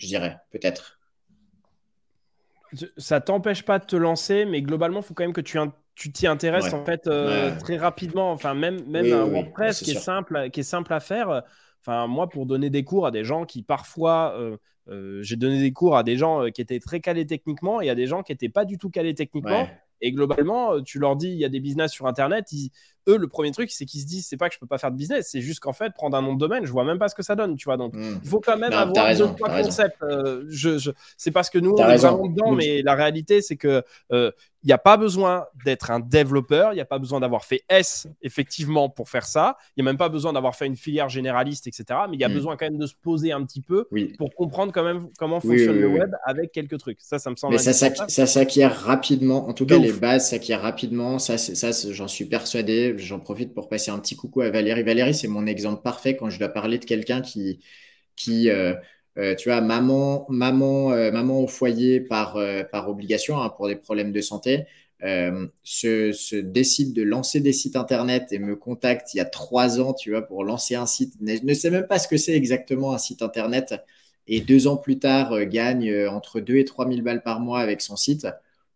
[0.00, 0.98] je dirais, peut-être.
[2.96, 5.58] Ça t'empêche pas de te lancer, mais globalement, il faut quand même que tu
[5.96, 8.32] tu t'y intéresses en fait euh, très rapidement.
[8.32, 11.42] Enfin, même, même un WordPress qui, est simple, qui est simple à faire.
[11.80, 14.56] Enfin, moi, pour donner des cours à des gens qui parfois, euh,
[14.88, 17.94] euh, j'ai donné des cours à des gens qui étaient très calés techniquement et à
[17.94, 19.68] des gens qui n'étaient pas du tout calés techniquement.
[20.00, 22.70] Et globalement, tu leur dis, il y a des business sur Internet, ils,
[23.08, 24.90] eux, le premier truc, c'est qu'ils se disent, c'est pas que je peux pas faire
[24.90, 27.08] de business, c'est juste qu'en fait, prendre un nom de domaine, je vois même pas
[27.08, 27.76] ce que ça donne, tu vois.
[27.76, 28.20] Donc, hmm.
[28.22, 30.02] il faut quand même avoir deux, trois concepts.
[30.02, 33.82] Euh, je, C'est parce que nous, on est vraiment dedans, mais la réalité, c'est que
[34.12, 34.30] euh,
[34.62, 37.62] il n'y a pas besoin d'être un développeur, il n'y a pas besoin d'avoir fait
[37.70, 41.08] S effectivement pour faire ça, il n'y a même pas besoin d'avoir fait une filière
[41.08, 41.84] généraliste, etc.
[42.10, 42.34] Mais il y a hmm.
[42.34, 45.80] besoin quand même de se poser un petit peu pour comprendre quand même comment fonctionne
[45.80, 46.98] le web avec quelques trucs.
[47.00, 47.54] Ça, ça me semble.
[47.54, 49.48] Mais ça s'acquiert rapidement.
[49.48, 51.18] En tout cas, les bases s'acquièrent rapidement.
[51.18, 54.82] Ça, ça j'en suis persuadé j'en profite pour passer un petit coucou à Valérie.
[54.82, 57.60] Valérie, c'est mon exemple parfait quand je dois parler de quelqu'un qui,
[58.16, 58.74] qui euh,
[59.18, 62.38] euh, tu vois, maman, maman, euh, maman au foyer par,
[62.70, 64.66] par obligation hein, pour des problèmes de santé.
[65.02, 69.94] se, décide de lancer des sites internet et me contacte il y a trois ans,
[69.94, 72.92] tu vois, pour lancer un site, ne, ne sait même pas ce que c'est exactement
[72.92, 73.74] un site internet
[74.26, 77.80] et deux ans plus tard gagne entre 2 et 3 000 balles par mois avec
[77.80, 78.26] son site,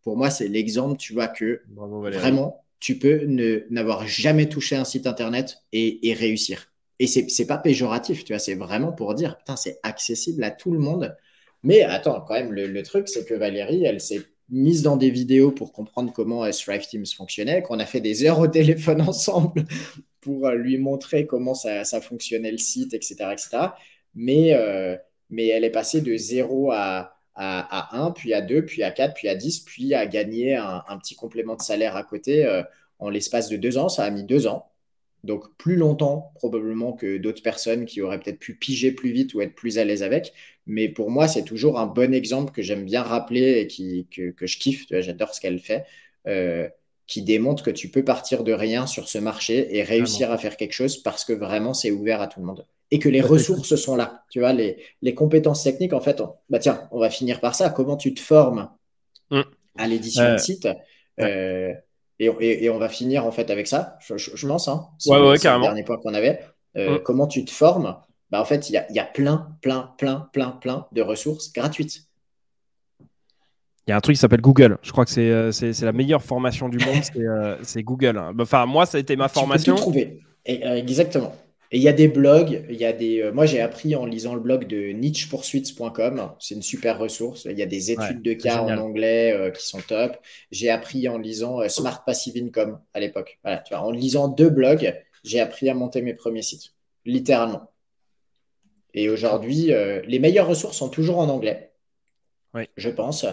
[0.05, 3.24] pour moi, c'est l'exemple, tu vois, que vraiment, tu peux
[3.70, 6.70] n'avoir jamais touché un site internet et, réussir.
[6.98, 10.51] Et c'est n'est pas péjoratif, tu vois, c'est vraiment pour dire, putain, c'est accessible à
[10.51, 11.16] tout le monde.
[11.62, 14.20] Mais attends, quand même, le, truc, c'est que Valérie, elle s'est
[14.51, 18.39] mise dans des vidéos pour comprendre comment Strive Teams fonctionnait, qu'on a fait des heures
[18.39, 19.65] au téléphone ensemble
[20.20, 23.16] pour euh, lui montrer comment ça, fonctionnait le site, etc.
[23.32, 23.48] etc.
[24.15, 24.94] Mais, euh,
[25.31, 29.15] mais elle est passée de 0 à, à, 1, puis à 2, puis à 4,
[29.15, 32.62] puis à 10, puis à gagner un, petit complément de salaire à côté euh,
[32.98, 33.89] en l'espace de deux ans.
[33.89, 34.70] Ça a mis deux ans.
[35.24, 39.40] Donc plus longtemps probablement que d'autres personnes qui auraient peut-être pu piger plus vite ou
[39.40, 40.35] être plus à l'aise avec.
[40.66, 44.47] Mais pour moi, c'est toujours un bon exemple que j'aime bien rappeler et qui, que,
[44.47, 44.86] je kiffe.
[44.90, 45.85] J'adore ce qu'elle fait.
[46.27, 46.69] Euh,
[47.06, 50.56] qui démontre que tu peux partir de rien sur ce marché et réussir à faire
[50.56, 53.77] quelque chose parce que vraiment c'est ouvert à tout le monde et que les ressources
[53.77, 54.24] sont là.
[54.31, 57.70] Tu vois, les, les compétences techniques, en fait, bah tiens, on va finir par ça.
[57.70, 58.70] Comment tu te formes
[59.31, 59.40] mm.
[59.77, 60.69] à l'édition de site
[61.20, 61.73] euh,
[62.19, 64.69] et, et, on va finir en fait avec ça, je, je, pense.
[64.69, 66.40] Hein, c'est le dernier point qu'on avait.
[66.77, 67.02] Euh, mm.
[67.02, 67.97] Comment tu te formes?
[68.31, 71.52] Bah, En fait, il y a, y a plein, plein, plein, plein, plein de ressources
[71.52, 72.02] gratuites.
[73.86, 74.78] Il y a un truc qui s'appelle Google.
[74.82, 75.51] Je crois que c'est euh,
[75.82, 77.02] la meilleure formation du monde,
[77.62, 78.16] c'est Google.
[78.16, 78.32] Hein.
[78.39, 79.74] Enfin, moi, ça a été ma formation.
[79.74, 80.23] Tu peux tout trouver.
[80.44, 81.35] exactement.
[81.75, 83.21] Et il y a des blogs, il y a des.
[83.21, 86.31] Euh, moi, j'ai appris en lisant le blog de nichepoursuites.com.
[86.39, 87.47] C'est une super ressource.
[87.51, 90.17] Il y a des études de cas en anglais euh, qui sont top.
[90.53, 93.41] J'ai appris en lisant euh, Smart Passive Income à l'époque.
[93.43, 94.95] Voilà, tu vois, en lisant deux blogs,
[95.25, 96.75] j'ai appris à monter mes premiers sites,
[97.07, 97.73] littéralement.
[98.93, 99.73] Et aujourd'hui,
[100.07, 101.73] les meilleures ressources sont toujours en anglais,
[102.77, 103.27] je pense.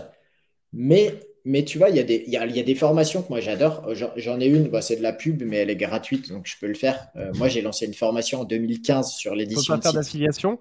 [0.73, 3.29] Mais mais tu vois, il y, a des, y, a, y a des formations que
[3.29, 3.87] moi j'adore.
[4.15, 6.67] J'en ai une, bah, c'est de la pub, mais elle est gratuite, donc je peux
[6.67, 7.07] le faire.
[7.15, 9.73] Euh, moi, j'ai lancé une formation en 2015 sur l'édition.
[9.73, 10.59] On peut pas faire d'affiliation?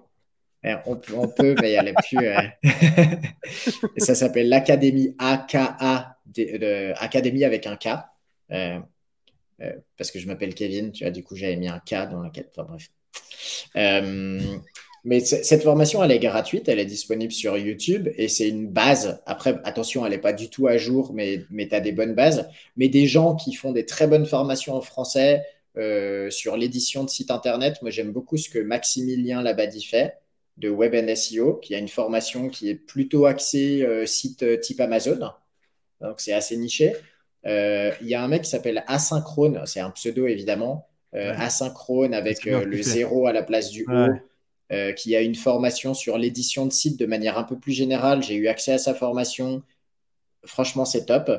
[0.63, 2.27] Eh, on, on, peut, mais elle est plus.
[2.27, 2.41] Euh,
[3.97, 7.89] ça s'appelle l'Académie AKA, de, Académie avec un K.
[8.51, 8.79] Euh,
[9.97, 12.31] parce que je m'appelle Kevin, tu vois, du coup, j'avais mis un K dans la
[12.49, 12.89] Enfin, bref.
[15.03, 19.19] Mais cette formation, elle est gratuite, elle est disponible sur YouTube et c'est une base.
[19.25, 22.13] Après, attention, elle n'est pas du tout à jour, mais, mais tu as des bonnes
[22.13, 22.47] bases.
[22.77, 25.41] Mais des gens qui font des très bonnes formations en français
[25.77, 30.17] euh, sur l'édition de sites internet, moi j'aime beaucoup ce que Maximilien Labadie fait
[30.57, 34.81] de Web SEO, qui a une formation qui est plutôt axée euh, site euh, type
[34.81, 35.31] Amazon.
[35.99, 36.93] Donc c'est assez niché.
[37.43, 40.87] Il y a un mec qui s'appelle Asynchrone, c'est un pseudo évidemment.
[41.13, 44.07] Asynchrone avec le zéro à la place du O.
[44.71, 48.23] Euh, qui a une formation sur l'édition de site de manière un peu plus générale.
[48.23, 49.63] J'ai eu accès à sa formation.
[50.45, 51.29] Franchement, c'est top.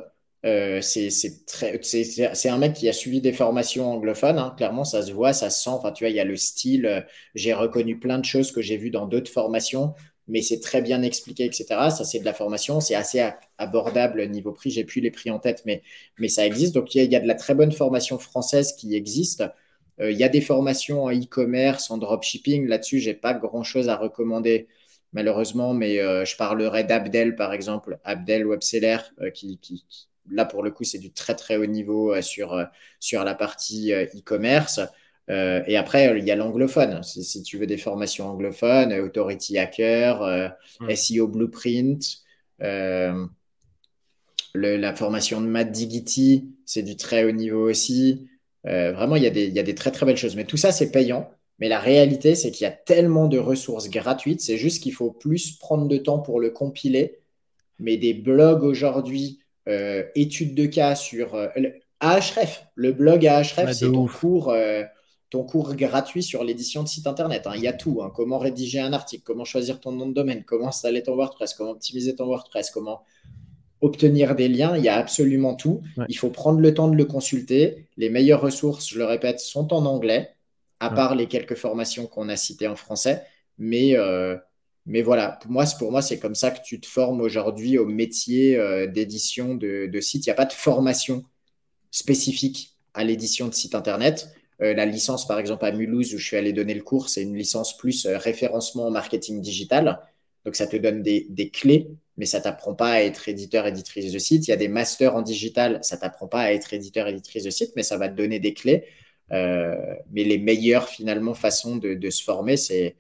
[0.44, 4.38] Euh, c'est un mec qui a suivi des formations anglophones.
[4.38, 4.54] Hein.
[4.58, 5.70] Clairement, ça se voit, ça se sent.
[5.70, 7.06] Enfin, tu vois, il y a le style.
[7.34, 9.94] J'ai reconnu plein de choses que j'ai vues dans d'autres formations,
[10.28, 11.64] mais c'est très bien expliqué, etc.
[11.90, 12.80] Ça, c'est de la formation.
[12.80, 13.26] C'est assez
[13.56, 14.70] abordable niveau prix.
[14.70, 15.82] J'ai plus les prix en tête, mais,
[16.18, 16.74] mais ça existe.
[16.74, 19.42] Donc, il y, y, a, de la très bonne formation française qui existe.
[20.02, 22.66] Euh, il y a des formations en e-commerce, en dropshipping.
[22.66, 24.68] Là-dessus, j'ai pas grand-chose à recommander
[25.12, 29.84] malheureusement, mais euh, je parlerai d'Abdel, par exemple, Abdel Webseller, euh, qui, qui,
[30.30, 32.66] là, pour le coup, c'est du très, très haut niveau sur,
[32.98, 34.80] sur la partie e-commerce.
[35.28, 37.02] et après, il y a l'anglophone.
[37.02, 40.52] Si, tu veux des formations anglophones, Authority Hacker,
[40.94, 42.22] SEO Blueprint,
[42.60, 43.28] le,
[44.54, 48.28] la formation de Matt Digity, c'est du très haut niveau aussi.
[48.66, 50.36] Euh, vraiment, il y, a des, il y, a des, très très belles choses.
[50.36, 51.30] Mais tout ça, c'est payant.
[51.58, 54.40] Mais la réalité, c'est qu'il y a tellement de ressources gratuites.
[54.40, 57.18] C'est juste qu'il faut plus prendre de temps pour le compiler.
[57.78, 61.48] Mais des blogs aujourd'hui, euh, études de cas sur euh,
[62.00, 64.54] Ahref, le blog Ahref, c'est ton cours,
[65.30, 67.46] ton cours gratuit sur l'édition de site internet.
[67.46, 67.52] Hein.
[67.56, 68.02] Il y a tout.
[68.02, 68.12] Hein.
[68.14, 71.70] Comment rédiger un article, comment choisir ton nom de domaine, comment installer ton WordPress, comment
[71.70, 73.02] optimiser ton WordPress, comment
[73.82, 75.82] obtenir des liens, il y a absolument tout.
[76.08, 77.88] Il faut prendre le temps de le consulter.
[77.96, 80.30] Les meilleures ressources, je le répète, sont en anglais,
[80.80, 83.24] à part les quelques formations qu'on a citées en français.
[83.58, 84.36] Mais, euh,
[84.86, 87.84] mais voilà, pour moi, pour moi c'est comme ça que tu te formes aujourd'hui au
[87.84, 90.26] métier euh, d'édition de, de site.
[90.26, 91.24] Il n'y a pas de formation
[91.90, 94.30] spécifique à l'édition de site Internet.
[94.60, 97.22] Euh, la licence, par exemple, à Mulhouse, où je suis allé donner le cours, c'est
[97.22, 100.00] une licence plus référencement en marketing digital.
[100.44, 104.12] Donc, ça te donne des, des clés mais ça t'apprend pas à être éditeur, éditrice
[104.12, 104.46] de site.
[104.46, 107.50] Il y a des masters en digital, ça t'apprend pas à être éditeur, éditrice de
[107.50, 108.84] site, mais ça va te donner des clés.
[109.32, 109.74] Euh,
[110.12, 112.96] mais les meilleures finalement façons de, se former, c'est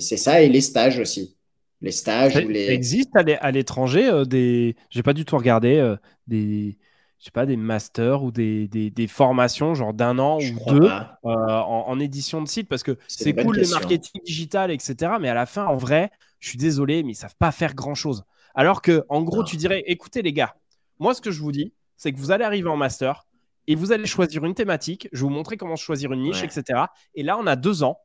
[0.00, 1.36] ça et les stages aussi.
[1.82, 2.70] Les stages ou les.
[2.70, 4.76] existe à l'étranger euh, des.
[4.88, 5.96] J'ai pas du tout regardé euh,
[6.28, 6.78] des.
[7.18, 11.28] je sais pas, des masters ou des, des, formations, genre d'un an ou deux, euh,
[11.28, 15.14] en, édition de site Parce que c'est cool le marketing digital, etc.
[15.20, 17.96] Mais à la fin, en vrai, je suis désolé, mais ils savent pas faire grand
[17.96, 18.24] chose.
[18.54, 20.54] Alors que, en gros, tu dirais, écoutez les gars,
[20.98, 23.26] moi, ce que je vous dis, c'est que vous allez arriver en master
[23.66, 25.08] et vous allez choisir une thématique.
[25.12, 26.80] Je vais vous montrer comment choisir une niche, etc.
[27.14, 27.98] Et là, on a deux ans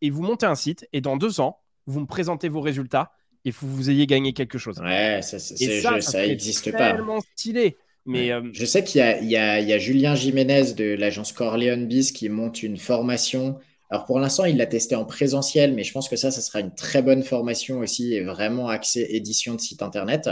[0.00, 3.12] et vous montez un site et dans deux ans, vous me présentez vos résultats
[3.44, 4.78] et vous, vous ayez gagné quelque chose.
[4.80, 6.92] Ouais, ça, ça, n'existe pas.
[6.92, 7.76] tellement stylé.
[8.06, 12.62] Mais euh, Je sais qu'il y, a, Julien Jiménez de l'agence Corleone Biz qui monte
[12.62, 13.58] une formation.
[13.90, 16.60] Alors pour l'instant, il l'a testé en présentiel, mais je pense que ça, ça sera
[16.60, 20.30] une très bonne formation aussi et vraiment accès édition de site internet.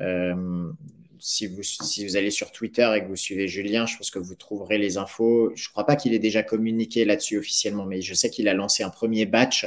[0.00, 0.70] Euh,
[1.18, 4.18] si, vous, si vous allez sur Twitter et que vous suivez Julien, je pense que
[4.18, 5.52] vous trouverez les infos.
[5.54, 8.54] Je ne crois pas qu'il ait déjà communiqué là-dessus officiellement, mais je sais qu'il a
[8.54, 9.66] lancé un premier batch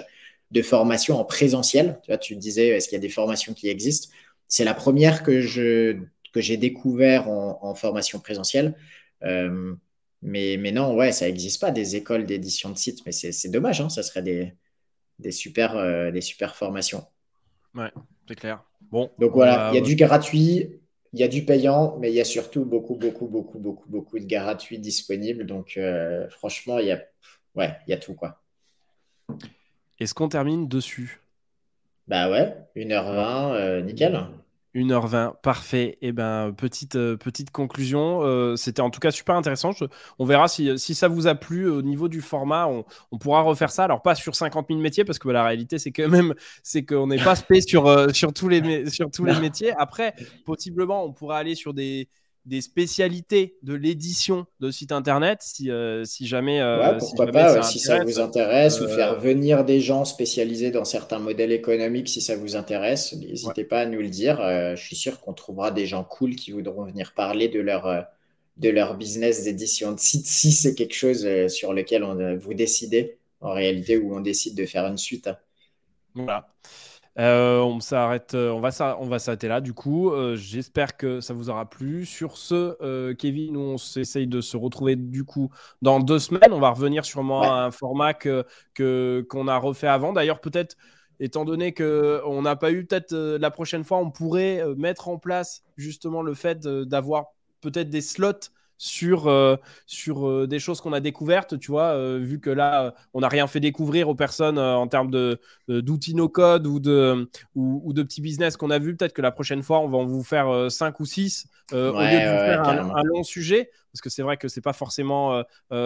[0.52, 2.00] de formation en présentiel.
[2.04, 4.14] Tu vois, tu disais, est-ce qu'il y a des formations qui existent?
[4.48, 5.98] C'est la première que je
[6.34, 8.76] que j'ai découvert en, formation présentielle.
[9.24, 9.74] Euh,
[10.22, 13.82] mais, mais non, ouais, ça n'existe pas des écoles d'édition de sites, mais c'est dommage,
[13.82, 14.54] hein, ça serait des,
[15.20, 17.06] des, super, euh, des super formations.
[17.74, 17.92] Ouais,
[18.28, 18.64] c'est clair.
[18.92, 19.10] Bon.
[19.18, 20.80] Donc voilà, il y a du gratuit,
[21.14, 24.20] il y a du payant, mais il y a surtout beaucoup, beaucoup, beaucoup, beaucoup, beaucoup
[24.20, 25.46] de gratuits disponibles.
[25.46, 27.02] Donc euh, franchement, il y a,
[27.56, 28.42] ouais, il y a tout quoi.
[30.00, 31.22] Est-ce qu'on termine dessus?
[32.08, 34.20] Bah ouais, 1h20, nickel.
[34.76, 35.98] 1h20, parfait.
[36.02, 38.22] Et eh ben, petite, euh, petite conclusion.
[38.24, 39.72] Euh, c'était en tout cas super intéressant.
[40.20, 42.68] on verra si, si, ça vous a plu au niveau du format.
[42.68, 43.84] On, pourra refaire ça.
[43.84, 46.34] Alors, pas sur 50 000 métiers, parce que la réalité, c'est quand même
[46.64, 49.74] c'est qu'on n'est pas spé sur, euh, sur tous, les, sur tous les métiers.
[49.78, 50.16] Après,
[50.46, 52.08] possiblement, on pourra aller sur des,
[52.46, 56.60] des spécialités de l'édition de site internet si, euh, si jamais.
[56.60, 60.86] Euh, pourquoi pas, si ça vous intéresse, ou euh, faire venir des gens spécialisés dans
[60.86, 63.14] certains modèles économiques si ça vous intéresse.
[63.14, 64.38] N'hésitez pas à nous le dire.
[64.76, 68.06] je suis sûr qu'on trouvera des gens cool qui voudront venir parler de leur,
[68.58, 73.18] de leur business d'édition de site si c'est quelque chose sur lequel on, vous décidez
[73.40, 75.30] en réalité ou on décide de faire une suite.
[76.16, 76.48] Voilà.
[77.20, 79.60] Euh, on s'arrête, euh, on va on va s'arrêter là.
[79.60, 82.06] Du coup, euh, j'espère que ça vous aura plu.
[82.06, 85.50] Sur ce, Kevin, nous on s'essaye de se retrouver du coup
[85.82, 86.54] dans deux semaines.
[86.54, 88.46] On va revenir sûrement à un format que
[89.30, 90.14] qu'on a refait avant.
[90.14, 90.78] D'ailleurs, peut-être
[91.20, 95.18] étant donné que on n'a pas eu peut-être la prochaine fois, on pourrait mettre en
[95.18, 98.50] place justement le fait d'avoir peut-être des slots
[98.82, 102.96] sur, euh, sur euh, des choses qu'on a découvertes, tu vois, euh, vu que là,
[103.14, 107.94] on n'a rien fait découvrir aux personnes en termes de, d'outils no-code ou de, ou,
[107.94, 108.96] de petits business qu'on a vu.
[108.96, 111.94] Peut-être que la prochaine fois, on va vous faire 5 ou 6 au lieu de
[111.94, 115.44] faire un, long sujet, parce que c'est vrai que c'est pas forcément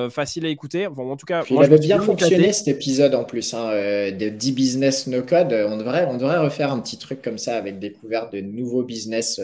[0.09, 0.87] facile à écouter.
[0.87, 5.07] en tout cas, il avait bien fonctionné cet épisode en plus, hein, de 10 business
[5.07, 5.51] no-code.
[5.51, 9.41] On devrait, on devrait refaire un petit truc comme ça avec découverte de nouveaux business.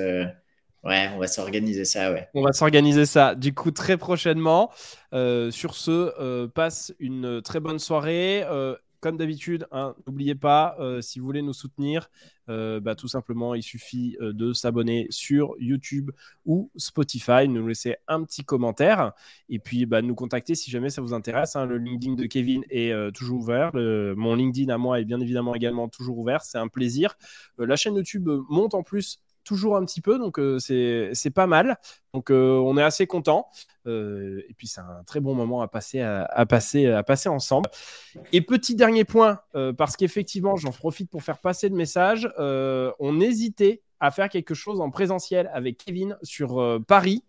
[0.84, 2.28] Ouais, on va s'organiser ça, ouais.
[2.34, 3.36] On va s'organiser ça.
[3.36, 4.72] Du coup, très prochainement.
[5.14, 8.44] Euh, sur ce, euh, passe une très bonne soirée.
[8.44, 12.12] Euh, comme d'habitude, hein, n'oubliez pas, si vous voulez nous soutenir,
[12.48, 16.12] bah, tout simplement, il suffit de s'abonner sur YouTube
[16.45, 19.14] ou Spotify, nous laisser un petit commentaire
[19.49, 21.56] et puis bah, nous contacter si jamais ça vous intéresse.
[21.56, 21.66] Hein.
[21.66, 23.72] Le LinkedIn de Kevin est toujours ouvert.
[23.74, 26.44] mon LinkedIn à moi est bien évidemment également toujours ouvert.
[26.44, 27.18] C'est un plaisir.
[27.58, 31.77] la chaîne YouTube monte en plus toujours un petit peu, donc euh, c'est pas mal.
[32.13, 33.47] Donc euh, on est assez content.
[33.88, 37.69] Euh, et puis c'est un très bon moment à passer, à, passer, à passer ensemble.
[38.31, 39.39] Et petit dernier point,
[39.77, 44.81] parce qu'effectivement j'en profite pour faire passer le message, on hésitait à faire quelque chose
[44.81, 47.23] en présentiel avec Kevin sur Paris.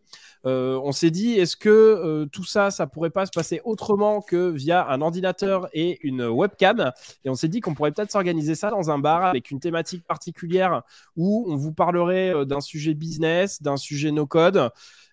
[0.47, 4.21] Euh, on s'est dit, est-ce que euh, tout ça, ça pourrait pas se passer autrement
[4.21, 6.93] que via un ordinateur et une webcam?
[7.25, 10.05] Et on s'est dit qu'on pourrait peut-être s'organiser ça dans un bar avec une thématique
[10.07, 10.83] particulière
[11.17, 14.57] où on vous parlerait euh, d'un sujet business, d'un sujet no-code.
[14.57, 14.71] Euh,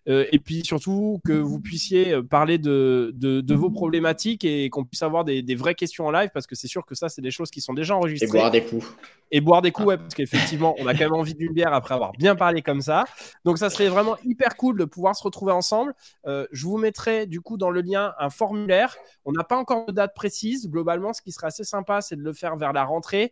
[0.09, 5.03] et puis surtout que vous puissiez euh, parler de, de, vos problématiques et qu'on puisse
[5.03, 7.29] avoir des, des, vraies questions en live parce que c'est sûr que ça, c'est des
[7.29, 8.27] choses qui sont déjà enregistrées.
[8.27, 8.95] Et boire des coups.
[9.31, 11.93] Et boire des coups, ouais, parce qu'effectivement, on a quand même envie d'une bière après
[11.93, 13.05] avoir bien parlé comme ça.
[13.45, 15.93] Donc ça serait vraiment hyper cool de pouvoir se retrouver ensemble.
[16.25, 18.95] Euh, je vous mettrai du coup dans le lien un formulaire.
[19.25, 20.69] On n'a pas encore de date précise.
[20.69, 23.31] Globalement, ce qui serait assez sympa, c'est de le faire vers la rentrée,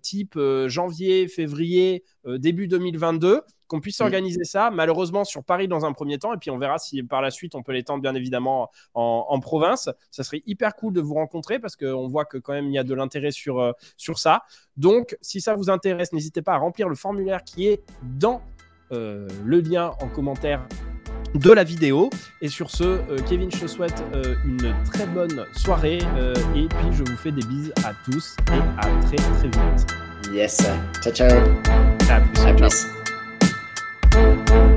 [0.00, 4.04] type janvier, février, début 2022 qu'on puisse mm.
[4.04, 7.22] organiser ça, malheureusement sur Paris dans un premier temps, et puis on verra si par
[7.22, 9.90] la suite on peut l'étendre bien évidemment en, province.
[10.10, 12.78] Ça serait hyper cool de vous rencontrer parce qu'on voit que quand même il y
[12.78, 14.44] a de l'intérêt sur, euh, sur ça.
[14.76, 18.40] Donc si ça vous intéresse, n'hésitez pas à remplir le formulaire qui est dans
[18.92, 20.66] euh, le lien en commentaire
[21.34, 22.10] de la vidéo.
[22.40, 24.02] Et sur ce, euh, Kevin, je te souhaite
[24.44, 25.98] une très bonne soirée
[26.54, 29.86] et puis je vous fais des bises à tous et à très très vite.
[30.32, 30.66] Yes.
[31.02, 31.30] Ciao ciao.
[32.10, 32.46] À plus.
[32.46, 33.03] À plus.
[34.14, 34.73] Bye.